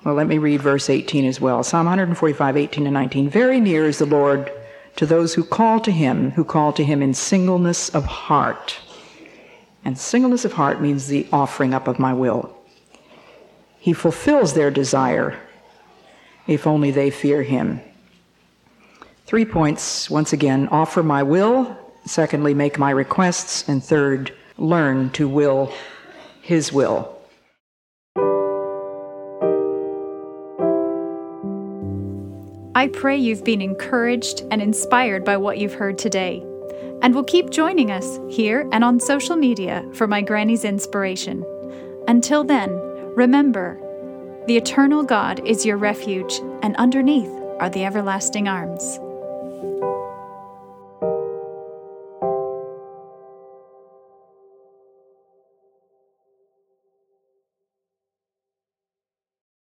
Well, 0.05 0.15
let 0.15 0.27
me 0.27 0.39
read 0.39 0.61
verse 0.61 0.91
18 0.91 1.25
as 1.25 1.41
well. 1.41 1.63
Psalm 1.63 1.87
145, 1.87 2.57
18 2.57 2.87
and 2.87 2.95
19. 2.95 3.31
Very 3.31 3.61
near 3.61 3.85
is 3.85 3.99
the 3.99 4.07
Lord 4.07 4.51
to 4.97 5.07
those 5.07 5.35
who 5.35 5.45
call 5.45 5.81
to 5.81 5.91
him, 5.91 6.33
who 6.33 6.45
call 6.45 6.73
to 6.73 6.85
him 6.85 7.03
in 7.03 7.15
singleness 7.15 7.89
of 7.91 8.05
heart. 8.05 8.79
And 9.85 9.99
singleness 9.99 10.45
of 10.45 10.55
heart 10.55 10.81
means 10.81 11.07
the 11.07 11.27
offering 11.33 11.75
up 11.75 11.89
of 11.89 11.99
my 11.99 12.13
will. 12.15 12.54
He 13.85 13.93
fulfills 13.93 14.55
their 14.55 14.71
desire 14.71 15.39
if 16.47 16.67
only 16.67 16.91
they 16.91 17.11
fear 17.11 17.43
him. 17.43 17.83
Three 19.27 19.45
points 19.45 20.09
once 20.09 20.33
again 20.33 20.69
offer 20.69 21.03
my 21.03 21.23
will, 21.23 21.77
secondly, 22.07 22.55
make 22.55 22.79
my 22.79 22.89
requests, 22.89 23.69
and 23.69 23.85
third, 23.85 24.33
learn 24.57 25.11
to 25.11 25.29
will 25.29 25.71
his 26.41 26.73
will. 26.73 27.15
I 32.75 32.89
pray 32.91 33.19
you've 33.19 33.45
been 33.45 33.61
encouraged 33.61 34.45
and 34.51 34.63
inspired 34.63 35.27
by 35.27 35.37
what 35.37 35.59
you've 35.59 35.75
heard 35.75 35.99
today, 35.99 36.43
and 37.03 37.15
will 37.15 37.23
keep 37.23 37.51
joining 37.51 37.91
us 37.91 38.19
here 38.31 38.67
and 38.73 38.83
on 38.83 38.99
social 38.99 39.37
media 39.37 39.87
for 39.93 40.07
my 40.07 40.23
Granny's 40.23 40.65
inspiration. 40.65 41.45
Until 42.09 42.45
then, 42.45 42.71
remember 43.15 43.81
the 44.47 44.57
eternal 44.57 45.03
God 45.03 45.41
is 45.47 45.65
your 45.65 45.79
refuge, 45.79 46.41
and 46.63 46.77
underneath 46.77 47.31
are 47.61 47.71
the 47.71 47.85
everlasting 47.85 48.47
arms. 48.47 48.99